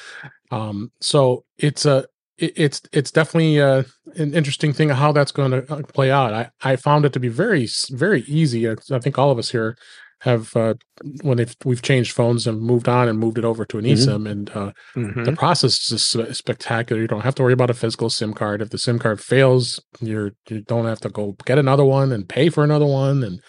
Um, 0.52 0.91
so 1.02 1.45
it's 1.58 1.86
a 1.86 2.08
it, 2.39 2.54
it's 2.56 2.82
it's 2.91 3.12
definitely 3.12 3.62
uh, 3.62 3.84
an 4.15 4.34
interesting 4.34 4.73
thing 4.73 4.89
how 4.89 5.12
that's 5.12 5.32
going 5.32 5.52
to 5.52 5.62
play 5.93 6.10
out. 6.10 6.34
I 6.34 6.50
I 6.63 6.75
found 6.75 7.06
it 7.06 7.13
to 7.13 7.19
be 7.19 7.27
very 7.27 7.67
very 7.92 8.21
easy. 8.21 8.67
I 8.69 8.75
think 9.00 9.19
all 9.19 9.29
of 9.29 9.37
us 9.37 9.52
here 9.52 9.77
have 10.22 10.56
uh, 10.56 10.74
when 11.22 11.38
they've 11.38 11.56
we've 11.63 11.82
changed 11.82 12.12
phones 12.12 12.46
and 12.46 12.62
moved 12.62 12.90
on 12.90 13.08
and 13.08 13.17
moved 13.20 13.38
it 13.38 13.46
over 13.46 13.63
to 13.65 13.78
an 13.78 13.86
Mhm. 13.86 13.94
eSIM 13.94 14.30
and 14.30 14.50
uh, 14.52 14.72
Mhm. 14.96 15.26
the 15.26 15.32
process 15.32 15.90
is 15.92 16.12
just 16.12 16.38
spectacular. 16.38 17.02
You 17.02 17.08
don't 17.08 17.22
have 17.24 17.36
to 17.36 17.44
worry 17.44 17.54
about 17.54 17.70
a 17.70 17.74
physical 17.74 18.10
SIM 18.10 18.34
card. 18.34 18.62
If 18.62 18.70
the 18.70 18.78
SIM 18.78 19.00
card 19.00 19.22
fails, 19.22 19.80
you're 20.02 20.32
you 20.50 20.62
don't 20.62 20.86
have 20.86 21.00
to 21.02 21.10
go 21.10 21.36
get 21.46 21.58
another 21.58 21.86
one 21.86 22.12
and 22.12 22.28
pay 22.28 22.50
for 22.50 22.63
another 22.63 22.86
one. 22.86 23.24
And 23.24 23.42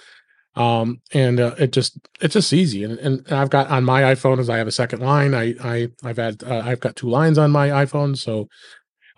um 0.57 1.01
and 1.13 1.41
uh, 1.41 1.55
it 1.59 1.73
just 1.73 1.99
it's 2.21 2.35
just 2.35 2.53
easy. 2.53 2.85
And, 2.85 2.99
and 2.99 3.27
I've 3.33 3.51
got 3.51 3.69
on 3.69 3.85
my 3.85 4.03
iPhone 4.03 4.39
as 4.39 4.49
I 4.51 4.59
have 4.59 4.69
a 4.69 4.73
second 4.73 5.01
line. 5.01 5.35
I 5.35 5.55
I 5.63 5.89
I've 6.05 6.17
had 6.19 6.43
uh, 6.45 6.63
I've 6.65 6.81
got 6.81 6.97
two 6.97 7.09
lines 7.09 7.39
on 7.39 7.51
my 7.51 7.69
iPhone, 7.69 8.17
so 8.17 8.49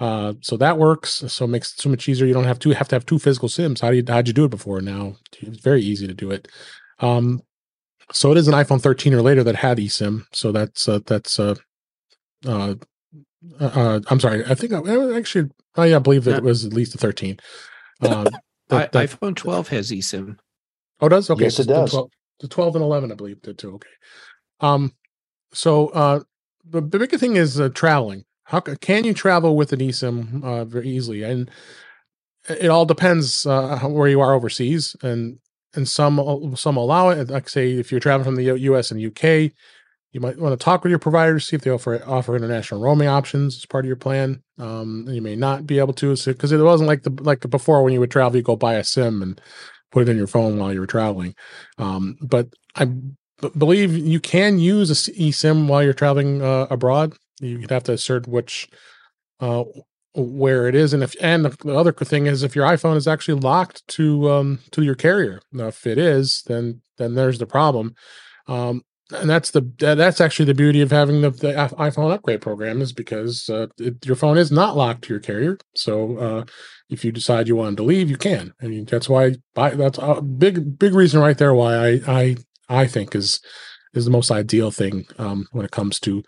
uh 0.01 0.33
so 0.41 0.57
that 0.57 0.79
works. 0.79 1.23
So 1.29 1.45
it 1.45 1.49
makes 1.49 1.73
it 1.75 1.81
so 1.83 1.89
much 1.91 2.09
easier. 2.09 2.27
You 2.27 2.35
don't 2.35 2.45
have 2.45 2.59
to 2.61 2.71
have 2.71 2.89
to 2.89 2.95
have 2.97 3.05
two 3.07 3.19
physical 3.19 3.49
SIMs. 3.51 3.81
How 3.83 3.91
do 3.91 3.97
you 3.97 4.05
how'd 4.09 4.27
you 4.29 4.35
do 4.35 4.45
it 4.45 4.51
before? 4.51 4.81
Now 4.81 5.17
it's 5.41 5.61
very 5.61 5.83
easy 5.83 6.07
to 6.07 6.15
do 6.15 6.31
it. 6.31 6.49
Um, 7.01 7.41
so 8.13 8.31
it 8.31 8.37
is 8.39 8.49
an 8.49 8.55
iPhone 8.55 8.81
13 8.81 9.15
or 9.15 9.23
later 9.23 9.43
that 9.45 9.57
had 9.57 9.79
eSIM. 9.79 10.27
So 10.33 10.53
that's 10.53 10.89
uh, 10.89 11.01
that's 11.07 11.39
uh, 11.41 11.55
uh, 12.47 12.75
uh, 13.59 14.01
I'm 14.09 14.21
sorry. 14.21 14.45
I 14.45 14.55
think 14.55 14.73
I, 14.73 14.79
I 14.81 15.17
actually 15.17 15.51
I, 15.77 15.95
I 15.95 15.99
believe 15.99 16.25
that 16.25 16.39
it 16.39 16.45
was 16.45 16.65
at 16.65 16.73
least 16.73 16.95
a 16.95 16.99
13. 16.99 17.39
Uh, 18.01 18.31
The- 18.69 18.77
I, 18.77 18.87
the- 18.87 18.99
iPhone 19.01 19.37
12 19.37 19.69
has 19.69 19.91
eSIM. 19.91 20.37
Oh, 21.01 21.07
it 21.07 21.11
does 21.11 21.29
okay. 21.29 21.45
Yes, 21.45 21.59
it 21.59 21.67
the 21.67 21.75
does. 21.75 21.91
12, 21.91 22.11
the 22.41 22.49
12 22.49 22.77
and 22.77 22.85
11, 22.85 23.13
I 23.13 23.15
believe, 23.17 23.43
did 23.43 23.59
too. 23.59 23.75
Okay. 23.75 23.89
Um, 24.61 24.93
so 25.53 25.89
uh, 25.89 26.21
the, 26.65 26.81
the 26.81 26.99
bigger 26.99 27.19
thing 27.19 27.37
is 27.37 27.61
uh, 27.61 27.69
traveling. 27.71 28.25
How 28.45 28.61
can 28.61 29.05
you 29.05 29.13
travel 29.15 29.57
with 29.57 29.73
an 29.73 29.81
eSIM 29.81 30.43
uh, 30.45 30.65
very 30.65 30.89
easily? 30.89 31.23
And 31.23 31.51
it 32.49 32.69
all 32.69 32.87
depends 32.87 33.45
uh, 33.47 33.79
where 33.81 34.09
you 34.09 34.21
are 34.21 34.33
overseas, 34.33 34.97
and 35.03 35.39
and 35.75 35.89
some 35.89 36.55
some 36.57 36.77
allow 36.77 37.11
it. 37.11 37.31
Like 37.31 37.49
say, 37.49 37.73
if 37.73 37.91
you're 37.91 38.01
traveling 38.01 38.25
from 38.25 38.37
the 38.37 38.45
U.S. 38.59 38.91
and 38.91 39.01
U.K., 39.01 39.53
you 40.13 40.21
might 40.21 40.39
want 40.39 40.59
to 40.59 40.63
talk 40.63 40.83
with 40.83 40.91
your 40.91 40.99
provider 40.99 41.41
see 41.41 41.57
if 41.57 41.63
they 41.63 41.71
offer 41.71 42.03
offer 42.07 42.37
international 42.37 42.81
roaming 42.81 43.09
options 43.09 43.57
as 43.57 43.67
part 43.67 43.85
of 43.85 43.87
your 43.87 43.97
plan. 43.97 44.43
Um, 44.59 45.07
you 45.09 45.23
may 45.23 45.37
not 45.37 45.67
be 45.67 45.79
able 45.79 45.95
to 45.95 46.15
because 46.15 46.53
it 46.53 46.59
wasn't 46.59 46.89
like 46.89 47.03
the 47.03 47.11
like 47.23 47.49
before 47.49 47.83
when 47.83 47.93
you 47.93 48.01
would 48.01 48.11
travel, 48.11 48.37
you 48.37 48.43
go 48.43 48.57
buy 48.57 48.75
a 48.75 48.85
SIM 48.85 49.23
and 49.23 49.41
put 49.91 50.03
it 50.03 50.09
in 50.09 50.17
your 50.17 50.27
phone 50.27 50.59
while 50.59 50.73
you 50.73 50.81
were 50.81 50.87
traveling. 50.87 51.35
Um, 51.79 52.17
but 52.21 52.49
I 52.75 52.87
b- 52.87 53.09
believe 53.57 53.97
you 53.97 54.21
can 54.21 54.59
use 54.59 54.91
a 54.91 55.13
eSIM 55.13 55.67
while 55.67 55.83
you're 55.83 55.93
traveling 55.93 56.43
uh, 56.43 56.67
abroad. 56.71 57.15
You'd 57.41 57.71
have 57.71 57.85
to 57.85 57.93
assert 57.93 58.29
which 58.29 58.69
uh, 59.41 59.65
where 60.15 60.69
it 60.69 60.75
is, 60.75 60.93
and 60.93 61.03
if 61.03 61.15
and 61.21 61.45
the 61.45 61.77
other 61.77 61.93
thing 61.93 62.27
is 62.27 62.43
if 62.43 62.55
your 62.55 62.67
iPhone 62.67 62.97
is 62.97 63.09
actually 63.09 63.41
locked 63.41 63.87
to 63.89 64.31
um, 64.31 64.59
to 64.73 64.83
your 64.83 64.95
carrier. 64.95 65.41
Now, 65.53 65.69
if 65.69 65.87
it 65.87 65.99
is, 65.99 66.43
then 66.47 66.83
then 66.99 67.15
there's 67.15 67.39
the 67.39 67.47
problem. 67.47 67.95
Um, 68.47 68.83
and 69.15 69.29
that's 69.29 69.51
the 69.51 69.61
that's 69.79 70.21
actually 70.21 70.47
the 70.47 70.55
beauty 70.55 70.81
of 70.81 70.91
having 70.91 71.21
the, 71.21 71.31
the 71.31 71.53
iPhone 71.53 72.13
upgrade 72.13 72.41
program 72.41 72.81
is 72.81 72.93
because 72.93 73.49
uh, 73.49 73.67
it, 73.79 74.05
your 74.07 74.17
phone 74.17 74.39
is 74.39 74.51
not 74.51 74.77
locked 74.77 75.03
to 75.05 75.13
your 75.13 75.21
carrier. 75.21 75.59
So 75.75 76.17
uh, 76.17 76.45
if 76.89 77.05
you 77.05 77.13
decide 77.13 77.49
you 77.49 77.57
want 77.57 77.77
to 77.77 77.83
leave, 77.83 78.11
you 78.11 78.17
can. 78.17 78.55
I 78.63 78.67
mean 78.67 78.85
that's 78.85 79.09
why 79.09 79.37
I, 79.57 79.71
that's 79.71 79.99
a 80.01 80.23
big 80.23 80.79
big 80.79 80.95
reason 80.95 81.21
right 81.21 81.37
there 81.37 81.55
why 81.55 81.77
I 81.77 82.01
I 82.07 82.37
I 82.69 82.87
think 82.87 83.15
is 83.15 83.41
is 83.95 84.05
the 84.05 84.11
most 84.11 84.31
ideal 84.31 84.71
thing 84.71 85.07
um, 85.19 85.47
when 85.53 85.65
it 85.65 85.73
comes 85.73 86.01
to 86.01 86.23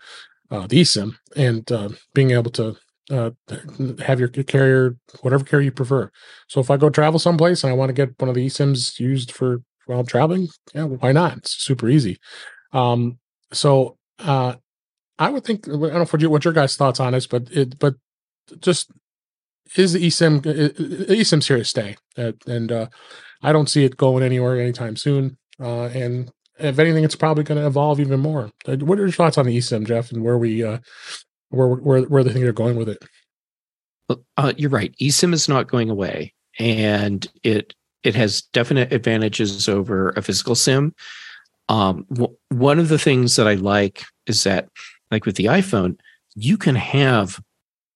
uh, 0.51 0.67
the 0.67 0.81
eSIM 0.81 1.15
and 1.35 1.71
uh, 1.71 1.89
being 2.13 2.31
able 2.31 2.51
to 2.51 2.77
uh, 3.11 3.31
have 4.03 4.19
your 4.19 4.29
carrier 4.29 4.95
whatever 5.21 5.43
carrier 5.43 5.65
you 5.65 5.71
prefer. 5.71 6.11
So 6.47 6.59
if 6.59 6.71
I 6.71 6.77
go 6.77 6.89
travel 6.89 7.19
someplace 7.19 7.63
and 7.63 7.71
I 7.71 7.75
want 7.75 7.89
to 7.89 7.93
get 7.93 8.19
one 8.19 8.29
of 8.29 8.35
the 8.35 8.45
eSIMs 8.45 8.99
used 8.99 9.31
for 9.31 9.61
while 9.85 10.03
traveling, 10.03 10.49
yeah, 10.73 10.85
why 10.85 11.11
not? 11.11 11.37
It's 11.37 11.51
super 11.51 11.87
easy. 11.87 12.17
Um, 12.73 13.19
so 13.51 13.97
uh, 14.19 14.55
I 15.19 15.29
would 15.29 15.43
think 15.43 15.67
I 15.67 15.71
don't 15.71 15.81
know 15.81 15.99
what, 15.99 16.21
you, 16.21 16.29
what 16.29 16.45
your 16.45 16.53
guys' 16.53 16.75
thoughts 16.75 16.99
on 16.99 17.13
this, 17.13 17.27
but 17.27 17.49
it 17.51 17.77
but 17.79 17.95
just 18.59 18.91
is 19.75 19.93
the 19.93 20.07
eSIM 20.07 20.41
eSIM's 20.41 21.47
here 21.47 21.57
to 21.57 21.65
stay, 21.65 21.97
uh, 22.17 22.33
and 22.47 22.71
uh, 22.71 22.87
I 23.41 23.51
don't 23.51 23.69
see 23.69 23.85
it 23.85 23.97
going 23.97 24.23
anywhere 24.23 24.59
anytime 24.59 24.95
soon. 24.95 25.37
Uh, 25.59 25.85
and 25.85 26.31
if 26.59 26.79
anything, 26.79 27.03
it's 27.03 27.15
probably 27.15 27.43
going 27.43 27.59
to 27.59 27.67
evolve 27.67 27.99
even 27.99 28.19
more. 28.19 28.51
Uh, 28.67 28.77
What 28.77 28.99
are 28.99 29.03
your 29.03 29.11
thoughts 29.11 29.37
on 29.37 29.45
the 29.45 29.57
eSIM, 29.57 29.85
Jeff, 29.85 30.11
and 30.11 30.23
where 30.23 30.37
we 30.37 30.63
uh, 30.63 30.79
where 31.55 31.67
where 31.69 32.01
where 32.03 32.23
they 32.23 32.31
think 32.31 32.43
they're 32.43 32.53
going 32.53 32.75
with 32.75 32.89
it? 32.89 33.03
Uh, 34.37 34.53
you're 34.57 34.69
right. 34.69 34.93
eSIM 35.01 35.33
is 35.33 35.49
not 35.49 35.67
going 35.67 35.89
away, 35.89 36.33
and 36.59 37.25
it 37.43 37.73
it 38.03 38.13
has 38.15 38.43
definite 38.53 38.93
advantages 38.93 39.67
over 39.67 40.09
a 40.09 40.21
physical 40.21 40.53
SIM. 40.55 40.93
Um, 41.69 42.05
w- 42.13 42.35
one 42.49 42.77
of 42.77 42.89
the 42.89 42.99
things 42.99 43.35
that 43.37 43.47
I 43.47 43.55
like 43.55 44.03
is 44.27 44.43
that, 44.43 44.69
like 45.09 45.25
with 45.25 45.35
the 45.37 45.45
iPhone, 45.45 45.97
you 46.35 46.57
can 46.57 46.75
have 46.75 47.41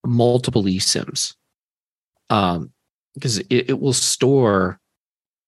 multiple 0.03 0.63
eSIMs, 0.63 1.35
um, 2.31 2.71
because 3.13 3.37
it, 3.37 3.69
it 3.69 3.79
will 3.79 3.93
store 3.93 4.79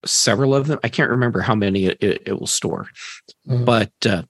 several 0.05 0.53
of 0.53 0.68
them. 0.68 0.80
I 0.84 0.89
can't 0.89 1.09
remember 1.09 1.41
how 1.41 1.55
many 1.55 1.86
it, 1.86 1.97
it, 2.01 2.39
will 2.39 2.45
store, 2.47 2.88
Mhm. 3.47 3.66
but 3.66 3.91
uh, 4.05 4.24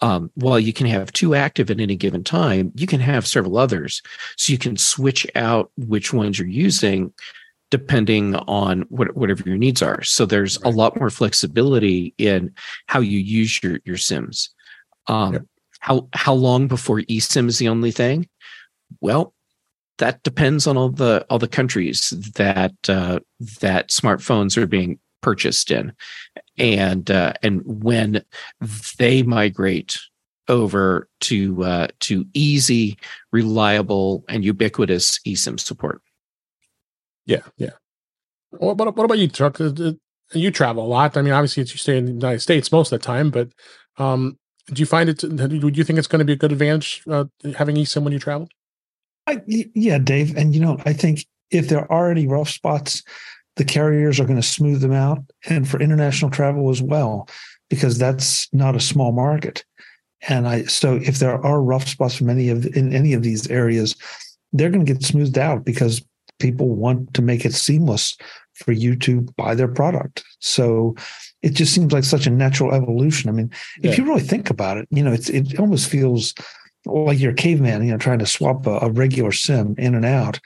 um, 0.00 0.30
while 0.34 0.58
you 0.58 0.72
can 0.72 0.86
have 0.86 1.12
two 1.12 1.34
active 1.34 1.70
at 1.70 1.80
any 1.80 1.96
given 1.96 2.24
time, 2.24 2.72
you 2.74 2.86
can 2.86 3.00
have 3.00 3.26
several 3.26 3.58
others. 3.58 4.02
So 4.36 4.52
you 4.52 4.58
can 4.58 4.76
switch 4.76 5.26
out 5.34 5.70
which 5.76 6.12
ones 6.12 6.38
you're 6.38 6.48
using 6.48 7.12
depending 7.70 8.34
on 8.34 8.82
what, 8.88 9.14
whatever 9.14 9.42
your 9.44 9.58
needs 9.58 9.82
are. 9.82 10.02
So 10.02 10.24
there's 10.24 10.56
a 10.62 10.70
lot 10.70 10.98
more 10.98 11.10
flexibility 11.10 12.14
in 12.16 12.54
how 12.86 13.00
you 13.00 13.18
use 13.18 13.62
your 13.62 13.78
your 13.84 13.98
sims. 13.98 14.50
Um. 15.06 15.48
How 15.80 16.08
how 16.12 16.34
long 16.34 16.66
before 16.66 17.02
eSIM 17.02 17.46
is 17.46 17.58
the 17.58 17.68
only 17.68 17.92
thing? 17.92 18.28
Well, 19.00 19.32
that 19.98 20.22
depends 20.22 20.66
on 20.66 20.76
all 20.76 20.90
the 20.90 21.24
all 21.30 21.38
the 21.38 21.48
countries 21.48 22.10
that 22.34 22.74
uh, 22.88 23.20
that 23.60 23.90
smartphones 23.90 24.56
are 24.56 24.66
being 24.66 24.98
purchased 25.20 25.70
in, 25.70 25.92
and 26.56 27.10
uh, 27.10 27.32
and 27.42 27.62
when 27.64 28.24
they 28.98 29.22
migrate 29.22 29.98
over 30.48 31.08
to 31.20 31.62
uh, 31.64 31.88
to 32.00 32.24
easy, 32.34 32.96
reliable, 33.32 34.24
and 34.28 34.44
ubiquitous 34.44 35.18
eSIM 35.26 35.60
support. 35.60 36.00
Yeah, 37.26 37.42
yeah. 37.56 37.70
What 38.50 38.72
about 38.72 38.96
what 38.96 39.04
about 39.04 39.18
you, 39.18 39.28
Chuck? 39.28 39.60
Uh, 39.60 39.72
uh, 39.78 39.92
You 40.32 40.50
travel 40.50 40.84
a 40.84 40.88
lot. 40.88 41.16
I 41.16 41.22
mean, 41.22 41.32
obviously, 41.32 41.62
it's 41.62 41.72
you 41.72 41.78
stay 41.78 41.98
in 41.98 42.06
the 42.06 42.12
United 42.12 42.40
States 42.40 42.72
most 42.72 42.92
of 42.92 43.00
the 43.00 43.04
time, 43.04 43.30
but 43.30 43.48
um, 43.98 44.38
do 44.72 44.80
you 44.80 44.86
find 44.86 45.08
it? 45.08 45.18
Do 45.18 45.70
you 45.74 45.84
think 45.84 45.98
it's 45.98 46.08
going 46.08 46.20
to 46.20 46.24
be 46.24 46.32
a 46.34 46.36
good 46.36 46.52
advantage 46.52 47.02
uh, 47.10 47.24
having 47.56 47.76
eSIM 47.76 48.02
when 48.02 48.12
you 48.12 48.18
travel? 48.18 48.48
I, 49.26 49.42
y- 49.46 49.70
yeah, 49.74 49.98
Dave. 49.98 50.36
And, 50.36 50.54
you 50.54 50.60
know, 50.60 50.78
I 50.86 50.92
think 50.94 51.26
if 51.50 51.68
there 51.68 51.90
are 51.92 52.10
any 52.10 52.26
rough 52.26 52.48
spots, 52.48 53.02
the 53.58 53.64
carriers 53.64 54.18
are 54.18 54.24
going 54.24 54.40
to 54.40 54.46
smooth 54.46 54.80
them 54.80 54.92
out 54.92 55.18
and 55.48 55.68
for 55.68 55.80
international 55.80 56.30
travel 56.30 56.70
as 56.70 56.80
well, 56.80 57.28
because 57.68 57.98
that's 57.98 58.48
not 58.54 58.74
a 58.74 58.80
small 58.80 59.12
market. 59.12 59.64
And 60.28 60.48
I, 60.48 60.64
so 60.64 60.96
if 60.96 61.18
there 61.18 61.44
are 61.44 61.62
rough 61.62 61.86
spots 61.86 62.16
from 62.16 62.30
any 62.30 62.48
of, 62.48 62.64
in 62.74 62.92
any 62.92 63.12
of 63.12 63.22
these 63.22 63.48
areas, 63.50 63.94
they're 64.52 64.70
going 64.70 64.84
to 64.84 64.92
get 64.92 65.02
smoothed 65.02 65.38
out 65.38 65.64
because 65.64 66.02
people 66.38 66.74
want 66.74 67.12
to 67.14 67.22
make 67.22 67.44
it 67.44 67.52
seamless 67.52 68.16
for 68.54 68.72
you 68.72 68.96
to 68.96 69.20
buy 69.36 69.54
their 69.54 69.68
product. 69.68 70.24
So 70.40 70.96
it 71.42 71.50
just 71.50 71.72
seems 71.72 71.92
like 71.92 72.04
such 72.04 72.26
a 72.26 72.30
natural 72.30 72.74
evolution. 72.74 73.28
I 73.28 73.32
mean, 73.32 73.50
Yeah. 73.80 73.90
if 73.90 73.98
you 73.98 74.04
really 74.04 74.20
think 74.20 74.50
about 74.50 74.78
it, 74.78 74.88
you 74.90 75.02
know, 75.02 75.12
it's, 75.12 75.28
it 75.28 75.58
almost 75.60 75.88
feels 75.88 76.34
like 76.86 77.18
you're 77.20 77.32
a 77.32 77.34
caveman, 77.34 77.84
you 77.84 77.92
know, 77.92 77.98
trying 77.98 78.18
to 78.20 78.26
swap 78.26 78.66
a, 78.66 78.78
a 78.82 78.90
regular 78.90 79.32
sim 79.32 79.74
in 79.78 79.94
and 79.94 80.04
out. 80.04 80.40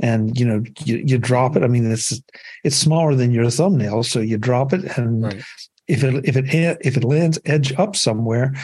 And 0.00 0.38
you 0.38 0.44
know, 0.44 0.62
you, 0.84 0.96
you 1.06 1.18
drop 1.18 1.56
it. 1.56 1.62
I 1.62 1.68
mean, 1.68 1.90
it's 1.90 2.20
it's 2.64 2.76
smaller 2.76 3.14
than 3.14 3.32
your 3.32 3.48
thumbnail, 3.50 4.02
so 4.02 4.20
you 4.20 4.36
drop 4.38 4.72
it, 4.72 4.96
and 4.98 5.22
Right. 5.22 5.42
if 5.88 6.04
it 6.04 6.24
if 6.24 6.36
it 6.36 6.78
if 6.82 6.96
it 6.96 7.04
lands 7.04 7.38
edge 7.46 7.72
up 7.78 7.96
somewhere, 7.96 8.54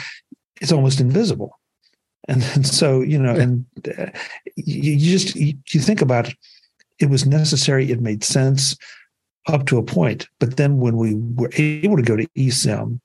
it's 0.61 0.71
almost 0.71 0.99
invisible. 1.01 1.59
And, 2.27 2.43
and 2.53 2.67
so 2.79 3.01
you 3.01 3.17
know, 3.17 3.33
and 3.35 3.65
uh, 3.97 4.07
you, 4.55 4.93
you 4.93 5.11
just 5.11 5.35
you, 5.35 5.55
you 5.71 5.79
think 5.79 6.01
about 6.01 6.29
it, 6.29 6.37
it 6.99 7.09
was 7.09 7.25
necessary. 7.25 7.91
It 7.91 7.99
made 8.01 8.23
sense 8.23 8.77
up 9.47 9.65
to 9.65 9.77
a 9.77 9.83
point, 9.83 10.27
but 10.39 10.55
then 10.57 10.77
when 10.77 10.97
we 10.97 11.15
were 11.15 11.51
able 11.57 11.97
to 11.97 12.03
go 12.03 12.15
to 12.15 12.27
eSIM, 12.37 12.99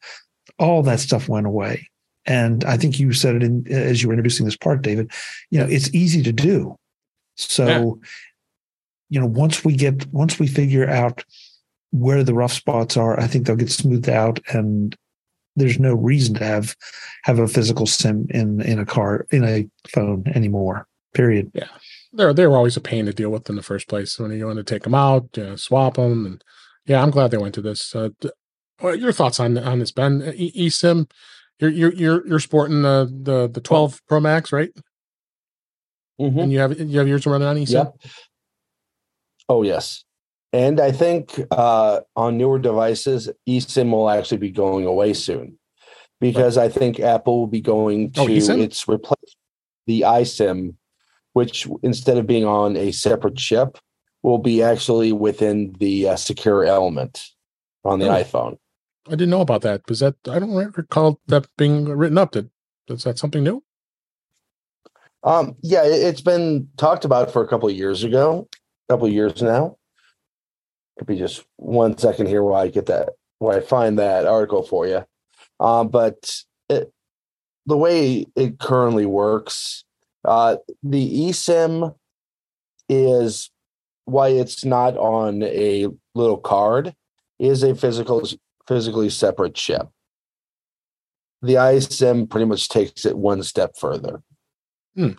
all 0.59 0.83
that 0.83 1.01
stuff 1.01 1.29
went 1.29 1.47
away. 1.47 1.89
And 2.27 2.63
I 2.65 2.77
think 2.77 3.01
you 3.01 3.13
said 3.15 3.37
it 3.37 3.43
in 3.43 3.67
as 3.73 4.03
you 4.03 4.09
were 4.09 4.15
introducing 4.15 4.45
this 4.45 4.57
part, 4.57 4.83
David. 4.83 5.11
You 5.51 5.61
know, 5.61 5.67
it's 5.67 5.93
easy 5.95 6.23
to 6.23 6.33
do. 6.33 6.77
So, 7.39 7.67
Yeah. 7.67 8.09
you 9.11 9.21
know, 9.21 9.27
once 9.27 9.65
we 9.65 9.75
get 9.77 10.07
once 10.13 10.39
we 10.39 10.47
figure 10.47 10.89
out 10.89 11.25
where 11.91 12.23
the 12.23 12.35
rough 12.35 12.53
spots 12.53 12.97
are, 12.97 13.19
I 13.19 13.27
think 13.27 13.47
they'll 13.47 13.57
get 13.57 13.71
smoothed 13.71 14.09
out, 14.09 14.41
and 14.53 14.95
there's 15.57 15.79
no 15.79 15.95
reason 15.95 16.35
to 16.37 16.45
have 16.45 16.77
have 17.25 17.39
a 17.39 17.49
physical 17.49 17.87
sim 17.87 18.27
in 18.31 18.61
in 18.61 18.79
a 18.79 18.85
car 18.87 19.27
in 19.31 19.45
a 19.45 19.69
phone 19.89 20.25
anymore. 20.35 20.87
Period. 21.15 21.51
Yeah, 21.55 21.69
they're 22.13 22.35
they 22.35 22.47
were 22.47 22.57
always 22.57 22.77
a 22.77 22.81
pain 22.83 23.07
to 23.07 23.13
deal 23.13 23.31
with 23.31 23.49
in 23.49 23.57
the 23.57 23.63
first 23.63 23.89
place 23.89 24.19
when 24.19 24.31
you 24.33 24.47
want 24.47 24.59
to 24.59 24.65
take 24.65 24.83
them 24.83 24.95
out, 24.95 25.29
you 25.37 25.45
know, 25.45 25.57
swap 25.57 25.95
them, 25.95 26.27
and 26.27 26.45
yeah, 26.85 27.03
I'm 27.03 27.11
glad 27.11 27.31
they 27.31 27.39
went 27.39 27.55
to 27.55 27.63
this. 27.63 27.95
Uh, 27.95 28.11
what 28.81 28.99
your 29.01 29.13
thoughts 29.13 29.41
on 29.41 29.57
on 29.57 29.79
this, 29.79 29.91
Ben? 29.93 30.33
E- 30.37 30.69
eSIM, 30.69 31.11
you're 31.59 31.71
you're 31.71 31.95
you're 31.95 32.27
you're 32.29 32.39
sporting 32.41 32.83
the 32.83 33.11
the 33.23 33.49
the 33.49 33.61
12 33.63 34.03
Pro 34.07 34.21
Max, 34.21 34.53
right? 34.53 34.71
Mhm. 36.21 36.43
And 36.43 36.53
you 36.53 36.59
have 36.59 36.79
you 36.79 36.99
have 36.99 37.09
yours 37.09 37.27
running 37.27 37.47
on 37.49 37.57
eSIM. 37.57 37.73
Yep. 37.73 37.97
Oh 39.49 39.63
yes. 39.63 40.05
And 40.53 40.81
I 40.81 40.93
think 40.93 41.39
uh, 41.51 42.01
on 42.17 42.39
newer 42.39 42.59
devices, 42.59 43.29
eSIM 43.49 43.91
will 43.91 44.09
actually 44.09 44.39
be 44.39 44.51
going 44.51 44.87
away 44.87 45.13
soon 45.13 45.59
because 46.21 46.57
I 46.57 46.69
think 46.71 46.99
Apple 47.01 47.41
will 47.41 47.47
be 47.47 47.61
going 47.61 48.13
to 48.13 48.21
Oh, 48.23 48.27
its 48.29 48.89
replace 48.89 49.37
the 49.87 50.03
iSIM, 50.03 50.75
which 51.35 51.69
instead 51.83 52.17
of 52.17 52.27
being 52.27 52.47
on 52.47 52.77
a 52.77 52.93
separate 52.93 53.37
chip, 53.37 53.79
will 54.23 54.39
be 54.39 54.63
actually 54.63 55.13
within 55.13 55.75
the 55.79 56.09
uh, 56.09 56.17
secure 56.17 56.65
element 56.65 57.23
on 57.85 57.99
the 57.99 58.09
Oh. 58.09 58.23
iPhone. 58.23 58.59
I 59.07 59.13
didn't 59.13 59.31
know 59.31 59.41
about 59.43 59.63
that. 59.63 59.83
Was 59.89 60.01
that 60.01 60.17
I 60.29 60.39
don't 60.39 60.53
recall 60.77 61.21
that 61.29 61.47
being 61.57 61.85
written 61.85 62.19
up. 62.19 62.33
Did 62.33 62.51
is 62.89 63.05
that 63.05 63.19
something 63.19 63.43
new? 63.45 63.63
Um, 65.23 65.57
yeah, 65.63 65.85
it, 65.85 66.03
it's 66.03 66.21
been 66.21 66.69
talked 66.77 67.05
about 67.05 67.33
for 67.33 67.43
a 67.43 67.49
couple 67.49 67.69
of 67.69 67.75
years 67.75 68.05
ago, 68.05 68.49
a 68.89 68.93
couple 68.93 69.07
of 69.07 69.13
years 69.13 69.43
now. 69.43 69.77
Could 70.99 71.07
be 71.07 71.19
just 71.19 71.45
one 71.57 71.97
second 71.97 72.27
here 72.27 72.43
while 72.43 72.63
I 72.63 72.69
get 72.69 72.87
that, 72.87 73.11
where 73.39 73.57
I 73.57 73.61
find 73.61 73.99
that 73.99 74.27
article 74.27 74.63
for 74.63 74.87
you. 74.87 75.05
Um, 75.61 75.89
but 75.89 76.43
it, 76.69 76.93
the 77.67 77.77
way 77.77 78.27
it 78.37 78.59
currently 78.59 79.07
works, 79.07 79.85
uh, 80.25 80.57
the 80.83 81.29
eSIM 81.29 81.95
is 82.89 83.51
why 84.07 84.29
it's 84.29 84.65
not 84.65 84.97
on 84.97 85.43
a 85.43 85.87
little 86.15 86.39
card 86.39 86.95
is 87.39 87.63
a 87.63 87.75
physical 87.75 88.27
physically 88.67 89.11
separate 89.11 89.55
chip. 89.55 89.89
The 91.43 91.55
iSIM 91.55 92.29
pretty 92.29 92.47
much 92.47 92.69
takes 92.69 93.07
it 93.07 93.17
one 93.17 93.43
step 93.43 93.77
further. 93.79 94.23
Hmm. 94.99 95.13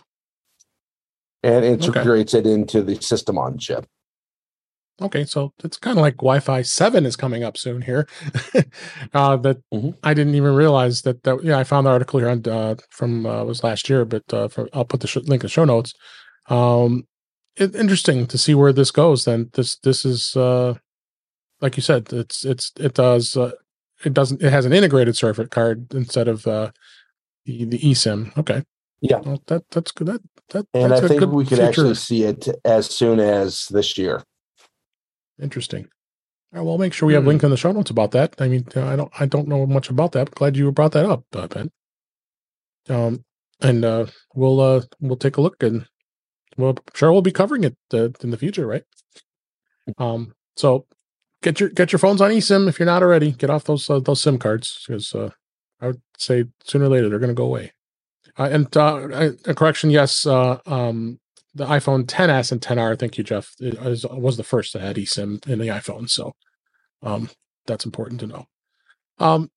And 1.42 1.64
integrates 1.64 2.34
okay. 2.34 2.46
it 2.46 2.52
into 2.52 2.82
the 2.82 3.00
system 3.00 3.38
on 3.38 3.56
chip. 3.56 3.86
Okay, 5.00 5.24
so 5.24 5.54
it's 5.64 5.78
kind 5.78 5.96
of 5.96 6.02
like 6.02 6.16
Wi-Fi 6.16 6.60
seven 6.60 7.06
is 7.06 7.16
coming 7.16 7.42
up 7.42 7.56
soon 7.56 7.80
here. 7.80 8.06
uh, 9.14 9.36
that 9.38 9.56
mm-hmm. 9.72 9.90
I 10.02 10.12
didn't 10.12 10.34
even 10.34 10.54
realize 10.54 11.00
that. 11.02 11.22
That 11.22 11.42
yeah, 11.42 11.58
I 11.58 11.64
found 11.64 11.86
the 11.86 11.90
article 11.90 12.20
here 12.20 12.28
on 12.28 12.46
uh, 12.46 12.74
from 12.90 13.24
uh, 13.24 13.44
was 13.44 13.64
last 13.64 13.88
year, 13.88 14.04
but 14.04 14.22
uh, 14.34 14.48
for, 14.48 14.68
I'll 14.74 14.84
put 14.84 15.00
the 15.00 15.06
sh- 15.06 15.16
link 15.16 15.42
in 15.42 15.46
the 15.46 15.48
show 15.48 15.64
notes. 15.64 15.94
Um, 16.50 17.06
it, 17.56 17.74
interesting 17.74 18.26
to 18.26 18.36
see 18.36 18.54
where 18.54 18.74
this 18.74 18.90
goes. 18.90 19.24
Then 19.24 19.48
this 19.54 19.76
this 19.76 20.04
is 20.04 20.36
uh, 20.36 20.74
like 21.62 21.78
you 21.78 21.82
said, 21.82 22.12
it's 22.12 22.44
it's 22.44 22.70
it 22.78 22.92
does 22.92 23.38
uh, 23.38 23.52
it 24.04 24.12
doesn't 24.12 24.42
it 24.42 24.50
has 24.50 24.66
an 24.66 24.74
integrated 24.74 25.16
circuit 25.16 25.50
card 25.50 25.94
instead 25.94 26.28
of 26.28 26.46
uh, 26.46 26.72
the 27.46 27.64
the 27.64 27.78
eSIM. 27.78 28.36
Okay, 28.36 28.64
yeah, 29.00 29.18
well, 29.18 29.42
that 29.46 29.64
that's 29.70 29.92
good. 29.92 30.08
That 30.08 30.22
that 30.50 30.66
and 30.74 30.92
I 30.92 31.00
think 31.06 31.20
we 31.32 31.44
could 31.44 31.58
feature. 31.58 31.68
actually 31.68 31.94
see 31.94 32.24
it 32.24 32.48
as 32.64 32.86
soon 32.86 33.20
as 33.20 33.66
this 33.68 33.96
year. 33.96 34.22
Interesting. 35.40 35.88
Right, 36.52 36.62
well, 36.62 36.78
make 36.78 36.92
sure 36.92 37.06
we 37.06 37.14
have 37.14 37.24
a 37.24 37.28
link 37.28 37.42
hmm. 37.42 37.46
in 37.46 37.50
the 37.50 37.56
show 37.56 37.72
notes 37.72 37.90
about 37.90 38.10
that. 38.10 38.34
I 38.40 38.48
mean, 38.48 38.66
I 38.74 38.96
don't, 38.96 39.12
I 39.20 39.26
don't 39.26 39.48
know 39.48 39.66
much 39.66 39.88
about 39.88 40.12
that. 40.12 40.30
But 40.30 40.34
glad 40.34 40.56
you 40.56 40.70
brought 40.72 40.92
that 40.92 41.06
up, 41.06 41.24
uh, 41.32 41.46
Ben. 41.46 41.70
Um, 42.88 43.24
and 43.60 43.84
uh, 43.84 44.06
we'll 44.34 44.60
uh, 44.60 44.82
we'll 45.00 45.16
take 45.16 45.36
a 45.36 45.40
look, 45.40 45.62
and 45.62 45.86
well, 46.56 46.76
sure 46.94 47.12
we'll 47.12 47.22
be 47.22 47.30
covering 47.30 47.64
it 47.64 47.76
uh, 47.94 48.08
in 48.20 48.30
the 48.30 48.36
future, 48.36 48.66
right? 48.66 48.84
Um, 49.98 50.34
so 50.56 50.86
get 51.42 51.60
your 51.60 51.68
get 51.68 51.92
your 51.92 51.98
phones 51.98 52.20
on 52.20 52.30
eSIM 52.30 52.68
if 52.68 52.78
you're 52.78 52.86
not 52.86 53.02
already. 53.02 53.32
Get 53.32 53.50
off 53.50 53.64
those 53.64 53.88
uh, 53.88 54.00
those 54.00 54.20
SIM 54.20 54.38
cards 54.38 54.84
because 54.86 55.14
uh, 55.14 55.30
I 55.80 55.88
would 55.88 56.02
say 56.18 56.44
sooner 56.64 56.86
or 56.86 56.88
later 56.88 57.08
they're 57.08 57.18
going 57.18 57.28
to 57.28 57.34
go 57.34 57.46
away. 57.46 57.72
Uh, 58.38 58.48
and 58.50 58.76
uh, 58.76 59.32
a 59.46 59.54
correction, 59.54 59.90
yes, 59.90 60.26
uh, 60.26 60.58
um, 60.66 61.18
the 61.54 61.66
iPhone 61.66 62.04
10s 62.04 62.52
and 62.52 62.60
10R. 62.60 62.98
Thank 62.98 63.18
you, 63.18 63.24
Jeff. 63.24 63.54
Is, 63.60 64.06
was 64.06 64.36
the 64.36 64.44
first 64.44 64.72
that 64.72 64.82
had 64.82 64.96
eSIM 64.96 65.46
in 65.48 65.58
the 65.58 65.68
iPhone, 65.68 66.08
so 66.08 66.34
um, 67.02 67.30
that's 67.66 67.84
important 67.84 68.20
to 68.20 68.26
know. 68.26 68.46
Um, 69.18 69.50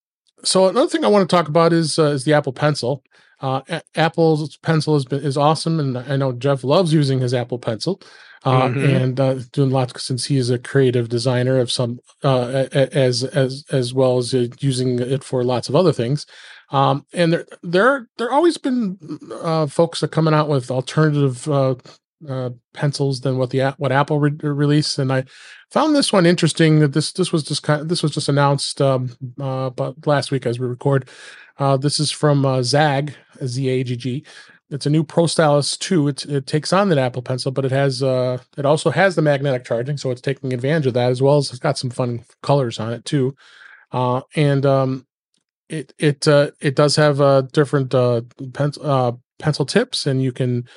so 0.44 0.68
another 0.68 0.90
thing 0.90 1.06
I 1.06 1.10
want 1.10 1.28
to 1.28 1.34
talk 1.36 1.48
about 1.48 1.74
is 1.74 1.98
uh, 1.98 2.06
is 2.06 2.26
the 2.26 2.34
Apple 2.34 2.54
Pencil. 2.54 3.04
Uh, 3.42 3.62
a- 3.70 3.82
Apple's 3.96 4.58
Pencil 4.58 4.94
has 4.94 5.06
been 5.06 5.22
is 5.22 5.38
awesome, 5.38 5.80
and 5.80 5.98
I 5.98 6.16
know 6.18 6.32
Jeff 6.34 6.64
loves 6.64 6.94
using 6.94 7.20
his 7.20 7.34
Apple 7.34 7.60
Pencil, 7.60 8.02
uh, 8.44 8.68
mm-hmm. 8.68 8.96
and 8.96 9.20
uh, 9.20 9.36
doing 9.52 9.70
lots 9.70 10.04
since 10.04 10.26
he 10.26 10.38
is 10.38 10.50
a 10.50 10.60
creative 10.60 11.10
designer 11.10 11.60
of 11.60 11.72
some 11.72 12.00
uh, 12.24 12.66
as 12.74 13.24
as 13.24 13.66
as 13.72 13.94
well 13.94 14.18
as 14.18 14.34
uh, 14.34 14.48
using 14.60 15.00
it 15.00 15.24
for 15.24 15.44
lots 15.44 15.70
of 15.70 15.76
other 15.76 15.94
things. 15.94 16.26
Um, 16.70 17.06
and 17.14 17.34
there, 17.34 17.46
there, 17.62 18.08
there 18.18 18.32
always 18.32 18.58
been 18.58 18.98
uh, 19.42 19.68
folks 19.68 20.00
that 20.00 20.12
coming 20.12 20.34
out 20.34 20.50
with 20.50 20.72
alternative 20.72 21.48
uh, 21.48 21.76
uh, 22.28 22.52
pencils 22.74 23.22
than 23.22 23.38
what 23.38 23.50
the 23.50 23.74
what 23.78 23.92
Apple 23.92 24.20
re- 24.20 24.32
released, 24.42 24.98
and 24.98 25.12
I 25.12 25.26
found 25.72 25.96
this 25.96 26.14
one 26.14 26.26
interesting. 26.26 26.80
That 26.80 26.94
this 26.94 27.12
this 27.12 27.32
was 27.32 27.44
just 27.44 27.64
kind 27.64 27.82
of, 27.82 27.90
this 27.90 28.02
was 28.02 28.14
just 28.14 28.30
announced 28.30 28.82
um, 28.82 29.16
uh, 29.40 29.70
about 29.72 30.08
last 30.08 30.32
week 30.32 30.46
as 30.46 30.60
we 30.60 30.68
record. 30.68 31.10
Uh, 31.58 31.78
this 31.78 32.00
is 32.00 32.12
from 32.12 32.46
uh, 32.46 32.64
Zagg, 32.64 33.14
Z 33.46 33.68
A 33.68 33.84
G 33.84 33.96
G. 33.96 34.26
It's 34.70 34.88
a 34.88 34.90
new 34.90 35.04
Pro 35.04 35.28
Stylus 35.28 35.78
2. 35.78 36.08
It, 36.08 36.26
it 36.26 36.48
takes 36.48 36.74
on 36.74 36.90
that 36.90 36.98
Apple 36.98 37.22
Pencil, 37.22 37.52
but 37.52 37.66
it 37.66 37.72
has 37.72 38.02
uh, 38.02 38.40
it 38.58 38.66
also 38.66 38.90
has 38.90 39.16
the 39.16 39.22
magnetic 39.22 39.66
charging, 39.66 39.98
so 39.98 40.10
it's 40.10 40.22
taking 40.22 40.54
advantage 40.54 40.88
of 40.88 40.94
that 40.96 41.12
as 41.12 41.22
well 41.22 41.38
as 41.38 41.50
it's 41.50 41.60
got 41.60 41.78
some 41.78 41.90
fun 41.90 42.24
colors 42.42 42.80
on 42.80 42.94
it 42.94 43.06
too. 43.06 43.36
Uh, 43.92 44.22
and 44.36 44.66
um, 44.66 45.06
it 45.70 45.94
it 45.98 46.28
uh, 46.28 46.52
it 46.62 46.76
does 46.76 46.96
have 46.96 47.22
uh, 47.22 47.42
different 47.42 47.94
uh, 47.94 48.22
pencil 48.54 48.90
uh, 48.90 49.12
pencil 49.40 49.66
tips, 49.66 50.06
and 50.06 50.22
you 50.22 50.32
can 50.32 50.68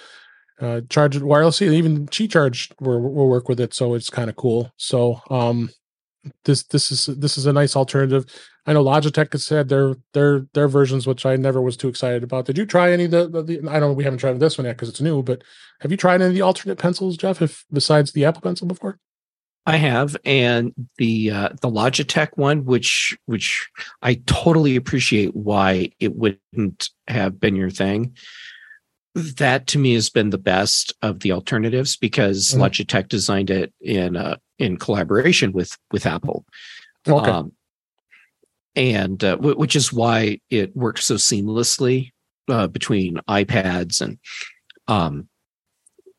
uh, 0.60 0.82
charge 0.88 1.16
it 1.16 1.22
wirelessly. 1.22 1.72
Even 1.72 2.06
Qi 2.06 2.30
Charge 2.30 2.72
will, 2.80 3.00
will 3.00 3.28
work 3.28 3.48
with 3.48 3.60
it, 3.60 3.74
so 3.74 3.94
it's 3.94 4.10
kind 4.10 4.30
of 4.30 4.36
cool. 4.36 4.72
So 4.76 5.20
um, 5.30 5.70
this 6.44 6.62
this 6.64 6.90
is 6.90 7.06
this 7.06 7.36
is 7.36 7.46
a 7.46 7.52
nice 7.52 7.76
alternative. 7.76 8.24
I 8.68 8.72
know 8.72 8.82
Logitech 8.82 9.32
has 9.32 9.44
said 9.44 9.68
their 9.68 9.94
their 10.12 10.46
their 10.54 10.68
versions, 10.68 11.06
which 11.06 11.26
I 11.26 11.36
never 11.36 11.60
was 11.60 11.76
too 11.76 11.88
excited 11.88 12.22
about. 12.22 12.46
Did 12.46 12.58
you 12.58 12.66
try 12.66 12.92
any 12.92 13.04
of 13.04 13.10
the? 13.10 13.28
the, 13.28 13.42
the 13.42 13.70
I 13.70 13.78
know 13.78 13.92
we 13.92 14.04
haven't 14.04 14.18
tried 14.18 14.38
this 14.40 14.58
one 14.58 14.64
yet 14.64 14.76
because 14.76 14.88
it's 14.88 15.00
new, 15.00 15.22
but 15.22 15.42
have 15.80 15.90
you 15.90 15.96
tried 15.96 16.16
any 16.16 16.26
of 16.26 16.34
the 16.34 16.42
alternate 16.42 16.78
pencils, 16.78 17.16
Jeff? 17.16 17.42
If 17.42 17.64
besides 17.72 18.12
the 18.12 18.24
Apple 18.24 18.42
Pencil 18.42 18.66
before? 18.66 18.98
I 19.66 19.76
have, 19.76 20.16
and 20.24 20.72
the 20.96 21.32
uh, 21.32 21.48
the 21.60 21.68
Logitech 21.68 22.36
one, 22.36 22.64
which 22.64 23.18
which 23.26 23.68
I 24.00 24.14
totally 24.26 24.76
appreciate 24.76 25.34
why 25.34 25.90
it 25.98 26.14
wouldn't 26.14 26.90
have 27.08 27.40
been 27.40 27.56
your 27.56 27.70
thing. 27.70 28.16
That 29.14 29.66
to 29.68 29.78
me 29.78 29.94
has 29.94 30.08
been 30.08 30.30
the 30.30 30.38
best 30.38 30.92
of 31.02 31.20
the 31.20 31.32
alternatives 31.32 31.96
because 31.96 32.50
mm-hmm. 32.50 32.62
Logitech 32.62 33.08
designed 33.08 33.50
it 33.50 33.72
in 33.80 34.16
uh, 34.16 34.36
in 34.58 34.76
collaboration 34.76 35.52
with 35.52 35.76
with 35.90 36.06
Apple. 36.06 36.44
Okay. 37.08 37.30
Um, 37.30 37.52
and 38.76 39.22
uh, 39.24 39.36
w- 39.36 39.56
which 39.56 39.74
is 39.74 39.92
why 39.92 40.40
it 40.48 40.76
works 40.76 41.06
so 41.06 41.14
seamlessly 41.14 42.12
uh, 42.48 42.68
between 42.68 43.16
iPads 43.28 44.00
and 44.00 44.18
um, 44.86 45.28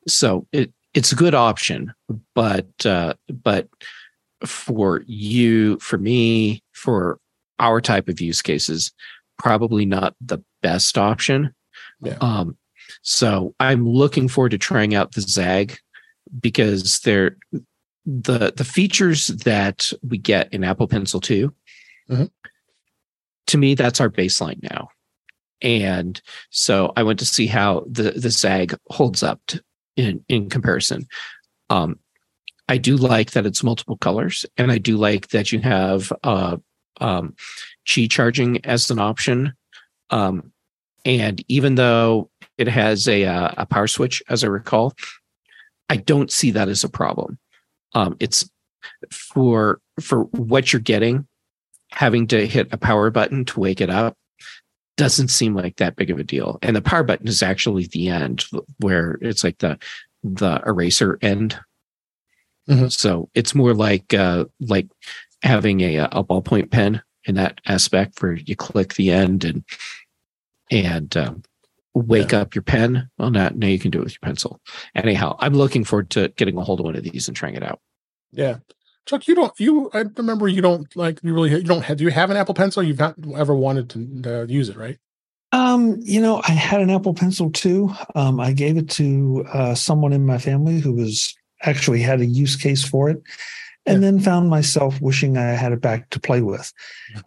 so 0.07 0.47
it 0.51 0.73
it's 0.97 1.11
a 1.11 1.15
good 1.15 1.35
option, 1.35 1.93
but 2.33 2.67
uh, 2.83 3.13
but 3.29 3.67
for 4.43 5.03
you, 5.05 5.77
for 5.77 5.99
me, 5.99 6.63
for 6.73 7.19
our 7.59 7.79
type 7.81 8.09
of 8.09 8.19
use 8.19 8.41
cases, 8.41 8.91
probably 9.37 9.85
not 9.85 10.15
the 10.19 10.39
best 10.63 10.97
option. 10.97 11.53
Yeah. 12.01 12.17
Um, 12.19 12.57
so 13.03 13.53
I'm 13.59 13.87
looking 13.87 14.27
forward 14.27 14.49
to 14.49 14.57
trying 14.57 14.95
out 14.95 15.11
the 15.11 15.21
Zagg 15.21 15.77
because 16.39 16.99
they're 17.01 17.37
the 18.07 18.51
the 18.57 18.65
features 18.65 19.27
that 19.27 19.91
we 20.01 20.17
get 20.17 20.51
in 20.51 20.63
Apple 20.63 20.87
Pencil 20.87 21.21
2 21.21 21.53
mm-hmm. 22.09 22.23
to 23.47 23.57
me 23.57 23.75
that's 23.75 23.99
our 23.99 24.09
baseline 24.09 24.61
now 24.63 24.89
and 25.61 26.21
so 26.49 26.93
I 26.95 27.03
went 27.03 27.19
to 27.19 27.25
see 27.25 27.47
how 27.47 27.85
the 27.89 28.11
the 28.11 28.29
Zagg 28.29 28.75
holds 28.89 29.23
up 29.23 29.41
to, 29.47 29.61
in 29.97 30.23
in 30.29 30.49
comparison. 30.49 31.07
Um, 31.69 31.99
I 32.69 32.77
do 32.77 32.95
like 32.95 33.31
that 33.31 33.45
it's 33.45 33.63
multiple 33.63 33.97
colors, 33.97 34.45
and 34.57 34.71
I 34.71 34.77
do 34.77 34.95
like 34.95 35.29
that 35.29 35.51
you 35.51 35.59
have 35.59 36.13
uh, 36.23 36.57
um, 37.01 37.35
Qi 37.85 38.09
charging 38.09 38.63
as 38.65 38.89
an 38.89 38.99
option. 38.99 39.53
Um, 40.09 40.53
and 41.03 41.43
even 41.47 41.75
though 41.75 42.29
it 42.57 42.67
has 42.67 43.07
a 43.07 43.25
uh, 43.25 43.51
a 43.57 43.65
power 43.65 43.87
switch, 43.87 44.23
as 44.29 44.43
I 44.43 44.47
recall, 44.47 44.93
I 45.89 45.97
don't 45.97 46.31
see 46.31 46.51
that 46.51 46.69
as 46.69 46.83
a 46.83 46.89
problem. 46.89 47.39
Um, 47.93 48.15
it's 48.19 48.49
for 49.11 49.81
for 49.99 50.23
what 50.25 50.71
you're 50.71 50.81
getting, 50.81 51.27
having 51.91 52.27
to 52.27 52.45
hit 52.45 52.67
a 52.71 52.77
power 52.77 53.09
button 53.09 53.45
to 53.45 53.59
wake 53.59 53.81
it 53.81 53.89
up 53.89 54.17
doesn't 54.97 55.29
seem 55.29 55.55
like 55.55 55.77
that 55.77 55.95
big 55.95 56.09
of 56.09 56.19
a 56.19 56.23
deal. 56.23 56.59
And 56.61 56.75
the 56.75 56.81
power 56.81 57.03
button 57.03 57.27
is 57.27 57.41
actually 57.41 57.87
the 57.87 58.09
end 58.09 58.45
where 58.79 59.17
it's 59.21 59.43
like 59.43 59.59
the 59.59 59.77
the 60.23 60.61
eraser 60.65 61.17
end. 61.21 61.59
Mm-hmm. 62.67 62.87
So 62.87 63.29
it's 63.33 63.55
more 63.55 63.73
like 63.73 64.13
uh 64.13 64.45
like 64.59 64.87
having 65.43 65.81
a 65.81 65.97
a 66.11 66.23
ballpoint 66.23 66.71
pen 66.71 67.01
in 67.25 67.35
that 67.35 67.61
aspect 67.65 68.21
where 68.21 68.33
you 68.33 68.55
click 68.55 68.95
the 68.95 69.11
end 69.11 69.45
and 69.45 69.63
and 70.69 71.15
um, 71.15 71.43
wake 71.93 72.31
yeah. 72.31 72.39
up 72.39 72.55
your 72.55 72.61
pen. 72.61 73.09
Well, 73.17 73.29
now, 73.29 73.51
now 73.53 73.67
you 73.67 73.79
can 73.79 73.91
do 73.91 73.99
it 73.99 74.03
with 74.03 74.13
your 74.13 74.27
pencil. 74.27 74.59
Anyhow, 74.95 75.37
I'm 75.39 75.53
looking 75.53 75.83
forward 75.83 76.09
to 76.11 76.29
getting 76.29 76.57
a 76.57 76.63
hold 76.63 76.79
of 76.79 76.85
one 76.85 76.95
of 76.95 77.03
these 77.03 77.27
and 77.27 77.37
trying 77.37 77.55
it 77.55 77.63
out. 77.63 77.79
Yeah. 78.31 78.57
Chuck, 79.07 79.27
you 79.27 79.35
don't. 79.35 79.57
You 79.59 79.89
I 79.93 80.03
remember 80.17 80.47
you 80.47 80.61
don't 80.61 80.93
like 80.95 81.19
you 81.23 81.33
really 81.33 81.49
you 81.49 81.63
don't 81.63 81.83
have. 81.83 81.97
Do 81.97 82.03
you 82.03 82.11
have 82.11 82.29
an 82.29 82.37
Apple 82.37 82.53
Pencil? 82.53 82.83
You've 82.83 82.99
not 82.99 83.15
ever 83.35 83.55
wanted 83.55 83.89
to 83.91 84.41
uh, 84.41 84.45
use 84.45 84.69
it, 84.69 84.77
right? 84.77 84.97
Um, 85.53 85.97
you 86.01 86.21
know, 86.21 86.41
I 86.45 86.51
had 86.51 86.81
an 86.81 86.89
Apple 86.89 87.13
Pencil 87.13 87.49
too. 87.49 87.93
Um, 88.15 88.39
I 88.39 88.51
gave 88.51 88.77
it 88.77 88.89
to 88.91 89.45
uh, 89.51 89.75
someone 89.75 90.11
in 90.11 90.25
my 90.25 90.37
family 90.37 90.79
who 90.79 90.93
was 90.93 91.33
actually 91.63 92.01
had 92.01 92.19
a 92.19 92.25
use 92.25 92.57
case 92.57 92.83
for 92.83 93.09
it, 93.09 93.21
and 93.85 94.01
yeah. 94.01 94.11
then 94.11 94.19
found 94.19 94.49
myself 94.49 94.99
wishing 95.01 95.37
I 95.37 95.51
had 95.51 95.71
it 95.71 95.81
back 95.81 96.09
to 96.09 96.19
play 96.19 96.41
with. 96.41 96.71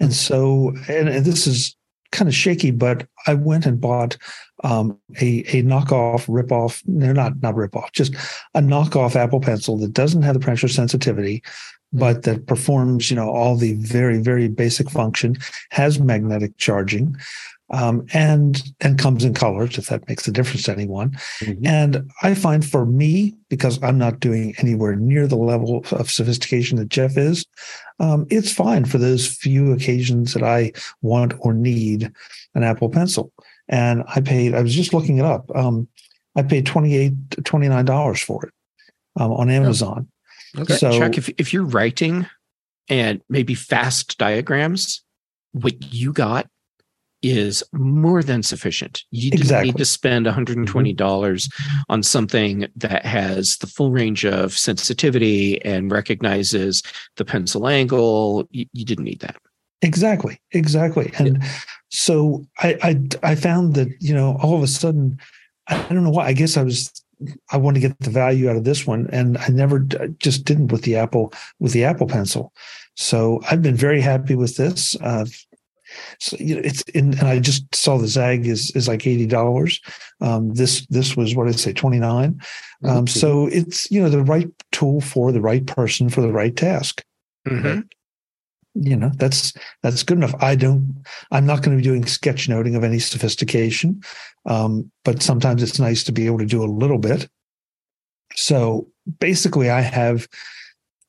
And 0.00 0.12
so, 0.28 0.74
and, 0.88 1.08
and 1.08 1.24
this 1.24 1.46
is 1.46 1.74
kind 2.12 2.28
of 2.28 2.34
shaky, 2.34 2.70
but 2.70 3.06
I 3.26 3.34
went 3.34 3.66
and 3.66 3.80
bought 3.80 4.16
um, 4.64 4.98
a 5.20 5.40
a 5.40 5.62
knockoff, 5.62 6.26
ripoff. 6.26 6.82
They're 6.86 7.14
not 7.14 7.40
not 7.42 7.54
ripoff, 7.54 7.92
just 7.92 8.14
a 8.54 8.60
knockoff 8.60 9.16
Apple 9.16 9.40
Pencil 9.40 9.78
that 9.78 9.92
doesn't 9.92 10.22
have 10.22 10.34
the 10.34 10.40
pressure 10.40 10.68
sensitivity, 10.68 11.42
but 11.92 12.22
that 12.22 12.46
performs, 12.46 13.10
you 13.10 13.16
know, 13.16 13.28
all 13.28 13.56
the 13.56 13.74
very, 13.74 14.18
very 14.18 14.48
basic 14.48 14.90
function, 14.90 15.36
has 15.70 15.98
magnetic 15.98 16.56
charging, 16.56 17.16
um, 17.70 18.04
and 18.12 18.62
and 18.80 18.98
comes 18.98 19.24
in 19.24 19.32
colors 19.32 19.78
if 19.78 19.86
that 19.86 20.08
makes 20.08 20.26
a 20.26 20.32
difference 20.32 20.64
to 20.64 20.72
anyone. 20.72 21.10
Mm-hmm. 21.40 21.66
And 21.66 22.10
I 22.22 22.34
find 22.34 22.64
for 22.64 22.84
me, 22.84 23.36
because 23.48 23.82
I'm 23.82 23.98
not 23.98 24.20
doing 24.20 24.54
anywhere 24.58 24.96
near 24.96 25.26
the 25.26 25.36
level 25.36 25.84
of 25.92 26.10
sophistication 26.10 26.78
that 26.78 26.88
Jeff 26.88 27.16
is, 27.16 27.46
um, 28.00 28.26
it's 28.30 28.52
fine 28.52 28.84
for 28.84 28.98
those 28.98 29.26
few 29.26 29.72
occasions 29.72 30.34
that 30.34 30.42
I 30.42 30.72
want 31.02 31.34
or 31.38 31.54
need 31.54 32.10
an 32.54 32.64
Apple 32.64 32.88
Pencil. 32.88 33.32
And 33.68 34.02
I 34.08 34.20
paid. 34.20 34.54
I 34.54 34.62
was 34.62 34.74
just 34.74 34.92
looking 34.92 35.18
it 35.18 35.24
up. 35.24 35.48
Um, 35.54 35.86
I 36.36 36.42
paid 36.42 36.66
28 36.66 37.30
$29 37.30 38.24
for 38.24 38.46
it 38.46 38.52
um, 39.16 39.32
on 39.32 39.50
Amazon. 39.50 40.08
Okay. 40.58 40.76
So, 40.76 40.90
Chuck, 40.98 41.16
if, 41.16 41.28
if 41.38 41.52
you're 41.52 41.64
writing 41.64 42.26
and 42.88 43.20
maybe 43.28 43.54
fast 43.54 44.18
diagrams, 44.18 45.04
what 45.52 45.92
you 45.92 46.12
got 46.12 46.48
is 47.22 47.62
more 47.72 48.22
than 48.22 48.42
sufficient. 48.42 49.04
You 49.10 49.30
didn't 49.30 49.42
exactly. 49.42 49.68
need 49.68 49.76
to 49.78 49.84
spend 49.84 50.26
$120 50.26 50.66
mm-hmm. 50.66 51.80
on 51.88 52.02
something 52.02 52.66
that 52.76 53.04
has 53.04 53.56
the 53.58 53.66
full 53.66 53.90
range 53.90 54.24
of 54.24 54.56
sensitivity 54.56 55.62
and 55.64 55.90
recognizes 55.90 56.82
the 57.16 57.24
pencil 57.24 57.68
angle. 57.68 58.48
You, 58.50 58.66
you 58.72 58.84
didn't 58.84 59.04
need 59.04 59.20
that. 59.20 59.36
Exactly. 59.82 60.40
Exactly. 60.52 61.12
And 61.18 61.42
yeah. 61.42 61.50
so 61.88 62.44
I, 62.58 62.78
I 62.82 63.30
I 63.30 63.34
found 63.34 63.74
that, 63.74 63.88
you 64.00 64.14
know, 64.14 64.38
all 64.42 64.56
of 64.56 64.62
a 64.62 64.66
sudden, 64.66 65.18
I 65.68 65.86
don't 65.88 66.04
know 66.04 66.10
why. 66.10 66.26
I 66.26 66.32
guess 66.32 66.56
I 66.56 66.62
was 66.62 66.90
I 67.50 67.56
want 67.56 67.76
to 67.76 67.80
get 67.80 67.98
the 68.00 68.10
value 68.10 68.48
out 68.48 68.56
of 68.56 68.64
this 68.64 68.86
one, 68.86 69.08
and 69.12 69.38
I 69.38 69.48
never 69.48 69.80
just 70.18 70.44
didn't 70.44 70.72
with 70.72 70.82
the 70.82 70.96
Apple 70.96 71.32
with 71.58 71.72
the 71.72 71.84
Apple 71.84 72.06
Pencil. 72.06 72.52
So 72.96 73.40
I've 73.50 73.62
been 73.62 73.76
very 73.76 74.00
happy 74.00 74.34
with 74.34 74.56
this. 74.56 74.96
Uh, 75.00 75.26
so 76.18 76.36
you 76.38 76.56
know, 76.56 76.62
it's 76.64 76.82
in, 76.82 77.18
and 77.18 77.28
I 77.28 77.38
just 77.38 77.74
saw 77.74 77.98
the 77.98 78.08
Zagg 78.08 78.46
is 78.46 78.70
is 78.72 78.88
like 78.88 79.06
eighty 79.06 79.26
dollars. 79.26 79.80
Um, 80.20 80.54
this 80.54 80.86
this 80.86 81.16
was 81.16 81.34
what 81.34 81.46
did 81.46 81.54
I 81.54 81.58
say 81.58 81.72
twenty 81.72 81.98
nine. 81.98 82.40
Um, 82.84 83.04
mm-hmm. 83.04 83.06
So 83.06 83.46
it's 83.46 83.90
you 83.90 84.02
know 84.02 84.08
the 84.08 84.22
right 84.22 84.48
tool 84.72 85.00
for 85.00 85.32
the 85.32 85.40
right 85.40 85.66
person 85.66 86.08
for 86.08 86.20
the 86.20 86.32
right 86.32 86.56
task. 86.56 87.04
Mm-hmm 87.48 87.80
you 88.74 88.96
know 88.96 89.10
that's 89.16 89.52
that's 89.82 90.02
good 90.02 90.16
enough 90.16 90.34
i 90.40 90.54
don't 90.54 91.02
i'm 91.32 91.44
not 91.44 91.62
going 91.62 91.76
to 91.76 91.82
be 91.82 91.88
doing 91.88 92.02
sketchnoting 92.02 92.76
of 92.76 92.84
any 92.84 92.98
sophistication 92.98 94.00
um, 94.46 94.90
but 95.04 95.22
sometimes 95.22 95.62
it's 95.62 95.78
nice 95.78 96.04
to 96.04 96.12
be 96.12 96.26
able 96.26 96.38
to 96.38 96.46
do 96.46 96.62
a 96.62 96.64
little 96.64 96.98
bit 96.98 97.28
so 98.34 98.86
basically 99.18 99.70
i 99.70 99.80
have 99.80 100.28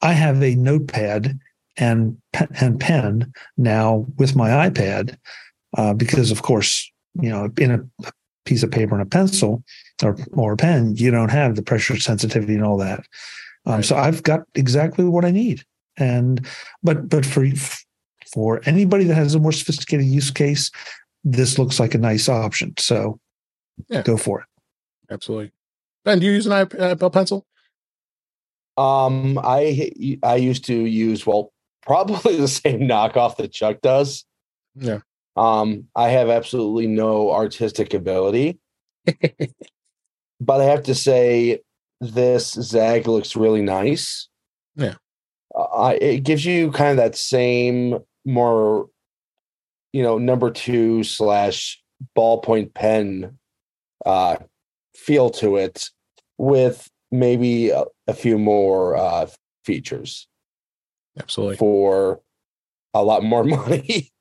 i 0.02 0.12
have 0.12 0.42
a 0.42 0.56
notepad 0.56 1.38
and 1.78 2.17
and 2.59 2.80
pen 2.80 3.32
now 3.57 4.05
with 4.17 4.36
my 4.36 4.49
ipad 4.69 5.17
uh, 5.78 5.93
because 5.93 6.32
of 6.32 6.41
course 6.41 6.91
you 7.22 7.30
know 7.30 7.49
in 7.57 7.72
a 7.72 8.11
piece 8.45 8.63
of 8.63 8.72
paper 8.72 8.93
and 8.93 9.01
a 9.01 9.05
pencil 9.05 9.63
or 10.03 10.17
or 10.34 10.53
a 10.53 10.57
pen 10.57 10.95
you 10.95 11.11
don't 11.11 11.30
have 11.30 11.55
the 11.55 11.61
pressure 11.61 11.97
sensitivity 11.97 12.55
and 12.55 12.63
all 12.63 12.78
that 12.78 13.05
um, 13.65 13.76
right. 13.76 13.86
so 13.86 13.95
i've 13.95 14.24
got 14.24 14.41
exactly 14.55 15.05
what 15.05 15.26
i 15.26 15.32
need 15.32 15.63
and 15.97 16.45
but 16.84 17.07
but 17.07 17.26
for 17.26 17.45
for 18.34 18.61
anybody 18.65 19.03
that 19.05 19.15
has 19.15 19.36
a 19.36 19.39
more 19.39 19.51
sophisticated 19.51 20.05
use 20.05 20.32
case, 20.32 20.72
this 21.24 21.59
looks 21.59 21.80
like 21.80 21.93
a 21.93 21.99
nice 21.99 22.30
option. 22.30 22.74
So 22.78 23.19
yeah. 23.89 24.01
go 24.03 24.17
for 24.17 24.41
it. 24.41 24.45
Absolutely. 25.11 25.51
Ben, 26.05 26.19
do 26.19 26.26
you 26.26 26.32
use 26.32 26.47
an 26.47 26.53
Apple 26.53 27.09
Pencil? 27.09 27.45
Um, 28.78 29.38
I 29.43 29.91
I 30.24 30.38
used 30.38 30.65
to 30.65 30.74
use 30.74 31.28
well 31.28 31.51
probably 31.82 32.36
the 32.38 32.48
same 32.48 32.82
knockoff 32.82 33.38
that 33.38 33.52
Chuck 33.52 33.82
does. 33.82 34.26
Yeah. 34.76 35.00
Um, 35.36 35.88
I 35.96 36.10
have 36.10 36.30
absolutely 36.30 36.88
no 36.88 37.32
artistic 37.32 37.94
ability, 37.94 38.60
but 39.06 40.62
I 40.62 40.66
have 40.66 40.84
to 40.84 40.96
say 40.96 41.62
this 42.02 42.52
Zagg 42.52 43.08
looks 43.08 43.36
really 43.36 43.62
nice. 43.62 44.28
Yeah 44.76 44.96
uh, 45.56 45.96
it 46.00 46.20
gives 46.24 46.46
you 46.46 46.72
kind 46.72 46.92
of 46.92 46.98
that 46.98 47.16
same 47.16 48.00
more, 48.26 48.88
you 49.94 50.04
know, 50.04 50.18
number 50.18 50.52
two 50.52 51.04
slash 51.04 51.82
ballpoint 52.18 52.74
pen 52.74 53.38
uh, 54.06 54.38
feel 54.96 55.30
to 55.30 55.58
it 55.58 55.90
with 56.38 56.90
maybe 57.12 57.70
a, 57.70 57.84
a 58.08 58.14
few 58.14 58.38
more 58.38 58.96
uh, 58.96 59.28
features. 59.66 60.28
Absolutely. 61.20 61.57
For 61.57 62.22
a 62.93 63.03
lot 63.03 63.24
more 63.24 63.43
money. 63.45 64.12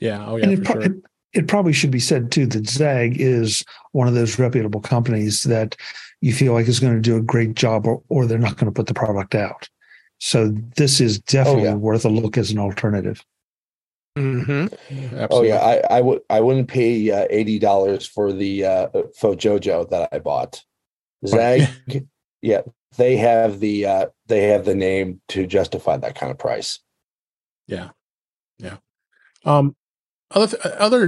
yeah. 0.00 0.24
Oh, 0.26 0.36
yeah. 0.36 0.50
It, 0.50 0.64
pro- 0.64 0.74
sure. 0.74 0.82
it, 0.82 0.92
it, 1.32 1.48
probably 1.48 1.72
should 1.72 1.90
be 1.90 2.00
said 2.00 2.30
too 2.30 2.46
that 2.46 2.68
Zagg 2.68 3.20
is 3.20 3.64
one 3.92 4.08
of 4.08 4.14
those 4.14 4.38
reputable 4.38 4.80
companies 4.80 5.44
that 5.44 5.76
you 6.20 6.32
feel 6.32 6.52
like 6.52 6.68
is 6.68 6.80
going 6.80 6.94
to 6.94 7.00
do 7.00 7.16
a 7.16 7.22
great 7.22 7.54
job 7.54 7.86
or, 7.86 8.02
or 8.08 8.26
they're 8.26 8.38
not 8.38 8.56
going 8.56 8.66
to 8.66 8.74
put 8.74 8.86
the 8.86 8.94
product 8.94 9.34
out. 9.34 9.68
So 10.20 10.48
this 10.76 11.00
is 11.00 11.20
definitely 11.20 11.68
oh, 11.68 11.72
yeah. 11.72 11.74
worth 11.74 12.04
a 12.04 12.08
look 12.08 12.36
as 12.36 12.50
an 12.50 12.58
alternative. 12.58 13.24
Mm-hmm. 14.18 15.26
Oh 15.30 15.42
yeah, 15.42 15.58
I, 15.58 15.98
I 15.98 16.00
would 16.00 16.22
I 16.28 16.40
wouldn't 16.40 16.66
pay 16.66 17.08
uh, 17.08 17.26
eighty 17.30 17.60
dollars 17.60 18.04
for 18.04 18.32
the 18.32 18.64
uh, 18.64 18.88
FoJoJo 19.20 19.90
that 19.90 20.08
I 20.10 20.18
bought. 20.18 20.64
Zagg, 21.24 21.68
yeah, 22.42 22.62
they 22.98 23.16
have 23.16 23.60
the 23.60 23.86
uh, 23.86 24.06
they 24.26 24.48
have 24.48 24.66
the 24.66 24.74
name 24.74 25.20
to 25.28 25.46
justify 25.46 25.96
that 25.96 26.14
kind 26.14 26.30
of 26.30 26.38
price. 26.38 26.80
Yeah, 27.66 27.90
yeah. 28.58 28.76
Um, 29.44 29.76
other 30.32 30.58
th- 30.58 30.74
other 30.74 31.04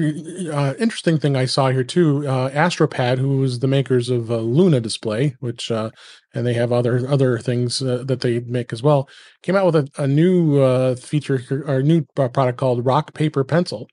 uh, 0.50 0.74
interesting 0.78 1.18
thing 1.18 1.36
I 1.36 1.44
saw 1.44 1.68
here 1.68 1.84
too, 1.84 2.26
uh, 2.26 2.48
Astropad, 2.50 3.18
who 3.18 3.42
is 3.42 3.58
the 3.58 3.66
makers 3.66 4.08
of 4.08 4.30
uh, 4.30 4.38
Luna 4.38 4.80
Display, 4.80 5.36
which 5.40 5.70
uh, 5.70 5.90
and 6.32 6.46
they 6.46 6.54
have 6.54 6.72
other 6.72 7.06
other 7.06 7.38
things 7.38 7.82
uh, 7.82 8.02
that 8.06 8.20
they 8.20 8.40
make 8.40 8.72
as 8.72 8.82
well, 8.82 9.08
came 9.42 9.56
out 9.56 9.66
with 9.66 9.76
a, 9.76 9.88
a 10.02 10.06
new 10.06 10.60
uh, 10.60 10.94
feature 10.94 11.64
or 11.66 11.82
new 11.82 12.02
product 12.14 12.56
called 12.56 12.86
Rock 12.86 13.12
Paper 13.12 13.44
Pencil, 13.44 13.88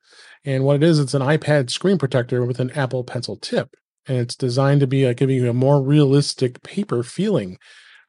and 0.46 0.64
what 0.64 0.78
it 0.78 0.84
is, 0.84 1.00
it's 1.00 1.14
an 1.14 1.22
iPad 1.22 1.72
screen 1.72 1.98
protector 1.98 2.46
with 2.46 2.62
an 2.62 2.72
Apple 2.72 3.04
Pencil 3.04 3.36
tip, 3.36 3.76
and 4.08 4.18
it's 4.18 4.36
designed 4.36 4.80
to 4.80 4.88
be 4.88 5.14
giving 5.14 5.36
you 5.36 5.50
a 5.50 5.54
more 5.54 5.82
realistic 5.82 6.64
paper 6.64 7.04
feeling. 7.04 7.58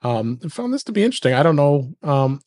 Um, 0.03 0.39
found 0.39 0.73
this 0.73 0.85
to 0.85 0.93
be 0.93 1.03
interesting. 1.03 1.35
I 1.35 1.43
don't 1.43 1.57
know 1.57 1.93
um, 2.03 2.41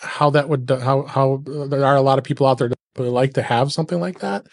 how 0.00 0.30
that 0.30 0.48
would 0.48 0.70
how 0.70 1.02
how 1.02 1.42
there 1.44 1.84
are 1.84 1.96
a 1.96 2.02
lot 2.02 2.18
of 2.18 2.24
people 2.24 2.46
out 2.46 2.58
there 2.58 2.68
that 2.68 2.78
would 2.98 3.08
like 3.08 3.34
to 3.34 3.42
have 3.42 3.72
something 3.72 4.00
like 4.00 4.20
that. 4.20 4.46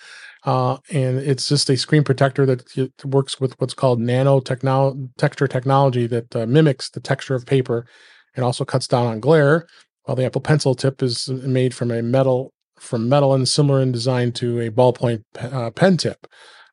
Uh, 0.43 0.77
and 0.91 1.17
it's 1.17 1.49
just 1.49 1.69
a 1.69 1.77
screen 1.77 2.03
protector 2.03 2.45
that 2.45 2.63
works 3.03 3.39
with 3.39 3.59
what's 3.59 3.73
called 3.73 3.99
nano 3.99 4.39
texture 4.39 5.47
technology 5.47 6.05
that 6.05 6.35
uh, 6.35 6.45
mimics 6.45 6.91
the 6.91 6.99
texture 6.99 7.33
of 7.33 7.47
paper 7.47 7.87
and 8.35 8.45
also 8.45 8.63
cuts 8.63 8.87
down 8.87 9.07
on 9.07 9.19
glare. 9.19 9.65
While 10.03 10.15
the 10.15 10.25
Apple 10.25 10.41
Pencil 10.41 10.75
tip 10.75 11.01
is 11.01 11.29
made 11.29 11.73
from 11.73 11.89
a 11.89 12.03
metal 12.03 12.53
from 12.79 13.09
metal 13.09 13.33
and 13.33 13.47
similar 13.47 13.81
in 13.81 13.91
design 13.91 14.31
to 14.33 14.59
a 14.59 14.69
ballpoint 14.69 15.23
uh, 15.39 15.71
pen 15.71 15.97
tip. 15.97 16.27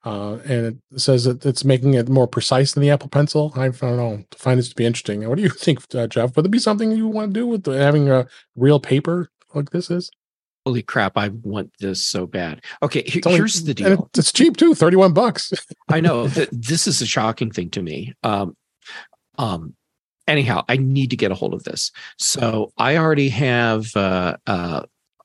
Uh, 0.04 0.38
and 0.44 0.80
it 0.90 1.00
says 1.00 1.24
that 1.24 1.46
it's 1.46 1.64
making 1.64 1.94
it 1.94 2.08
more 2.08 2.26
precise 2.26 2.72
than 2.72 2.82
the 2.82 2.90
Apple 2.90 3.08
Pencil. 3.08 3.52
I, 3.54 3.68
don't 3.68 3.96
know. 3.96 4.14
I 4.14 4.36
find 4.36 4.58
this 4.58 4.68
to 4.68 4.74
be 4.74 4.84
interesting. 4.84 5.28
What 5.28 5.36
do 5.36 5.42
you 5.42 5.48
think, 5.66 5.82
uh, 5.94 6.06
Jeff? 6.06 6.36
Would 6.36 6.46
it 6.46 6.50
be 6.50 6.58
something 6.58 6.92
you 6.92 7.06
want 7.06 7.32
to 7.32 7.40
do 7.40 7.46
with 7.46 7.66
having 7.66 8.10
a 8.10 8.26
real 8.56 8.80
paper 8.80 9.30
like 9.54 9.70
this 9.70 9.90
is? 9.90 10.10
Holy 10.64 10.82
crap! 10.82 11.18
I 11.18 11.28
want 11.42 11.72
this 11.80 12.04
so 12.04 12.24
bad. 12.24 12.62
Okay, 12.84 13.02
here's 13.04 13.64
the 13.64 13.74
deal. 13.74 14.08
It's 14.16 14.32
cheap 14.32 14.56
too, 14.56 14.76
thirty-one 14.76 15.12
bucks. 15.12 15.52
I 15.88 16.00
know. 16.00 16.28
this 16.28 16.86
is 16.86 17.02
a 17.02 17.06
shocking 17.06 17.50
thing 17.50 17.68
to 17.70 17.82
me. 17.82 18.14
Um, 18.22 18.56
um, 19.38 19.74
anyhow, 20.28 20.64
I 20.68 20.76
need 20.76 21.10
to 21.10 21.16
get 21.16 21.32
a 21.32 21.34
hold 21.34 21.54
of 21.54 21.64
this. 21.64 21.90
So 22.18 22.72
I 22.78 22.96
already 22.96 23.28
have 23.30 23.94
uh, 23.96 24.36
uh, 24.46 24.82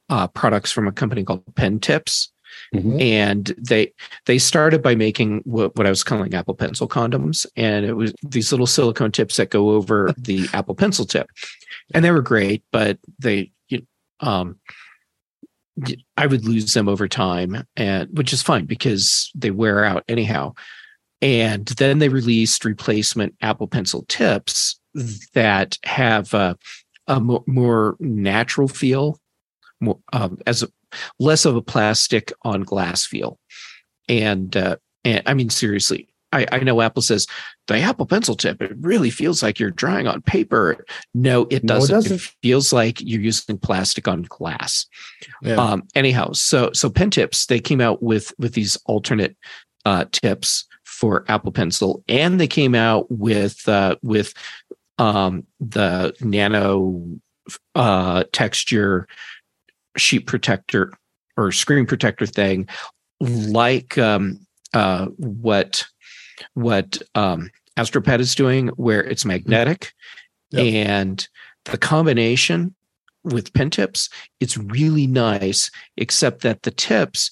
uh, 0.10 0.28
products 0.28 0.72
from 0.72 0.88
a 0.88 0.92
company 0.92 1.24
called 1.24 1.44
Pen 1.56 1.80
Tips. 1.80 2.32
Mm-hmm. 2.74 3.00
And 3.00 3.46
they 3.58 3.94
they 4.26 4.38
started 4.38 4.82
by 4.82 4.96
making 4.96 5.42
what, 5.46 5.76
what 5.76 5.88
I 5.88 5.90
was 5.90 6.04
calling 6.04 6.34
Apple 6.34 6.56
Pencil 6.56 6.88
condoms, 6.88 7.46
and 7.56 7.86
it 7.86 7.94
was 7.94 8.14
these 8.24 8.52
little 8.52 8.68
silicone 8.68 9.12
tips 9.12 9.38
that 9.38 9.52
go 9.52 9.70
over 9.72 10.14
the 10.18 10.48
Apple 10.54 10.76
Pencil 10.76 11.06
tip, 11.06 11.30
and 11.94 12.04
they 12.04 12.12
were 12.12 12.22
great, 12.22 12.64
but 12.72 13.00
they 13.20 13.52
um, 14.20 14.60
I 16.16 16.28
would 16.28 16.46
lose 16.46 16.74
them 16.74 16.90
over 16.90 17.08
time, 17.08 17.64
and 17.76 18.10
which 18.18 18.34
is 18.34 18.42
fine 18.42 18.66
because 18.66 19.32
they 19.36 19.52
wear 19.52 19.86
out 19.86 20.04
anyhow. 20.08 20.54
And 21.22 21.66
then 21.66 22.00
they 22.00 22.10
released 22.10 22.66
replacement 22.66 23.36
Apple 23.42 23.68
Pencil 23.68 24.06
tips 24.08 24.80
that 25.34 25.78
have 25.84 26.34
a, 26.34 26.58
a 27.08 27.20
more, 27.20 27.96
natural 28.00 28.68
feel, 28.68 29.20
more 29.80 30.00
um, 30.14 30.40
as 30.46 30.64
a, 30.64 30.68
less 31.20 31.46
of 31.46 31.56
a 31.56 31.62
plastic 31.62 32.32
on 32.44 32.64
glass 32.64 33.06
feel. 33.06 33.40
And 34.10 34.56
uh, 34.56 34.78
and 35.04 35.22
I 35.26 35.34
mean 35.34 35.50
seriously, 35.50 36.10
I, 36.34 36.46
I 36.52 36.60
know 36.60 36.82
Apple 36.82 37.02
says 37.02 37.28
the 37.68 37.80
Apple 37.80 38.06
Pencil 38.06 38.36
tip, 38.36 38.62
it 38.62 38.74
really 38.80 39.10
feels 39.10 39.42
like 39.42 39.60
you're 39.60 39.72
drawing 39.72 40.08
on 40.08 40.22
paper. 40.22 40.86
No, 41.14 41.48
it 41.50 41.64
No, 41.64 41.78
it 41.78 41.88
doesn't. 41.88 42.16
It, 42.16 42.22
feels 42.42 42.74
like 42.74 43.02
you're 43.02 43.22
using 43.22 43.58
plastic 43.58 44.08
on 44.08 44.24
glass. 44.24 44.86
Yeah. 45.42 45.56
Um, 45.56 45.88
anyhow, 45.96 46.34
so 46.34 46.72
so 46.74 46.90
pen 46.90 47.10
tips, 47.10 47.46
they 47.46 47.60
came 47.60 47.82
out 47.82 48.04
with 48.04 48.34
with 48.38 48.54
these 48.54 48.78
alternate 48.86 49.38
uh, 49.86 50.06
tips 50.12 50.66
for 50.84 51.24
Apple 51.28 51.52
Pencil, 51.52 52.04
and 52.08 52.40
they 52.40 52.48
came 52.48 52.76
out 52.76 53.10
with 53.10 53.68
uh, 53.68 53.96
with 54.02 54.34
um, 54.98 55.46
the 55.60 56.14
nano 56.22 57.20
uh, 57.76 58.24
texture 58.34 59.08
sheet 59.98 60.28
protector 60.28 60.92
or 61.36 61.52
screen 61.52 61.86
protector 61.86 62.26
thing, 62.26 62.68
like 63.20 63.98
um, 63.98 64.40
uh, 64.74 65.06
what 65.18 65.86
what 66.54 67.02
um, 67.16 67.50
AstroPad 67.78 68.20
is 68.20 68.36
doing, 68.36 68.68
where 68.70 69.04
it's 69.04 69.26
magnetic, 69.26 69.94
Yep. 70.52 70.66
and 70.88 71.28
the 71.66 71.78
combination 71.78 72.74
with 73.24 73.54
pen 73.54 73.70
tips, 73.70 74.10
it's 74.40 74.58
really 74.58 75.06
nice, 75.08 75.70
except 75.98 76.42
that 76.42 76.64
the 76.64 76.72
tips 76.72 77.30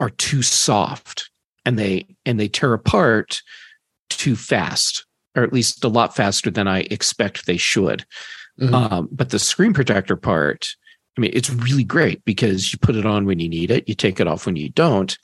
are 0.00 0.10
too 0.10 0.42
soft 0.42 1.30
and 1.64 1.78
they 1.78 2.06
and 2.26 2.38
they 2.38 2.48
tear 2.48 2.74
apart 2.74 3.40
too 4.10 4.36
fast, 4.36 5.06
or 5.34 5.42
at 5.42 5.52
least 5.52 5.82
a 5.82 5.88
lot 5.88 6.14
faster 6.14 6.50
than 6.50 6.68
I 6.68 6.80
expect 6.90 7.46
they 7.46 7.56
should. 7.56 8.04
Mhm. 8.60 8.74
Um, 8.74 9.08
but 9.10 9.30
the 9.30 9.38
screen 9.38 9.72
protector 9.72 10.16
part, 10.16 10.68
I 11.16 11.20
mean, 11.20 11.30
it's 11.32 11.50
really 11.50 11.84
great 11.84 12.24
because 12.24 12.72
you 12.72 12.78
put 12.78 12.96
it 12.96 13.06
on 13.06 13.24
when 13.24 13.38
you 13.38 13.48
need 13.48 13.70
it, 13.70 13.88
you 13.88 13.94
take 13.94 14.20
it 14.20 14.26
off 14.26 14.46
when 14.46 14.56
you 14.56 14.68
don't. 14.70 15.16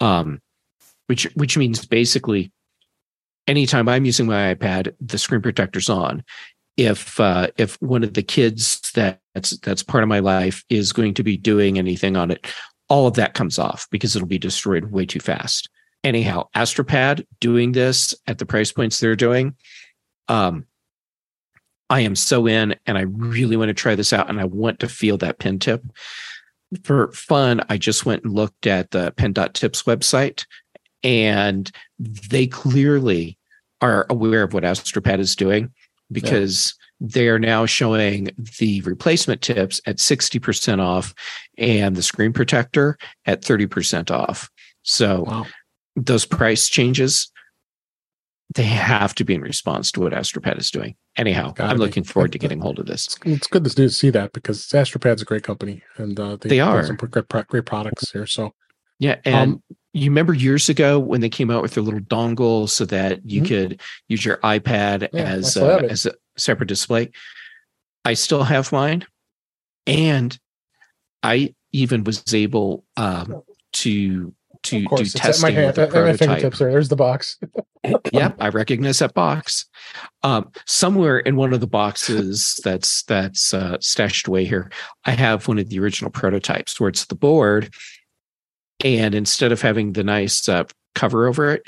Um, 0.00 0.40
which 1.06 1.24
which 1.34 1.56
means 1.56 1.84
basically 1.84 2.50
anytime 3.46 3.88
I'm 3.88 4.04
using 4.04 4.26
my 4.26 4.54
iPad, 4.54 4.94
the 5.00 5.18
screen 5.18 5.42
protector's 5.42 5.88
on. 5.88 6.24
If 6.76 7.20
uh, 7.20 7.48
if 7.56 7.80
one 7.80 8.02
of 8.02 8.14
the 8.14 8.22
kids 8.22 8.80
that, 8.94 9.20
that's 9.34 9.56
that's 9.60 9.82
part 9.82 10.02
of 10.02 10.08
my 10.08 10.18
life 10.18 10.64
is 10.68 10.92
going 10.92 11.14
to 11.14 11.22
be 11.22 11.36
doing 11.36 11.78
anything 11.78 12.16
on 12.16 12.30
it, 12.30 12.46
all 12.88 13.06
of 13.06 13.14
that 13.14 13.34
comes 13.34 13.58
off 13.58 13.86
because 13.90 14.16
it'll 14.16 14.26
be 14.26 14.38
destroyed 14.38 14.90
way 14.90 15.06
too 15.06 15.20
fast. 15.20 15.68
Anyhow, 16.02 16.48
AstroPad 16.54 17.24
doing 17.40 17.72
this 17.72 18.14
at 18.26 18.38
the 18.38 18.46
price 18.46 18.72
points 18.72 18.98
they're 18.98 19.16
doing, 19.16 19.54
um, 20.28 20.66
I 21.94 22.00
am 22.00 22.16
so 22.16 22.48
in, 22.48 22.74
and 22.86 22.98
I 22.98 23.02
really 23.02 23.56
want 23.56 23.68
to 23.68 23.74
try 23.74 23.94
this 23.94 24.12
out, 24.12 24.28
and 24.28 24.40
I 24.40 24.46
want 24.46 24.80
to 24.80 24.88
feel 24.88 25.16
that 25.18 25.38
pen 25.38 25.60
tip. 25.60 25.80
For 26.82 27.12
fun, 27.12 27.60
I 27.68 27.78
just 27.78 28.04
went 28.04 28.24
and 28.24 28.34
looked 28.34 28.66
at 28.66 28.90
the 28.90 29.12
pen.tips 29.12 29.84
website, 29.84 30.44
and 31.04 31.70
they 32.00 32.48
clearly 32.48 33.38
are 33.80 34.06
aware 34.10 34.42
of 34.42 34.54
what 34.54 34.64
AstroPad 34.64 35.20
is 35.20 35.36
doing 35.36 35.72
because 36.10 36.74
they 37.00 37.28
are 37.28 37.38
now 37.38 37.64
showing 37.64 38.30
the 38.58 38.80
replacement 38.80 39.40
tips 39.40 39.80
at 39.86 39.98
60% 39.98 40.80
off 40.80 41.14
and 41.58 41.94
the 41.94 42.02
screen 42.02 42.32
protector 42.32 42.98
at 43.24 43.42
30% 43.42 44.10
off. 44.10 44.50
So 44.82 45.22
Wow. 45.22 45.46
those 45.94 46.24
price 46.24 46.68
changes, 46.68 47.30
they 48.54 48.64
have 48.64 49.14
to 49.16 49.24
be 49.24 49.34
in 49.34 49.40
response 49.40 49.90
to 49.92 50.00
what 50.00 50.12
AstroPad 50.12 50.58
is 50.58 50.70
doing. 50.70 50.94
Anyhow, 51.16 51.52
Gotta 51.52 51.70
I'm 51.70 51.76
be. 51.76 51.82
looking 51.84 52.04
forward 52.04 52.32
to 52.32 52.38
getting 52.38 52.60
hold 52.60 52.78
of 52.78 52.86
this. 52.86 53.06
It's, 53.24 53.46
good 53.46 53.64
to 53.64 53.90
see 53.90 54.10
that 54.10 54.32
because 54.32 54.66
AstroPad's 54.68 55.22
a 55.22 55.24
great 55.24 55.42
company 55.42 55.82
and 55.96 56.18
uh, 56.18 56.36
They 56.36 56.50
build 56.58 56.68
are. 56.68 56.86
some 56.86 56.96
great, 56.96 57.28
great 57.48 57.64
products 57.66 58.10
here. 58.10 58.26
So 58.26 58.52
Yeah, 58.98 59.16
and 59.24 59.52
Um, 59.54 59.62
you 59.92 60.10
remember 60.10 60.34
years 60.34 60.68
ago 60.68 60.98
when 60.98 61.20
they 61.20 61.28
came 61.28 61.50
out 61.50 61.62
with 61.62 61.74
their 61.74 61.82
little 61.82 62.00
dongle 62.00 62.68
so 62.68 62.84
that 62.86 63.20
you 63.28 63.42
Mhm. 63.42 63.48
could 63.48 63.80
use 64.08 64.24
your 64.24 64.36
iPad 64.38 65.08
Yeah, 65.12 65.22
as 65.22 65.56
uh, 65.56 65.78
as 65.88 66.06
a 66.06 66.14
separate 66.36 66.66
display. 66.68 67.10
I 68.04 68.14
still 68.14 68.42
have 68.42 68.70
mine, 68.72 69.06
and 69.86 70.36
I 71.22 71.54
even 71.72 72.04
was 72.04 72.22
able 72.34 72.84
um, 72.96 73.42
to 73.74 74.34
to 74.64 74.76
of 74.76 74.82
do 74.82 74.88
course, 74.88 75.00
it's 75.00 75.14
at 75.16 75.20
my 75.22 75.26
testing 75.28 75.54
hand, 75.54 75.66
with 75.68 75.78
a 75.78 75.86
prototype. 75.86 76.18
fingertips. 76.18 76.58
There, 76.58 76.70
there's 76.70 76.88
the 76.88 76.96
box. 76.96 77.38
yep, 78.12 78.36
I 78.40 78.48
recognize 78.48 78.98
that 78.98 79.14
box. 79.14 79.66
Um, 80.22 80.50
somewhere 80.66 81.18
in 81.20 81.36
one 81.36 81.52
of 81.52 81.60
the 81.60 81.66
boxes 81.66 82.60
that's 82.64 83.02
that's 83.04 83.54
uh, 83.54 83.78
stashed 83.80 84.26
away 84.26 84.44
here, 84.44 84.70
I 85.04 85.12
have 85.12 85.46
one 85.48 85.58
of 85.58 85.68
the 85.68 85.78
original 85.78 86.10
prototypes 86.10 86.78
where 86.80 86.88
it's 86.88 87.04
the 87.06 87.14
board, 87.14 87.72
and 88.84 89.14
instead 89.14 89.52
of 89.52 89.60
having 89.62 89.92
the 89.92 90.04
nice 90.04 90.48
uh, 90.48 90.64
cover 90.94 91.26
over 91.26 91.50
it, 91.52 91.62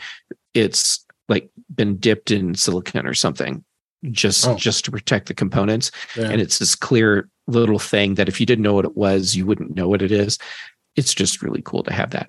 it's 0.54 1.04
like 1.28 1.50
been 1.74 1.96
dipped 1.96 2.30
in 2.30 2.54
silicon 2.54 3.06
or 3.06 3.14
something, 3.14 3.64
just 4.10 4.46
Oh. 4.46 4.56
just 4.56 4.84
to 4.84 4.90
protect 4.90 5.26
the 5.28 5.34
components. 5.34 5.90
Yeah. 6.16 6.30
And 6.30 6.40
it's 6.40 6.58
this 6.58 6.74
clear 6.74 7.28
little 7.48 7.78
thing 7.78 8.14
that 8.14 8.28
if 8.28 8.40
you 8.40 8.46
didn't 8.46 8.62
know 8.62 8.74
what 8.74 8.84
it 8.84 8.96
was, 8.96 9.36
you 9.36 9.44
wouldn't 9.46 9.74
know 9.76 9.88
what 9.88 10.02
it 10.02 10.12
is. 10.12 10.38
It's 10.96 11.12
just 11.14 11.42
really 11.42 11.62
cool 11.64 11.82
to 11.84 11.92
have 11.92 12.10
that. 12.10 12.28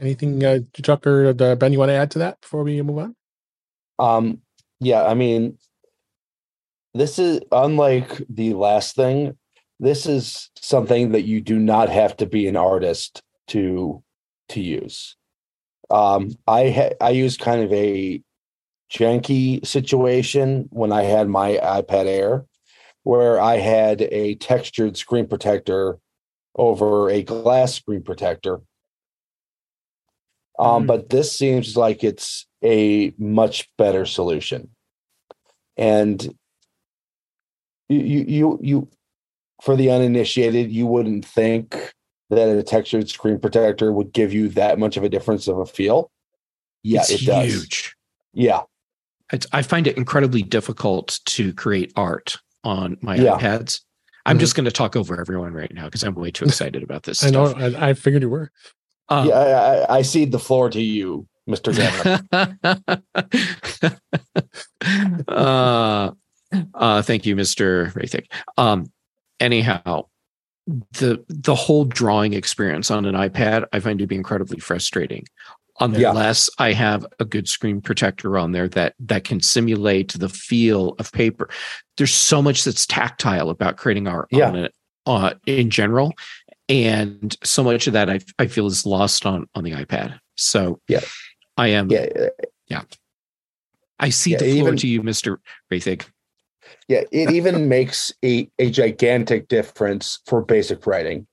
Anything, 0.00 0.44
uh, 0.44 0.58
Chuck 0.82 1.06
or 1.06 1.28
uh, 1.28 1.54
Ben, 1.54 1.72
you 1.72 1.78
want 1.78 1.90
to 1.90 1.94
add 1.94 2.10
to 2.12 2.18
that 2.20 2.40
before 2.40 2.64
we 2.64 2.82
move 2.82 2.98
on? 2.98 3.16
Um, 3.98 4.40
yeah, 4.80 5.04
I 5.04 5.14
mean, 5.14 5.58
this 6.94 7.18
is 7.18 7.40
unlike 7.52 8.22
the 8.28 8.54
last 8.54 8.96
thing. 8.96 9.36
This 9.80 10.06
is 10.06 10.50
something 10.56 11.12
that 11.12 11.22
you 11.22 11.40
do 11.40 11.58
not 11.58 11.88
have 11.88 12.16
to 12.18 12.26
be 12.26 12.46
an 12.46 12.56
artist 12.56 13.22
to 13.48 14.02
to 14.50 14.60
use. 14.60 15.16
Um, 15.90 16.30
I 16.46 16.70
ha- 16.70 16.96
I 17.00 17.10
used 17.10 17.40
kind 17.40 17.62
of 17.62 17.72
a 17.72 18.22
janky 18.92 19.64
situation 19.66 20.68
when 20.70 20.92
I 20.92 21.02
had 21.02 21.28
my 21.28 21.58
iPad 21.62 22.06
Air, 22.06 22.46
where 23.02 23.40
I 23.40 23.56
had 23.56 24.02
a 24.02 24.36
textured 24.36 24.96
screen 24.96 25.26
protector 25.26 25.98
over 26.56 27.10
a 27.10 27.22
glass 27.22 27.74
screen 27.74 28.02
protector. 28.02 28.60
Um, 30.58 30.84
Mhm. 30.84 30.86
but 30.86 31.08
this 31.10 31.36
seems 31.36 31.76
like 31.76 32.04
it's 32.04 32.46
a 32.62 33.12
much 33.18 33.68
better 33.76 34.06
solution. 34.06 34.70
And 35.76 36.22
you, 37.88 37.98
you, 37.98 38.24
you, 38.28 38.58
you, 38.62 38.88
for 39.62 39.76
the 39.76 39.90
uninitiated, 39.90 40.70
you 40.70 40.86
wouldn't 40.86 41.24
think 41.24 41.92
that 42.30 42.48
a 42.56 42.62
textured 42.62 43.08
screen 43.08 43.38
protector 43.38 43.92
would 43.92 44.12
give 44.12 44.32
you 44.32 44.48
that 44.50 44.78
much 44.78 44.96
of 44.96 45.04
a 45.04 45.08
difference 45.08 45.48
of 45.48 45.58
a 45.58 45.66
feel. 45.66 46.10
Yeah, 46.82 47.00
it's 47.00 47.10
it 47.22 47.26
does. 47.26 47.52
huge. 47.52 47.96
Yeah, 48.32 48.62
It's, 49.32 49.46
I 49.52 49.62
find 49.62 49.86
it 49.86 49.96
incredibly 49.96 50.42
difficult 50.42 51.20
to 51.26 51.52
create 51.54 51.92
art 51.96 52.36
on 52.64 52.96
my 53.00 53.16
Yeah. 53.16 53.38
iPads. 53.38 53.80
I'm 54.26 54.36
Mhm. 54.36 54.40
just 54.40 54.54
going 54.54 54.64
to 54.64 54.70
talk 54.72 54.96
over 54.96 55.20
everyone 55.20 55.52
right 55.52 55.72
now 55.72 55.84
because 55.84 56.02
I'm 56.02 56.14
way 56.14 56.30
too 56.30 56.44
excited 56.46 56.82
about 56.82 57.02
this. 57.04 57.22
I 57.24 57.30
know. 57.30 57.46
I, 57.54 57.90
I 57.90 57.94
figured 57.94 58.22
you 58.22 58.30
were. 58.30 58.50
Um, 59.08 59.28
yeah. 59.28 59.34
I, 59.34 59.94
I, 59.94 59.98
I 59.98 60.02
cede 60.02 60.32
the 60.32 60.38
floor 60.38 60.70
to 60.70 60.80
you, 60.80 61.26
Mister 61.46 61.72
Gamet. 61.72 62.22
uh, 65.28 66.10
uh, 66.74 67.02
thank 67.02 67.26
you, 67.26 67.36
Mr. 67.36 67.92
Roethig. 67.92 68.26
Um, 68.56 68.86
anyhow, 69.40 70.06
the 70.66 71.24
the 71.28 71.54
whole 71.54 71.84
drawing 71.84 72.32
experience 72.32 72.90
on 72.90 73.04
an 73.04 73.14
iPad 73.14 73.66
I 73.72 73.80
find 73.80 73.98
to 73.98 74.06
be 74.06 74.16
incredibly 74.16 74.58
frustrating. 74.58 75.26
Yeah. 75.80 76.10
Unless 76.10 76.50
I 76.58 76.72
have 76.72 77.04
a 77.18 77.24
good 77.24 77.48
screen 77.48 77.80
protector 77.80 78.38
on 78.38 78.52
there 78.52 78.68
that 78.68 78.94
that 79.00 79.24
can 79.24 79.40
simulate 79.40 80.12
the 80.12 80.28
feel 80.28 80.94
of 81.00 81.10
paper. 81.10 81.50
There's 81.96 82.14
so 82.14 82.40
much 82.40 82.62
that's 82.62 82.86
tactile 82.86 83.50
about 83.50 83.76
creating 83.76 84.06
art 84.06 84.28
Yeah. 84.30 84.50
on 84.50 84.56
it 84.56 84.72
uh, 85.06 85.34
in 85.46 85.70
general, 85.70 86.14
and 86.68 87.36
so 87.44 87.62
much 87.62 87.86
of 87.86 87.92
that 87.92 88.08
I, 88.10 88.20
I 88.38 88.46
feel 88.46 88.66
is 88.66 88.86
lost 88.86 89.26
on 89.26 89.46
on 89.54 89.64
the 89.64 89.72
iPad. 89.72 90.18
So 90.36 90.80
Yeah. 90.88 91.00
I 91.56 91.68
am 91.68 91.90
yeah, 91.90 92.82
I 94.00 94.08
see 94.08 94.32
Yeah, 94.32 94.38
the 94.38 94.52
floor 94.56 94.68
even- 94.68 94.76
to 94.78 94.88
you, 94.88 95.02
Mr. 95.02 95.36
Roethig. 95.72 96.04
yeah. 96.88 97.02
It 97.12 97.30
even 97.30 97.68
makes 97.76 98.12
a 98.24 98.50
a 98.58 98.70
gigantic 98.70 99.48
difference 99.48 100.20
for 100.26 100.42
basic 100.42 100.86
writing. 100.86 101.26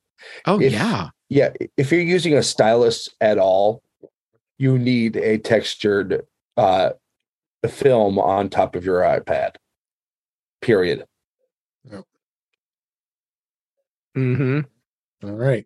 Oh 0.45 0.59
If- 0.61 0.73
yeah. 0.73 1.09
Yeah, 1.29 1.53
if 1.77 1.91
you're 1.93 2.01
using 2.01 2.33
a 2.33 2.43
stylus 2.43 3.07
at 3.21 3.37
all, 3.39 3.81
you 4.57 4.77
need 4.77 5.15
a 5.15 5.37
textured 5.37 6.23
uh, 6.57 6.89
film 7.69 8.19
on 8.19 8.49
top 8.49 8.75
of 8.75 8.83
your 8.83 8.99
iPad. 8.99 9.51
Period. 10.61 11.05
Mm-hmm. 14.17 14.59
All 15.23 15.31
right. 15.31 15.65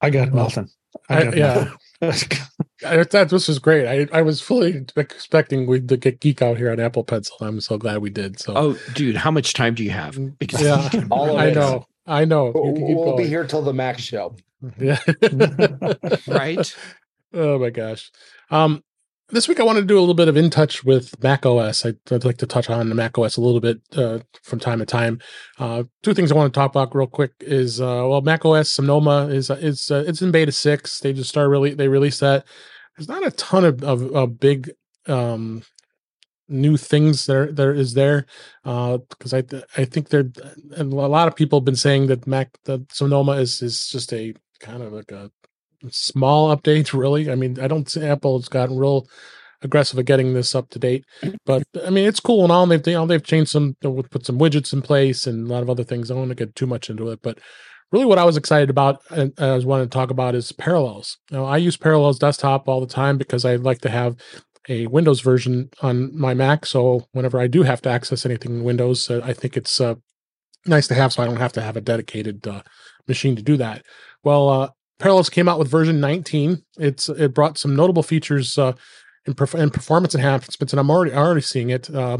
I 0.00 0.10
got 0.10 0.30
Well, 0.32 0.44
nothing. 0.44 0.68
I- 1.08 1.22
I 1.24 1.32
yeah. 1.34 1.70
nothing. 2.00 2.38
I, 2.86 2.96
that 3.02 3.30
this 3.30 3.48
was 3.48 3.58
great. 3.58 3.86
I, 4.12 4.18
I 4.18 4.22
was 4.22 4.40
fully 4.40 4.84
expecting 4.96 5.66
we 5.66 5.80
to 5.80 5.96
get 5.96 6.20
geek 6.20 6.42
out 6.42 6.58
here 6.58 6.70
on 6.70 6.78
Apple 6.80 7.02
Pencil. 7.04 7.36
I'm 7.40 7.60
so 7.60 7.78
glad 7.78 7.98
we 8.02 8.10
did. 8.10 8.38
So 8.38 8.52
Oh, 8.54 8.78
dude, 8.94 9.16
how 9.16 9.30
much 9.30 9.54
time 9.54 9.74
do 9.74 9.82
you 9.82 9.90
have? 9.90 10.18
Because 10.38 10.60
yeah, 10.62 10.90
All 11.10 11.30
of 11.30 11.36
I 11.36 11.46
it. 11.46 11.54
know. 11.54 11.86
I 12.06 12.24
know. 12.26 12.52
We'll, 12.54 12.74
can 12.74 12.94
we'll 12.94 13.16
be 13.16 13.26
here 13.26 13.44
till 13.46 13.62
the 13.62 13.72
Mac 13.72 13.98
show. 13.98 14.36
Yeah. 14.78 14.98
right. 16.26 16.76
oh 17.32 17.58
my 17.58 17.70
gosh. 17.70 18.10
Um, 18.50 18.82
this 19.28 19.48
week 19.48 19.60
I 19.60 19.64
want 19.64 19.78
to 19.78 19.84
do 19.84 19.98
a 19.98 20.00
little 20.00 20.14
bit 20.14 20.28
of 20.28 20.36
in 20.36 20.50
touch 20.50 20.84
with 20.84 21.20
Mac 21.22 21.46
OS. 21.46 21.84
I'd, 21.84 21.98
I'd 22.10 22.24
like 22.24 22.36
to 22.38 22.46
touch 22.46 22.68
on 22.68 22.88
the 22.88 22.94
Mac 22.94 23.18
OS 23.18 23.36
a 23.36 23.40
little 23.40 23.60
bit 23.60 23.80
uh, 23.96 24.20
from 24.42 24.60
time 24.60 24.78
to 24.80 24.86
time. 24.86 25.20
Uh, 25.58 25.84
two 26.02 26.14
things 26.14 26.30
I 26.30 26.34
want 26.34 26.52
to 26.52 26.58
talk 26.58 26.70
about 26.70 26.94
real 26.94 27.06
quick 27.06 27.32
is 27.40 27.80
uh, 27.80 28.06
well, 28.06 28.20
Mac 28.20 28.44
OS 28.44 28.68
Sonoma 28.68 29.28
is 29.28 29.50
is 29.50 29.90
uh, 29.90 30.04
it's 30.06 30.22
in 30.22 30.30
beta 30.30 30.52
six. 30.52 31.00
They 31.00 31.12
just 31.12 31.30
started 31.30 31.48
really 31.48 31.74
they 31.74 31.88
released 31.88 32.20
that. 32.20 32.44
There's 32.96 33.08
not 33.08 33.26
a 33.26 33.30
ton 33.30 33.64
of 33.64 33.82
of, 33.82 34.14
of 34.14 34.38
big 34.38 34.70
um, 35.06 35.62
new 36.48 36.76
things 36.76 37.26
there 37.26 37.50
there 37.50 37.72
is 37.72 37.94
there 37.94 38.26
because 38.62 39.32
uh, 39.32 39.42
I 39.76 39.80
I 39.82 39.84
think 39.84 40.10
there 40.10 40.30
a 40.76 40.84
lot 40.84 41.28
of 41.28 41.36
people 41.36 41.60
have 41.60 41.64
been 41.64 41.76
saying 41.76 42.08
that 42.08 42.26
Mac 42.26 42.58
the 42.64 42.84
Sonoma 42.90 43.32
is 43.32 43.62
is 43.62 43.88
just 43.88 44.12
a 44.12 44.34
kind 44.60 44.82
of 44.82 44.92
like 44.92 45.10
a 45.10 45.30
small 45.90 46.54
updates 46.54 46.92
really. 46.98 47.30
I 47.30 47.34
mean 47.34 47.58
i 47.60 47.68
don't 47.68 47.88
see 47.88 48.02
apple's 48.02 48.48
gotten 48.48 48.78
real 48.78 49.06
aggressive 49.62 49.98
at 49.98 50.04
getting 50.04 50.34
this 50.34 50.54
up 50.54 50.68
to 50.70 50.78
date 50.78 51.04
but 51.46 51.62
i 51.86 51.90
mean 51.90 52.06
it's 52.06 52.20
cool 52.20 52.42
and 52.42 52.52
all 52.52 52.66
they've 52.66 52.86
you 52.86 52.92
know, 52.92 53.06
they've 53.06 53.22
changed 53.22 53.50
some 53.50 53.74
put 53.80 54.26
some 54.26 54.38
widgets 54.38 54.72
in 54.72 54.82
place 54.82 55.26
and 55.26 55.48
a 55.48 55.52
lot 55.52 55.62
of 55.62 55.70
other 55.70 55.84
things. 55.84 56.10
I 56.10 56.14
don't 56.14 56.28
want 56.28 56.36
to 56.36 56.46
get 56.46 56.54
too 56.54 56.66
much 56.66 56.90
into 56.90 57.10
it 57.10 57.20
but 57.22 57.38
really 57.92 58.04
what 58.04 58.18
i 58.18 58.24
was 58.24 58.36
excited 58.36 58.70
about 58.70 59.00
and 59.10 59.32
i 59.38 59.54
was 59.54 59.64
wanting 59.64 59.88
to 59.88 59.94
talk 59.94 60.10
about 60.10 60.34
is 60.34 60.52
parallels. 60.52 61.18
Know 61.30 61.44
i 61.44 61.56
use 61.56 61.76
parallels 61.76 62.18
desktop 62.18 62.68
all 62.68 62.80
the 62.80 62.86
time 62.86 63.16
because 63.16 63.44
i 63.44 63.56
like 63.56 63.80
to 63.80 63.90
have 63.90 64.16
a 64.68 64.86
windows 64.86 65.20
version 65.20 65.68
on 65.82 66.16
my 66.18 66.34
mac 66.34 66.66
so 66.66 67.06
whenever 67.12 67.38
i 67.38 67.46
do 67.46 67.62
have 67.62 67.82
to 67.82 67.90
access 67.90 68.24
anything 68.24 68.56
in 68.56 68.64
windows 68.64 69.10
uh, 69.10 69.20
i 69.24 69.32
think 69.32 69.56
it's 69.56 69.80
uh, 69.80 69.94
nice 70.66 70.88
to 70.88 70.94
have 70.94 71.12
so 71.12 71.22
i 71.22 71.26
don't 71.26 71.36
have 71.36 71.52
to 71.52 71.60
have 71.60 71.76
a 71.76 71.82
dedicated 71.82 72.46
uh, 72.46 72.62
machine 73.08 73.36
to 73.36 73.42
do 73.42 73.56
that. 73.56 73.84
Well 74.22 74.48
uh, 74.48 74.68
Parallels 74.98 75.30
came 75.30 75.48
out 75.48 75.58
with 75.58 75.68
version 75.68 76.00
19. 76.00 76.62
It's 76.78 77.08
it 77.08 77.34
brought 77.34 77.58
some 77.58 77.74
notable 77.74 78.02
features 78.02 78.56
uh, 78.58 78.72
in, 79.26 79.34
perf- 79.34 79.58
in 79.58 79.70
performance 79.70 80.14
enhancements, 80.14 80.72
and 80.72 80.80
I'm 80.80 80.90
already 80.90 81.12
already 81.12 81.40
seeing 81.40 81.70
it. 81.70 81.92
Uh, 81.92 82.18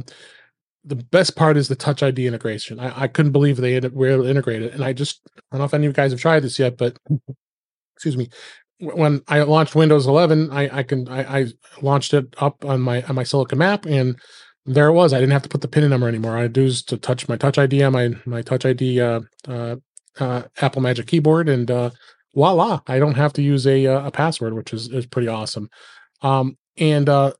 the 0.85 0.97
best 0.97 1.35
part 1.37 1.57
is 1.57 1.69
the 1.69 1.77
Touch 1.77 2.03
ID 2.03 2.27
integration. 2.27 2.79
I, 2.79 3.03
I 3.03 3.09
couldn't 3.09 3.33
believe 3.33 3.57
they 3.57 3.81
were 3.81 4.09
able 4.09 4.25
to 4.25 4.31
integrate 4.31 4.63
it, 4.63 4.75
and 4.75 4.85
I 4.85 4.93
just 4.93 5.21
I 5.51 5.57
don't 5.57 5.61
know 5.61 5.65
if 5.65 5.75
any 5.75 5.87
of 5.87 5.91
you 5.91 5.95
guys 5.95 6.11
have 6.11 6.21
tried 6.21 6.41
this 6.41 6.59
yet, 6.59 6.77
but 6.77 6.97
excuse 7.97 8.17
me. 8.17 8.29
When 8.81 9.23
I 9.29 9.43
launched 9.43 9.77
Windows 9.77 10.07
11, 10.07 10.51
I, 10.51 10.79
I 10.79 10.83
can 10.83 11.09
I, 11.09 11.41
I 11.41 11.47
launched 11.81 12.13
it 12.13 12.35
up 12.39 12.65
on 12.65 12.81
my 12.81 13.03
on 13.03 13.15
my 13.15 13.23
Silicon 13.23 13.59
Mac, 13.59 13.87
and 13.87 14.19
there 14.67 14.89
it 14.89 14.93
was. 14.93 15.13
I 15.13 15.21
didn't 15.21 15.33
have 15.33 15.43
to 15.43 15.49
put 15.49 15.61
the 15.61 15.69
pin 15.69 15.89
number 15.89 16.09
anymore. 16.09 16.37
I 16.37 16.49
do 16.49 16.71
to 16.71 16.97
touch 16.97 17.29
my 17.29 17.37
Touch 17.37 17.57
ID 17.57 17.83
on 17.85 17.93
my 17.93 18.15
my 18.27 18.43
Touch 18.43 18.67
ID 18.67 19.01
uh, 19.01 19.21
uh, 19.47 19.77
uh, 20.19 20.43
Apple 20.61 20.83
Magic 20.83 21.07
Keyboard, 21.07 21.49
and 21.49 21.71
uh, 21.71 21.91
voila, 22.35 22.81
I 22.87 22.99
don't 22.99 23.15
have 23.15 23.33
to 23.35 23.43
use 23.43 23.67
a 23.67 23.87
uh, 23.87 24.07
a 24.07 24.11
password, 24.11 24.55
which 24.55 24.73
is 24.73 24.89
is 24.89 25.07
pretty 25.07 25.29
awesome. 25.29 25.71
Um, 26.23 26.57
and 26.77 27.09
uh, 27.09 27.33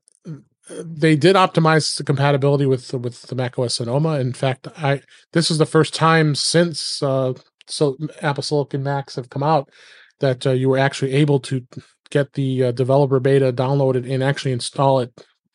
they 0.69 1.15
did 1.15 1.35
optimize 1.35 1.97
the 1.97 2.03
compatibility 2.03 2.65
with 2.65 2.93
with 2.93 3.21
the 3.23 3.35
macOS 3.35 3.75
Sonoma. 3.75 4.19
In 4.19 4.33
fact, 4.33 4.67
I 4.77 5.01
this 5.33 5.51
is 5.51 5.57
the 5.57 5.65
first 5.65 5.93
time 5.93 6.35
since 6.35 7.03
uh, 7.03 7.33
so 7.67 7.97
Apple 8.21 8.43
Silicon 8.43 8.83
Macs 8.83 9.15
have 9.15 9.29
come 9.29 9.43
out 9.43 9.69
that 10.19 10.45
uh, 10.47 10.51
you 10.51 10.69
were 10.69 10.77
actually 10.77 11.13
able 11.13 11.39
to 11.41 11.65
get 12.09 12.33
the 12.33 12.65
uh, 12.65 12.71
developer 12.71 13.19
beta 13.19 13.51
downloaded 13.51 14.09
and 14.11 14.23
actually 14.23 14.51
install 14.51 14.99
it 14.99 15.11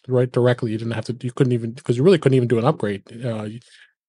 right 0.08 0.30
directly. 0.30 0.72
You 0.72 0.78
didn't 0.78 0.94
have 0.94 1.06
to. 1.06 1.16
You 1.20 1.32
couldn't 1.32 1.52
even 1.52 1.72
because 1.72 1.96
you 1.96 2.02
really 2.02 2.18
couldn't 2.18 2.36
even 2.36 2.48
do 2.48 2.58
an 2.58 2.64
upgrade. 2.64 3.02
Uh, 3.24 3.44
you, 3.44 3.60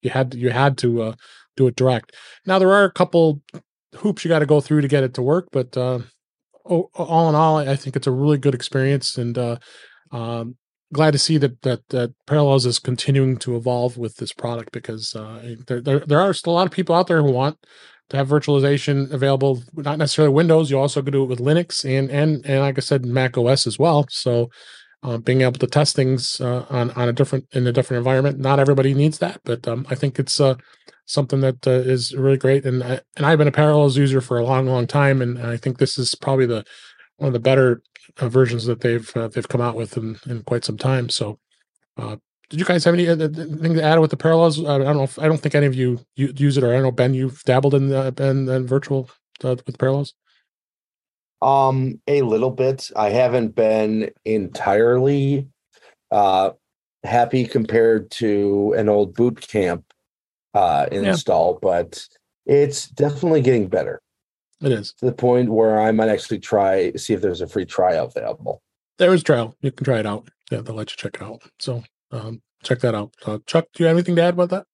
you 0.01 0.09
had 0.09 0.33
you 0.35 0.49
had 0.49 0.77
to 0.79 1.15
do 1.57 1.67
it 1.67 1.75
direct. 1.75 2.15
Now 2.45 2.59
there 2.59 2.71
are 2.71 2.85
a 2.85 2.91
couple 2.91 3.41
hoops 3.95 4.23
you 4.23 4.29
got 4.29 4.39
to 4.39 4.45
go 4.45 4.61
through 4.61 4.81
to 4.81 4.87
get 4.87 5.03
it 5.03 5.13
to 5.15 5.21
work. 5.21 5.47
But 5.51 5.75
uh, 5.77 5.99
all 6.65 7.29
in 7.29 7.35
all, 7.35 7.57
I 7.57 7.75
think 7.75 7.95
it's 7.95 8.07
a 8.07 8.11
really 8.11 8.37
good 8.37 8.55
experience, 8.55 9.17
and 9.17 9.37
uh, 9.37 9.57
um, 10.11 10.55
glad 10.93 11.11
to 11.11 11.19
see 11.19 11.37
that 11.37 11.61
that 11.61 11.87
that 11.89 12.13
Parallels 12.27 12.65
is 12.65 12.79
continuing 12.79 13.37
to 13.37 13.55
evolve 13.55 13.97
with 13.97 14.17
this 14.17 14.33
product 14.33 14.71
because 14.71 15.15
uh, 15.15 15.55
there, 15.67 15.81
there 15.81 15.99
there 15.99 16.19
are 16.19 16.33
still 16.33 16.53
a 16.53 16.55
lot 16.55 16.67
of 16.67 16.73
people 16.73 16.95
out 16.95 17.07
there 17.07 17.21
who 17.21 17.31
want 17.31 17.57
to 18.09 18.17
have 18.17 18.27
virtualization 18.27 19.11
available, 19.11 19.63
not 19.73 19.97
necessarily 19.97 20.33
Windows. 20.33 20.69
You 20.69 20.79
also 20.79 21.01
can 21.01 21.13
do 21.13 21.23
it 21.23 21.27
with 21.27 21.39
Linux 21.39 21.85
and 21.85 22.09
and 22.09 22.45
and 22.45 22.59
like 22.61 22.77
I 22.77 22.81
said, 22.81 23.05
Mac 23.05 23.37
OS 23.37 23.67
as 23.67 23.77
well. 23.79 24.05
So. 24.09 24.49
Uh, 25.03 25.17
being 25.17 25.41
able 25.41 25.53
to 25.53 25.65
test 25.65 25.95
things 25.95 26.39
uh, 26.41 26.63
on 26.69 26.91
on 26.91 27.09
a 27.09 27.11
different 27.11 27.47
in 27.53 27.65
a 27.65 27.71
different 27.71 27.97
environment. 27.97 28.37
Not 28.37 28.59
everybody 28.59 28.93
needs 28.93 29.17
that, 29.17 29.41
but 29.43 29.67
um, 29.67 29.83
I 29.89 29.95
think 29.95 30.19
it's 30.19 30.39
uh, 30.39 30.53
something 31.11 31.41
that 31.41 31.67
uh, 31.67 31.71
is 31.71 32.15
really 32.15 32.37
great. 32.37 32.65
And 32.65 32.83
I, 32.83 33.01
and 33.15 33.25
I've 33.25 33.37
been 33.37 33.47
a 33.47 33.51
Parallels 33.51 33.97
user 33.97 34.21
for 34.21 34.37
a 34.37 34.45
long, 34.45 34.65
long 34.65 34.87
time, 34.87 35.21
and 35.21 35.39
I 35.39 35.57
think 35.57 35.77
this 35.77 35.97
is 35.97 36.15
probably 36.15 36.45
the 36.45 36.65
one 37.17 37.27
of 37.27 37.33
the 37.33 37.39
better 37.39 37.81
uh, 38.19 38.29
versions 38.29 38.65
that 38.65 38.81
they've 38.81 39.15
uh, 39.15 39.27
they've 39.27 39.47
come 39.47 39.61
out 39.61 39.75
with 39.75 39.97
in, 39.97 40.17
in 40.27 40.43
quite 40.43 40.65
some 40.65 40.77
time. 40.77 41.09
So, 41.09 41.39
uh, 41.97 42.17
did 42.49 42.59
you 42.59 42.65
guys 42.65 42.83
have 42.85 42.93
any 42.93 43.07
anything 43.07 43.75
to 43.75 43.83
add 43.83 43.99
with 43.99 44.11
the 44.11 44.17
Parallels? 44.17 44.59
I 44.59 44.77
don't 44.77 44.97
know. 44.97 45.03
If, 45.03 45.19
I 45.19 45.27
don't 45.27 45.39
think 45.39 45.55
any 45.55 45.67
of 45.67 45.75
you 45.75 45.99
use 46.15 46.57
it, 46.57 46.63
or 46.63 46.69
I 46.69 46.73
don't 46.73 46.83
know 46.83 46.91
Ben, 46.91 47.13
you've 47.13 47.43
dabbled 47.43 47.75
in 47.75 47.91
in, 47.91 48.49
in 48.49 48.67
virtual 48.67 49.09
uh, 49.43 49.55
with 49.65 49.77
Parallels. 49.77 50.13
Um, 51.41 51.99
a 52.07 52.21
little 52.21 52.51
bit. 52.51 52.91
I 52.95 53.09
haven't 53.09 53.55
been 53.55 54.11
entirely 54.25 55.47
uh 56.11 56.51
happy 57.03 57.45
compared 57.45 58.11
to 58.11 58.75
an 58.77 58.89
old 58.89 59.15
boot 59.15 59.47
camp 59.47 59.83
uh, 60.53 60.87
install, 60.91 61.53
yeah. 61.53 61.59
but 61.61 62.05
it's 62.45 62.87
definitely 62.87 63.41
getting 63.41 63.67
better. 63.67 64.01
It 64.61 64.71
is 64.71 64.93
to 64.93 65.05
the 65.05 65.13
point 65.13 65.49
where 65.49 65.81
I 65.81 65.91
might 65.91 66.09
actually 66.09 66.39
try 66.39 66.91
see 66.93 67.13
if 67.13 67.21
there's 67.21 67.41
a 67.41 67.47
free 67.47 67.65
trial 67.65 68.11
available. 68.15 68.61
There 68.97 69.13
is 69.13 69.23
trial. 69.23 69.55
You 69.61 69.71
can 69.71 69.85
try 69.85 69.99
it 69.99 70.05
out. 70.05 70.29
Yeah, 70.51 70.61
they'll 70.61 70.75
let 70.75 70.91
you 70.91 70.97
check 70.97 71.15
it 71.15 71.23
out. 71.23 71.41
So 71.59 71.83
um, 72.11 72.41
check 72.63 72.79
that 72.81 72.93
out. 72.93 73.15
Uh, 73.25 73.39
Chuck, 73.47 73.65
do 73.73 73.83
you 73.83 73.87
have 73.87 73.97
anything 73.97 74.15
to 74.17 74.21
add 74.21 74.35
about 74.35 74.49
that? 74.49 74.65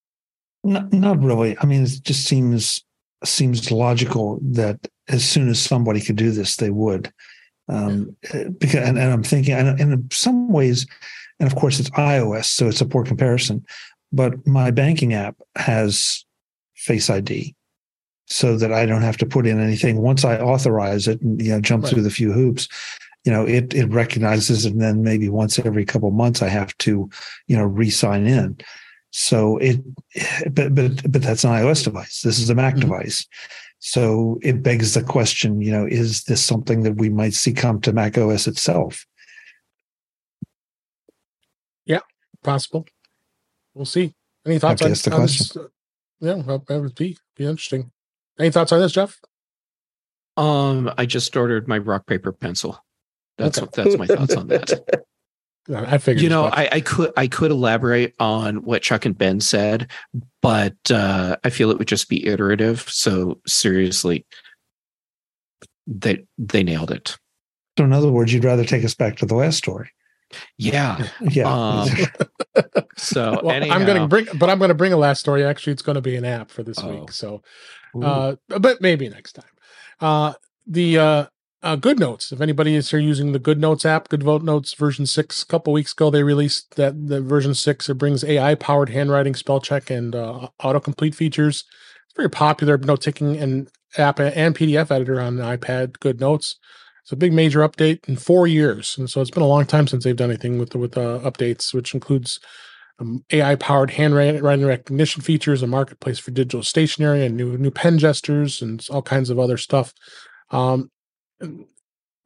Not, 0.63 0.91
not 0.91 1.21
really. 1.21 1.57
I 1.59 1.65
mean, 1.65 1.84
it 1.84 1.99
just 2.03 2.25
seems 2.25 2.84
seems 3.23 3.71
logical 3.71 4.39
that 4.41 4.80
as 5.07 5.28
soon 5.28 5.49
as 5.49 5.59
somebody 5.59 6.01
could 6.01 6.17
do 6.17 6.32
this, 6.32 6.57
they 6.57 6.69
would. 6.69 7.11
Um, 7.69 8.15
yeah. 8.23 8.41
Eh, 8.41 8.47
because 8.59 8.88
and, 8.88 8.97
and 8.97 9.11
I'm 9.11 9.23
thinking, 9.23 9.53
and 9.53 9.80
in 9.80 10.09
some 10.11 10.49
ways, 10.49 10.86
and 11.39 11.49
of 11.49 11.57
course 11.57 11.80
it's 11.80 11.89
iOS, 11.91 12.45
so 12.45 12.67
it's 12.67 12.82
a 12.82 12.86
poor 12.86 13.03
comparison 13.03 13.65
but 14.12 14.45
my 14.45 14.72
banking 14.72 15.14
app 15.14 15.36
has 15.55 16.26
Face 16.76 17.10
ID 17.10 17.55
so 18.28 18.55
that 18.58 18.72
I 18.72 18.86
don't 18.86 19.01
have 19.01 19.18
to 19.18 19.26
put 19.26 19.47
in 19.47 19.60
anything. 19.60 19.97
Once 20.01 20.24
I 20.24 20.38
authorize 20.38 21.08
it 21.08 21.20
and 21.22 21.41
you 21.41 21.51
know 21.51 21.60
jump 21.60 21.84
right. 21.84 21.91
through 21.91 22.03
the 22.03 22.12
few 22.12 22.32
hoops, 22.32 22.68
you 23.26 23.32
know 23.32 23.45
it 23.45 23.74
it 23.74 23.88
recognizes 23.88 24.66
and 24.66 24.80
then 24.80 25.01
maybe 25.01 25.28
once 25.28 25.58
every 25.58 25.86
couple 25.86 26.12
months 26.12 26.41
I 26.41 26.49
have 26.49 26.78
to 26.80 27.10
you 27.47 27.58
know 27.58 27.66
re-sign 27.66 28.28
in. 28.28 28.58
So 29.12 29.58
it 29.58 29.82
but 30.53 30.76
but 30.76 31.12
but 31.12 31.22
that's 31.22 31.43
an 31.43 31.51
iOS 31.51 31.84
device. 31.84 32.22
This 32.22 32.39
is 32.39 32.49
a 32.49 32.55
Mac 32.55 32.76
mm-hmm. 32.76 32.82
device. 32.82 33.26
So 33.80 34.39
it 34.41 34.64
begs 34.64 34.93
the 34.93 35.03
question, 35.03 35.62
you 35.62 35.72
know, 35.72 35.86
is 35.86 36.24
this 36.24 36.43
something 36.43 36.82
that 36.82 36.95
we 36.95 37.10
might 37.10 37.34
see 37.34 37.53
come 37.53 37.80
to 37.82 37.93
Mac 37.93 38.18
OS 38.18 38.47
itself? 38.47 39.05
Yeah, 41.86 41.99
possible 42.43 42.86
we'll 43.78 43.86
see. 43.86 44.13
Any 44.45 44.59
thoughts 44.59 44.82
on, 44.82 44.91
the 44.91 45.11
on 45.11 45.21
question? 45.21 45.61
This? 45.61 45.71
Yeah, 46.19 46.57
that 46.67 46.82
would 46.82 46.95
be 46.95 47.17
be 47.36 47.45
interesting. 47.45 47.91
Any 48.39 48.51
thoughts 48.51 48.71
on 48.71 48.80
this, 48.80 48.91
Jeff? 48.91 49.19
Um, 50.36 50.91
I 50.97 51.05
just 51.05 51.36
ordered 51.36 51.67
my 51.67 51.78
rock 51.78 52.05
paper 52.05 52.32
pencil. 52.32 52.84
That's 53.38 53.59
okay. 53.59 53.84
that's 53.84 53.97
my 53.97 54.07
thoughts 54.07 54.36
on 54.36 54.47
that. 54.47 55.05
I 55.73 55.97
figured. 55.97 56.23
You 56.23 56.30
know, 56.30 56.45
I, 56.45 56.69
I, 56.71 56.82
could 56.82 57.11
I 57.17 57.28
could 57.28 57.51
elaborate 57.51 58.15
on 58.19 58.63
what 58.63 58.82
Chuck 58.82 59.05
and 59.05 59.17
Ben 59.17 59.41
said, 59.41 59.91
but 60.41 60.78
uh, 60.89 61.36
I 61.43 61.49
feel 61.49 61.71
it 61.71 61.78
would 61.78 61.89
just 61.89 62.07
be 62.07 62.25
iterative. 62.25 62.89
So 62.89 63.41
seriously, 63.45 64.25
they 65.86 66.23
they 66.38 66.63
nailed 66.63 66.91
it. 66.91 67.17
So 67.78 67.84
in 67.84 67.93
other 67.93 68.09
words, 68.09 68.34
you'd 68.34 68.45
rather 68.45 68.63
take 68.63 68.86
us 68.86 68.95
back 68.95 69.17
to 69.17 69.25
the 69.25 69.36
last 69.36 69.57
story. 69.57 69.89
Yeah. 70.57 71.07
Yeah. 71.30 71.51
Um, 71.51 71.89
so 72.97 73.39
well, 73.43 73.63
I'm 73.71 73.86
going 73.86 74.01
to 74.01 74.07
bring, 74.07 74.28
but 74.38 74.49
I'm 74.49 74.57
going 74.59 74.69
to 74.69 74.75
bring 74.75 74.93
a 74.93 74.97
last 74.97 75.19
story. 75.19 75.43
Actually, 75.43 75.73
it's 75.73 75.82
going 75.82 75.95
to 75.95 76.01
be 76.01 76.15
an 76.15 76.25
app 76.25 76.51
for 76.51 76.63
this 76.63 76.80
oh. 76.80 76.89
week. 76.89 77.11
So, 77.11 77.41
uh, 78.01 78.36
but 78.47 78.82
maybe 78.82 79.09
next 79.09 79.34
time. 79.34 79.45
Uh, 79.99 80.34
the 80.65 80.97
uh, 80.97 81.25
uh, 81.63 81.75
Good 81.75 81.99
Notes. 81.99 82.32
If 82.32 82.41
anybody 82.41 82.75
is 82.75 82.91
here 82.91 82.99
using 82.99 83.32
the 83.32 83.39
Good 83.39 83.59
Notes 83.59 83.86
app, 83.86 84.09
Good 84.09 84.23
Vote 84.23 84.43
Notes 84.43 84.73
version 84.73 85.05
six, 85.05 85.41
a 85.41 85.45
couple 85.45 85.73
weeks 85.73 85.91
ago 85.91 86.09
they 86.09 86.23
released 86.23 86.75
that 86.75 87.07
the 87.07 87.21
version 87.21 87.53
six. 87.53 87.89
It 87.89 87.95
brings 87.95 88.23
AI 88.23 88.55
powered 88.55 88.89
handwriting, 88.89 89.36
spell 89.36 89.59
check, 89.59 89.89
and 89.89 90.15
uh, 90.15 90.49
autocomplete 90.61 91.15
features. 91.15 91.65
It's 92.05 92.15
very 92.15 92.30
popular 92.30 92.78
note 92.78 93.01
taking 93.01 93.38
and 93.38 93.69
app 93.97 94.19
and 94.19 94.55
PDF 94.55 94.91
editor 94.91 95.19
on 95.19 95.38
the 95.38 95.43
iPad. 95.43 95.99
Good 95.99 96.19
Notes. 96.19 96.57
It's 97.08 97.14
a 97.14 97.16
big 97.16 97.32
major 97.32 97.62
update 97.62 98.05
in 98.10 98.18
four 98.18 98.47
years, 98.47 98.97
and 98.97 99.10
so 99.10 99.22
it's 99.22 99.30
been 99.30 99.41
a 99.41 99.47
long 99.47 99.66
time 99.66 99.88
since 99.88 100.03
they've 100.03 100.14
done 100.14 100.30
anything 100.30 100.60
with 100.60 100.72
the, 100.72 100.78
with 100.78 100.97
uh, 100.97 101.20
updates, 101.24 101.74
which 101.74 101.93
includes 101.93 102.38
um, 102.99 103.24
AI 103.32 103.55
powered 103.55 103.91
handwriting 103.91 104.66
recognition 104.66 105.22
features, 105.22 105.64
a 105.64 105.68
marketplace 105.68 106.20
for 106.20 106.32
digital 106.32 106.64
stationery, 106.64 107.26
and 107.26 107.38
new 107.38 107.58
new 107.58 107.72
pen 107.72 107.97
gestures, 107.97 108.62
and 108.62 108.86
all 108.91 109.01
kinds 109.01 109.30
of 109.30 109.39
other 109.39 109.55
stuff. 109.55 109.93
Um, 110.51 110.91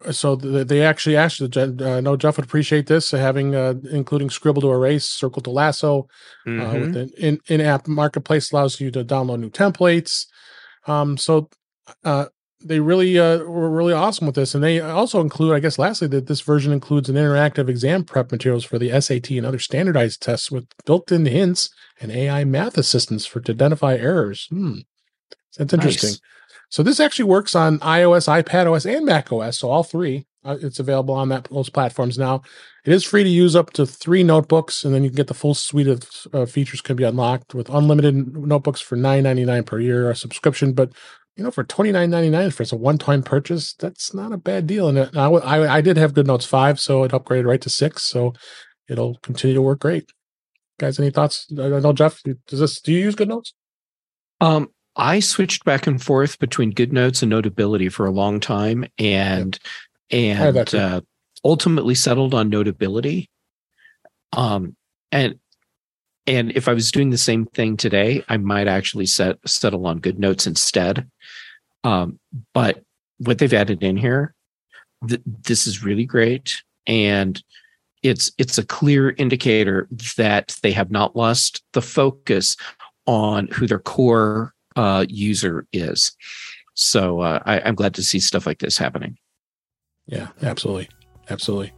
so 0.09 0.35
th- 0.35 0.65
they 0.65 0.81
actually 0.81 1.15
asked. 1.15 1.39
Uh, 1.55 1.67
I 1.81 2.01
know 2.01 2.17
Jeff 2.17 2.37
would 2.37 2.45
appreciate 2.47 2.87
this, 2.87 3.13
uh, 3.13 3.17
having 3.17 3.53
uh, 3.53 3.75
including 3.91 4.31
Scribble 4.31 4.63
to 4.63 4.71
Erase, 4.71 5.05
Circle 5.05 5.43
to 5.43 5.51
Lasso, 5.51 6.07
uh, 6.47 6.49
Mhm. 6.49 6.81
with 6.81 6.95
an 6.97 7.11
in 7.19 7.39
in 7.49 7.61
app 7.61 7.87
marketplace 7.87 8.51
allows 8.51 8.81
you 8.81 8.89
to 8.89 9.05
download 9.05 9.41
new 9.41 9.51
templates. 9.51 10.25
Um, 10.87 11.17
so 11.17 11.51
uh, 12.03 12.25
they 12.63 12.79
really 12.79 13.17
uh, 13.19 13.39
were 13.39 13.69
really 13.69 13.93
awesome 13.93 14.25
with 14.25 14.35
this, 14.35 14.53
and 14.55 14.63
they 14.63 14.79
also 14.79 15.21
include, 15.21 15.53
I 15.53 15.59
guess, 15.59 15.79
lastly, 15.79 16.07
that 16.09 16.27
this 16.27 16.41
version 16.41 16.71
includes 16.71 17.09
an 17.09 17.15
interactive 17.15 17.69
exam 17.69 18.03
prep 18.03 18.31
materials 18.31 18.63
for 18.63 18.79
the 18.79 18.89
SAT 19.01 19.31
and 19.31 19.45
other 19.45 19.59
standardized 19.59 20.21
tests 20.21 20.51
with 20.51 20.67
built-in 20.85 21.25
hints 21.25 21.69
and 21.99 22.11
AI 22.11 22.43
math 22.43 22.77
assistance 22.77 23.25
for 23.25 23.39
to 23.41 23.51
identify 23.51 23.95
errors. 23.95 24.47
Hmm. 24.49 24.79
That's 25.57 25.73
interesting. 25.73 26.09
Nice. 26.09 26.21
So 26.69 26.83
this 26.83 26.99
actually 26.99 27.25
works 27.25 27.53
on 27.53 27.79
iOS, 27.79 28.27
iPad 28.27 28.71
OS, 28.71 28.85
and 28.85 29.05
Mac 29.05 29.31
OS. 29.31 29.59
So 29.59 29.69
all 29.69 29.83
three. 29.83 30.25
Uh, 30.43 30.57
it's 30.59 30.79
available 30.79 31.13
on 31.13 31.29
that 31.29 31.43
those 31.51 31.69
platforms 31.69 32.17
now. 32.17 32.41
It 32.83 32.91
is 32.91 33.03
free 33.03 33.23
to 33.23 33.29
use 33.29 33.55
up 33.55 33.73
to 33.73 33.85
three 33.85 34.23
notebooks, 34.23 34.83
and 34.83 34.93
then 34.95 35.03
you 35.03 35.11
can 35.11 35.17
get 35.17 35.27
the 35.27 35.35
full 35.35 35.53
suite 35.53 35.87
of 35.87 36.09
uh, 36.33 36.47
features 36.47 36.81
can 36.81 36.95
be 36.95 37.03
unlocked 37.03 37.53
with 37.53 37.69
unlimited 37.69 38.35
notebooks 38.35 38.81
for 38.81 38.95
nine 38.95 39.23
ninety 39.23 39.45
nine 39.45 39.63
per 39.63 39.79
year, 39.79 40.09
a 40.09 40.15
subscription. 40.15 40.73
But 40.73 40.93
you 41.35 41.43
know, 41.43 41.51
for 41.51 41.63
twenty 41.63 41.91
nine 41.91 42.09
ninety 42.09 42.29
nine 42.29 42.51
for 42.51 42.63
it's 42.63 42.71
a 42.71 42.77
one 42.77 42.97
time 42.97 43.23
purchase, 43.23 43.73
that's 43.73 44.13
not 44.13 44.31
a 44.31 44.37
bad 44.37 44.67
deal. 44.67 44.87
And 44.87 45.09
I, 45.17 45.75
I 45.75 45.81
did 45.81 45.97
have 45.97 46.13
Good 46.13 46.27
Notes 46.27 46.45
five, 46.45 46.79
so 46.79 47.03
it 47.03 47.11
upgraded 47.11 47.45
right 47.45 47.61
to 47.61 47.69
six, 47.69 48.03
so 48.03 48.33
it'll 48.89 49.15
continue 49.19 49.53
to 49.53 49.61
work 49.61 49.79
great. 49.79 50.11
Guys, 50.79 50.99
any 50.99 51.09
thoughts? 51.09 51.47
I 51.57 51.65
I 51.65 51.79
know 51.79 51.93
Jeff. 51.93 52.21
Does 52.47 52.59
this? 52.59 52.81
Do 52.81 52.91
you 52.91 52.99
use 52.99 53.15
Good 53.15 53.29
Notes? 53.29 53.53
Um, 54.41 54.69
I 54.95 55.19
switched 55.19 55.63
back 55.63 55.87
and 55.87 56.01
forth 56.01 56.39
between 56.39 56.71
Good 56.71 56.91
Notes 56.91 57.21
and 57.21 57.29
Notability 57.29 57.89
for 57.89 58.05
a 58.05 58.11
long 58.11 58.39
time, 58.39 58.85
and 58.97 59.57
that 60.09 60.17
and 60.17 60.75
uh, 60.75 61.01
ultimately 61.43 61.95
settled 61.95 62.33
on 62.33 62.49
Notability. 62.49 63.29
Um, 64.33 64.75
and 65.11 65.35
and 66.27 66.51
if 66.51 66.67
I 66.67 66.73
was 66.73 66.91
doing 66.91 67.09
the 67.09 67.17
same 67.17 67.45
thing 67.47 67.77
today, 67.77 68.23
I 68.29 68.37
might 68.37 68.67
actually 68.67 69.05
set 69.05 69.37
settle 69.45 69.87
on 69.87 69.99
Good 69.99 70.19
Notes 70.19 70.47
instead. 70.47 71.09
Um, 71.83 72.19
but 72.53 72.83
what 73.17 73.39
they've 73.39 73.53
added 73.53 73.83
in 73.83 73.97
here, 73.97 74.33
th- 75.07 75.21
this 75.25 75.65
is 75.65 75.83
really 75.83 76.05
great, 76.05 76.61
and 76.85 77.41
it's 78.03 78.31
it's 78.37 78.57
a 78.57 78.65
clear 78.65 79.11
indicator 79.17 79.87
that 80.17 80.55
they 80.61 80.71
have 80.71 80.91
not 80.91 81.15
lost 81.15 81.63
the 81.73 81.81
focus 81.81 82.55
on 83.07 83.47
who 83.47 83.67
their 83.67 83.79
core 83.79 84.53
uh, 84.75 85.05
user 85.09 85.65
is. 85.73 86.15
So 86.73 87.21
uh, 87.21 87.39
I, 87.45 87.61
I'm 87.61 87.75
glad 87.75 87.95
to 87.95 88.03
see 88.03 88.19
stuff 88.19 88.45
like 88.45 88.59
this 88.59 88.77
happening. 88.77 89.17
Yeah, 90.07 90.27
absolutely. 90.41 90.89
Absolutely. 91.29 91.73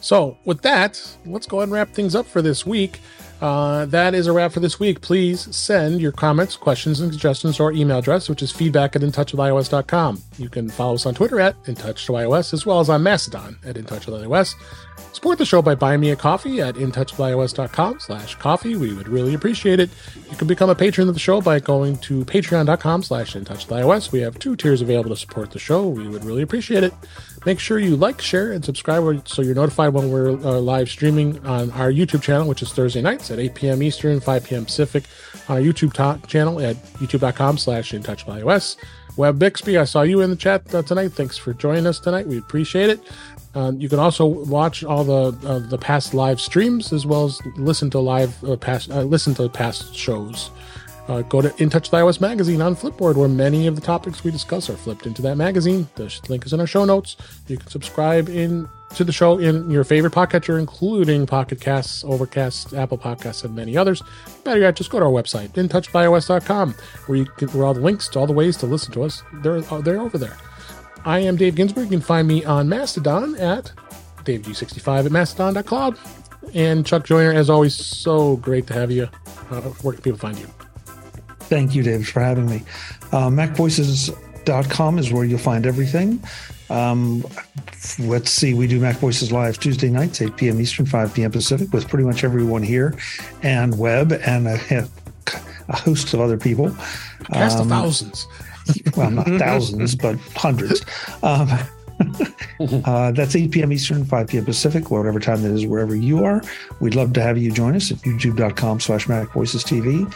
So, 0.00 0.38
with 0.46 0.62
that, 0.62 1.00
let's 1.26 1.46
go 1.46 1.58
ahead 1.58 1.68
and 1.68 1.72
wrap 1.72 1.92
things 1.92 2.14
up 2.14 2.26
for 2.26 2.40
this 2.40 2.64
week. 2.64 3.00
Uh, 3.40 3.86
that 3.86 4.14
is 4.14 4.26
a 4.26 4.32
wrap 4.32 4.52
for 4.52 4.60
this 4.60 4.78
week. 4.78 5.00
Please 5.00 5.54
send 5.54 6.00
your 6.00 6.12
comments, 6.12 6.56
questions, 6.56 7.00
and 7.00 7.12
suggestions 7.12 7.56
to 7.56 7.62
our 7.64 7.72
email 7.72 7.98
address, 7.98 8.28
which 8.28 8.42
is 8.42 8.52
feedback 8.52 8.94
at 8.94 9.02
intouchwithios.com. 9.02 10.22
You 10.38 10.48
can 10.48 10.68
follow 10.68 10.94
us 10.94 11.06
on 11.06 11.14
Twitter 11.14 11.40
at 11.40 11.62
intouchwithios, 11.64 12.52
as 12.52 12.66
well 12.66 12.80
as 12.80 12.90
on 12.90 13.02
Mastodon 13.02 13.58
at 13.64 13.76
intouchwithios. 13.76 14.54
Support 15.12 15.38
the 15.38 15.44
show 15.44 15.60
by 15.60 15.74
buying 15.74 16.00
me 16.00 16.10
a 16.10 16.16
coffee 16.16 16.60
at 16.60 16.76
intouchwithios.com 16.76 18.00
slash 18.00 18.36
coffee. 18.36 18.76
We 18.76 18.94
would 18.94 19.08
really 19.08 19.34
appreciate 19.34 19.80
it. 19.80 19.90
You 20.30 20.36
can 20.36 20.46
become 20.46 20.70
a 20.70 20.74
patron 20.74 21.08
of 21.08 21.14
the 21.14 21.20
show 21.20 21.40
by 21.40 21.60
going 21.60 21.98
to 21.98 22.24
patreon.com 22.24 23.02
slash 23.02 23.34
intouchwithios. 23.34 24.12
We 24.12 24.20
have 24.20 24.38
two 24.38 24.56
tiers 24.56 24.80
available 24.80 25.10
to 25.10 25.16
support 25.16 25.50
the 25.50 25.58
show. 25.58 25.88
We 25.88 26.08
would 26.08 26.24
really 26.24 26.42
appreciate 26.42 26.84
it. 26.84 26.94
Make 27.44 27.58
sure 27.58 27.78
you 27.78 27.96
like, 27.96 28.20
share, 28.20 28.52
and 28.52 28.64
subscribe 28.64 29.28
so 29.28 29.42
you're 29.42 29.54
notified 29.54 29.92
when 29.92 30.10
we're 30.10 30.30
uh, 30.30 30.60
live 30.60 30.88
streaming 30.88 31.44
on 31.46 31.70
our 31.72 31.90
YouTube 31.90 32.22
channel, 32.22 32.46
which 32.46 32.62
is 32.62 32.72
Thursday 32.72 33.02
nights 33.02 33.30
at 33.30 33.38
8 33.38 33.54
p.m. 33.54 33.82
Eastern, 33.82 34.20
5 34.20 34.44
p.m. 34.44 34.64
Pacific, 34.64 35.04
on 35.48 35.56
our 35.56 35.62
YouTube 35.62 35.92
ta- 35.92 36.18
channel 36.26 36.60
at 36.60 36.76
youtube.com 36.94 37.58
slash 37.58 37.92
intouchwithios. 37.92 38.76
Web 39.16 39.38
Bixby, 39.38 39.76
I 39.76 39.84
saw 39.84 40.02
you 40.02 40.20
in 40.20 40.30
the 40.30 40.36
chat 40.36 40.74
uh, 40.74 40.82
tonight. 40.82 41.12
Thanks 41.12 41.36
for 41.36 41.52
joining 41.52 41.86
us 41.86 41.98
tonight. 41.98 42.26
We 42.26 42.38
appreciate 42.38 42.90
it. 42.90 43.00
Um, 43.54 43.80
you 43.80 43.88
can 43.88 43.98
also 43.98 44.24
watch 44.24 44.84
all 44.84 45.04
the 45.04 45.36
uh, 45.46 45.58
the 45.58 45.78
past 45.78 46.14
live 46.14 46.40
streams 46.40 46.92
as 46.92 47.04
well 47.04 47.24
as 47.24 47.40
listen 47.56 47.90
to 47.90 47.98
live 47.98 48.42
uh, 48.44 48.56
past 48.56 48.90
uh, 48.90 49.02
listen 49.02 49.34
to 49.34 49.48
past 49.48 49.94
shows. 49.94 50.50
Uh, 51.08 51.22
go 51.22 51.42
to 51.42 51.52
In 51.60 51.68
Touch 51.68 51.90
with 51.90 52.00
iOS 52.00 52.20
magazine 52.20 52.62
on 52.62 52.76
Flipboard, 52.76 53.16
where 53.16 53.28
many 53.28 53.66
of 53.66 53.74
the 53.74 53.80
topics 53.80 54.22
we 54.22 54.30
discuss 54.30 54.70
are 54.70 54.76
flipped 54.76 55.06
into 55.06 55.20
that 55.22 55.34
magazine. 55.34 55.88
The 55.96 56.14
link 56.28 56.46
is 56.46 56.52
in 56.52 56.60
our 56.60 56.68
show 56.68 56.84
notes. 56.84 57.16
You 57.48 57.56
can 57.56 57.66
subscribe 57.66 58.28
in 58.28 58.68
to 58.94 59.02
the 59.02 59.10
show 59.12 59.38
in 59.38 59.68
your 59.70 59.82
favorite 59.82 60.12
podcatcher, 60.12 60.58
including 60.58 61.26
Pocket 61.26 61.60
Casts, 61.60 62.04
Overcast, 62.04 62.74
Apple 62.74 62.98
Podcasts, 62.98 63.44
and 63.44 63.56
many 63.56 63.76
others. 63.76 64.02
Better 64.44 64.60
yet, 64.60 64.76
just 64.76 64.90
go 64.90 65.00
to 65.00 65.04
our 65.06 65.10
website, 65.10 65.48
intouchbyios.com, 65.54 66.74
where 67.06 67.18
you 67.18 67.24
can 67.24 67.48
where 67.48 67.66
all 67.66 67.74
the 67.74 67.80
links 67.80 68.08
to 68.10 68.20
all 68.20 68.28
the 68.28 68.32
ways 68.32 68.56
to 68.58 68.66
listen 68.66 68.92
to 68.92 69.02
us. 69.02 69.24
They're 69.42 69.62
they're 69.62 70.00
over 70.00 70.16
there. 70.16 70.36
I 71.04 71.20
am 71.20 71.36
Dave 71.36 71.54
Ginsburg. 71.54 71.84
You 71.84 71.90
can 71.90 72.00
find 72.00 72.28
me 72.28 72.44
on 72.44 72.68
Mastodon 72.68 73.34
at 73.36 73.72
DaveG65 74.24 75.06
at 75.06 75.12
Mastodon.club. 75.12 75.96
And 76.54 76.84
Chuck 76.84 77.04
Joiner, 77.04 77.32
as 77.32 77.48
always, 77.48 77.74
so 77.74 78.36
great 78.36 78.66
to 78.68 78.74
have 78.74 78.90
you. 78.90 79.08
Uh, 79.50 79.60
where 79.82 79.94
can 79.94 80.02
people 80.02 80.18
find 80.18 80.38
you? 80.38 80.46
Thank 81.48 81.74
you, 81.74 81.82
David, 81.82 82.06
for 82.06 82.20
having 82.20 82.46
me. 82.48 82.62
Uh, 83.12 83.28
MacVoices.com 83.28 84.98
is 84.98 85.12
where 85.12 85.24
you'll 85.24 85.38
find 85.38 85.66
everything. 85.66 86.22
Um, 86.68 87.24
let's 87.98 88.30
see, 88.30 88.54
we 88.54 88.66
do 88.68 88.78
MacVoices 88.80 89.32
Live 89.32 89.58
Tuesday 89.58 89.90
nights, 89.90 90.20
8 90.22 90.36
p.m. 90.36 90.60
Eastern, 90.60 90.86
5 90.86 91.12
p.m. 91.14 91.30
Pacific, 91.32 91.72
with 91.72 91.88
pretty 91.88 92.04
much 92.04 92.22
everyone 92.24 92.62
here, 92.62 92.96
and 93.42 93.76
web, 93.78 94.12
and 94.12 94.46
a, 94.46 94.88
a 95.68 95.76
host 95.76 96.14
of 96.14 96.20
other 96.20 96.36
people. 96.36 96.70
Cast 97.32 97.56
of 97.56 97.62
Um, 97.62 97.68
thousands. 97.70 98.26
well, 98.96 99.10
not 99.10 99.26
thousands, 99.26 99.94
but 99.94 100.18
hundreds. 100.34 100.84
Um, 101.22 101.48
uh, 102.84 103.12
that's 103.12 103.36
8 103.36 103.50
p.m. 103.50 103.72
Eastern, 103.72 104.04
5 104.04 104.28
p.m. 104.28 104.44
Pacific, 104.44 104.90
whatever 104.90 105.20
time 105.20 105.42
that 105.42 105.50
is, 105.50 105.66
wherever 105.66 105.94
you 105.94 106.24
are. 106.24 106.42
We'd 106.80 106.94
love 106.94 107.12
to 107.14 107.22
have 107.22 107.36
you 107.38 107.50
join 107.50 107.76
us 107.76 107.90
at 107.90 107.98
youtube.com 107.98 108.80
slash 108.80 109.06
MacVoices 109.06 109.64
TV. 109.64 110.12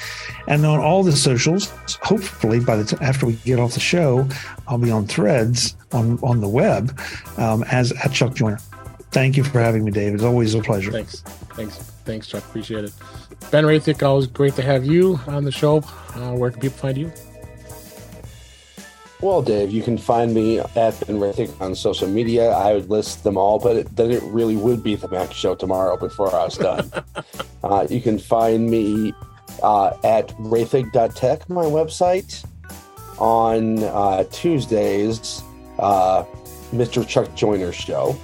And 0.48 0.64
on 0.64 0.80
all 0.80 1.02
the 1.02 1.12
socials, 1.12 1.70
hopefully 2.02 2.60
by 2.60 2.76
the 2.76 2.84
t- 2.84 2.96
after 3.00 3.26
we 3.26 3.34
get 3.34 3.58
off 3.58 3.74
the 3.74 3.80
show, 3.80 4.26
I'll 4.66 4.78
be 4.78 4.90
on 4.90 5.06
threads 5.06 5.76
on, 5.92 6.18
on 6.22 6.40
the 6.40 6.48
web 6.48 6.98
um, 7.36 7.64
as 7.64 7.92
at 7.92 8.12
Chuck 8.12 8.34
Joiner. 8.34 8.58
Thank 9.10 9.36
you 9.36 9.44
for 9.44 9.60
having 9.60 9.84
me, 9.84 9.90
Dave. 9.90 10.14
It's 10.14 10.24
always 10.24 10.54
a 10.54 10.60
pleasure. 10.60 10.90
Thanks. 10.90 11.20
Thanks. 11.20 11.76
Thanks, 12.04 12.26
Chuck. 12.26 12.44
Appreciate 12.44 12.84
it. 12.84 12.92
Ben 13.50 13.64
Roethig, 13.64 14.02
always 14.02 14.26
great 14.26 14.54
to 14.56 14.62
have 14.62 14.84
you 14.84 15.20
on 15.26 15.44
the 15.44 15.52
show. 15.52 15.78
Uh, 16.14 16.32
where 16.32 16.50
can 16.50 16.60
people 16.60 16.78
find 16.78 16.98
you? 16.98 17.12
Well, 19.20 19.42
Dave, 19.42 19.70
you 19.70 19.82
can 19.82 19.96
find 19.96 20.34
me 20.34 20.58
at 20.58 20.74
Ben 20.76 21.18
Roethig 21.18 21.58
on 21.60 21.74
social 21.74 22.08
media. 22.08 22.50
I 22.50 22.74
would 22.74 22.90
list 22.90 23.24
them 23.24 23.38
all, 23.38 23.58
but 23.58 23.76
it, 23.76 23.96
then 23.96 24.10
it 24.10 24.22
really 24.24 24.56
would 24.56 24.82
be 24.82 24.96
the 24.96 25.08
Mac 25.08 25.32
Show 25.32 25.54
tomorrow 25.54 25.96
before 25.96 26.34
I 26.34 26.44
was 26.44 26.58
done. 26.58 26.90
uh, 27.64 27.86
you 27.88 28.00
can 28.00 28.18
find 28.18 28.68
me 28.68 29.14
uh, 29.62 29.96
at 30.04 30.28
Roethig.tech, 30.38 31.48
my 31.48 31.64
website. 31.64 32.44
On 33.18 33.82
uh, 33.84 34.24
Tuesdays, 34.32 35.42
uh, 35.78 36.24
Mr. 36.72 37.06
Chuck 37.06 37.32
Joiner 37.34 37.72
Show. 37.72 38.16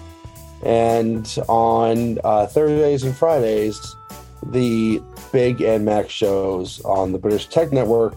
And 0.65 1.39
on 1.49 2.19
uh, 2.25 2.47
Thursdays 2.47 3.05
and 3.05 3.17
Fridays, 3.17 3.97
the 4.43 5.01
Big 5.33 5.63
and 5.63 5.85
Mac 5.85 6.11
shows 6.11 6.81
on 6.83 7.13
the 7.13 7.19
British 7.19 7.47
Tech 7.47 7.73
Network. 7.73 8.17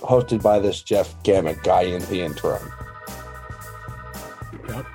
Hosted 0.00 0.42
by 0.42 0.58
this 0.58 0.82
Jeff 0.82 1.20
Gamet 1.22 1.62
guy 1.62 1.82
in 1.82 2.02
the 2.06 2.22
interim. 2.22 2.72
Yep. 4.68 4.86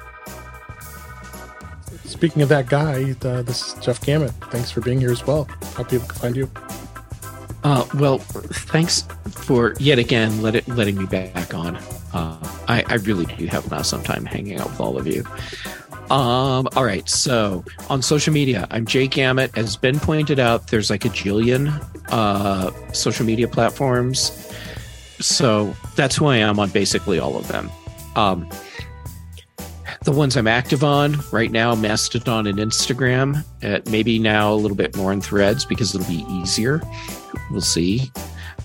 Speaking 2.06 2.41
of 2.41 2.49
that 2.49 2.68
guy, 2.70 3.16
uh, 3.24 3.41
this 3.41 3.68
is 3.68 3.86
Jeff 3.86 4.01
Gamet. 4.01 4.32
Thanks 4.51 4.72
for 4.72 4.82
being 4.82 4.99
here 4.99 5.12
as 5.12 5.26
well. 5.26 5.47
How 5.76 5.84
people 5.84 6.08
can 6.08 6.20
find 6.20 6.36
you? 6.36 6.49
Uh, 7.64 7.86
well, 7.95 8.20
thanks 8.20 9.03
for 9.32 9.74
yet 9.80 9.97
again 9.97 10.41
let 10.41 10.56
it, 10.56 10.68
letting 10.68 10.97
me 10.97 11.06
back 11.06 11.53
on. 11.53 11.76
Uh, 12.14 12.38
I, 12.68 12.84
I 12.88 12.95
really 12.95 13.26
do 13.26 13.45
have 13.47 13.66
an 13.66 13.74
awesome 13.74 14.03
time 14.03 14.26
hanging 14.26 14.60
out 14.60 14.70
with 14.70 14.80
all 14.80 14.97
of 14.97 15.08
you. 15.08 15.24
Um, 16.12 16.68
all 16.76 16.86
right, 16.86 17.10
so 17.10 17.66
on 17.89 18.03
social 18.03 18.32
media, 18.32 18.68
I'm 18.70 18.86
Jake 18.86 19.12
Gamet. 19.12 19.58
As 19.58 19.76
Ben 19.76 19.99
pointed 19.99 20.39
out, 20.39 20.68
there's 20.68 20.91
like 20.91 21.03
a 21.06 21.10
jillion 21.10 21.84
uh, 22.10 22.72
social 22.93 23.26
media 23.26 23.47
platforms. 23.47 24.32
So 25.20 25.76
that's 25.95 26.16
who 26.16 26.26
I 26.28 26.38
am 26.38 26.59
on 26.59 26.70
basically 26.70 27.20
all 27.20 27.38
of 27.38 27.47
them. 27.47 27.70
Um, 28.16 28.49
the 30.03 30.11
ones 30.11 30.38
I'm 30.38 30.47
active 30.47 30.84
on 30.84 31.18
right 31.32 31.51
now, 31.51 31.74
Mastodon 31.74 32.45
and 32.45 32.59
Instagram. 32.59 33.43
Uh, 33.63 33.82
maybe 33.89 34.20
now 34.20 34.53
a 34.53 34.55
little 34.55 34.78
bit 34.78 34.95
more 34.95 35.11
in 35.11 35.20
threads 35.20 35.66
because 35.66 35.95
it'll 35.95 36.07
be 36.07 36.26
easier. 36.30 36.82
We'll 37.49 37.61
see. 37.61 38.11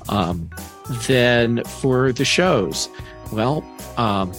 Um, 0.08 0.50
then 1.06 1.64
for 1.64 2.12
the 2.12 2.24
shows, 2.24 2.88
well, 3.32 3.64
um, 3.96 4.32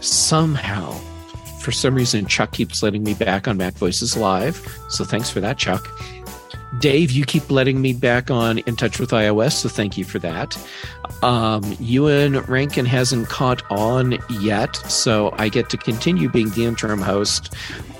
somehow, 0.00 0.92
for 1.60 1.72
some 1.72 1.94
reason, 1.94 2.26
Chuck 2.26 2.52
keeps 2.52 2.82
letting 2.82 3.02
me 3.02 3.14
back 3.14 3.48
on 3.48 3.58
MacVoices 3.58 4.16
Live. 4.16 4.64
So 4.90 5.04
thanks 5.04 5.30
for 5.30 5.40
that, 5.40 5.58
Chuck. 5.58 5.88
Dave, 6.78 7.10
you 7.10 7.24
keep 7.24 7.50
letting 7.50 7.80
me 7.80 7.94
back 7.94 8.30
on 8.30 8.58
In 8.58 8.76
Touch 8.76 9.00
with 9.00 9.10
iOS, 9.10 9.52
so 9.52 9.68
thank 9.68 9.96
you 9.96 10.04
for 10.04 10.18
that. 10.20 10.56
Um, 11.22 11.76
Ewan 11.80 12.40
Rankin 12.42 12.86
hasn't 12.86 13.28
caught 13.28 13.62
on 13.70 14.18
yet, 14.30 14.76
so 14.76 15.34
I 15.36 15.48
get 15.48 15.68
to 15.70 15.76
continue 15.76 16.28
being 16.28 16.50
the 16.50 16.64
interim 16.64 17.00
host 17.00 17.54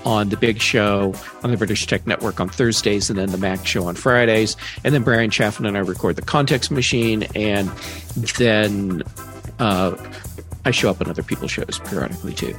on 0.05 0.29
the 0.29 0.37
big 0.37 0.61
show 0.61 1.13
on 1.43 1.51
the 1.51 1.57
British 1.57 1.85
Tech 1.85 2.07
Network 2.07 2.39
on 2.39 2.47
Thursdays 2.47 3.09
and 3.09 3.19
then 3.19 3.31
the 3.31 3.37
Mac 3.37 3.65
show 3.65 3.87
on 3.87 3.95
Fridays. 3.95 4.55
And 4.85 4.93
then 4.93 5.03
Bryan 5.03 5.29
Chaffin 5.29 5.65
and 5.65 5.75
I 5.75 5.81
record 5.81 6.15
the 6.15 6.21
Context 6.21 6.71
Machine, 6.71 7.23
and 7.35 7.69
then 8.37 9.03
uh, 9.59 9.97
I 10.63 10.71
show 10.71 10.89
up 10.89 11.01
on 11.01 11.09
other 11.09 11.23
people's 11.23 11.51
shows 11.51 11.79
periodically 11.83 12.33
too. 12.33 12.55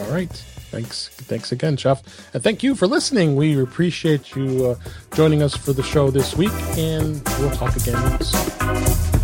All 0.00 0.10
right. 0.10 0.44
Thanks. 0.76 1.08
Thanks 1.08 1.52
again, 1.52 1.76
Jeff, 1.76 2.02
And 2.34 2.42
thank 2.42 2.62
you 2.62 2.74
for 2.74 2.86
listening. 2.86 3.34
We 3.34 3.60
appreciate 3.62 4.36
you 4.36 4.66
uh, 4.66 4.74
joining 5.14 5.42
us 5.42 5.56
for 5.56 5.72
the 5.72 5.82
show 5.82 6.10
this 6.10 6.36
week, 6.36 6.52
and 6.76 7.22
we'll 7.38 7.50
talk 7.52 7.74
again 7.76 8.20
soon. 8.20 9.15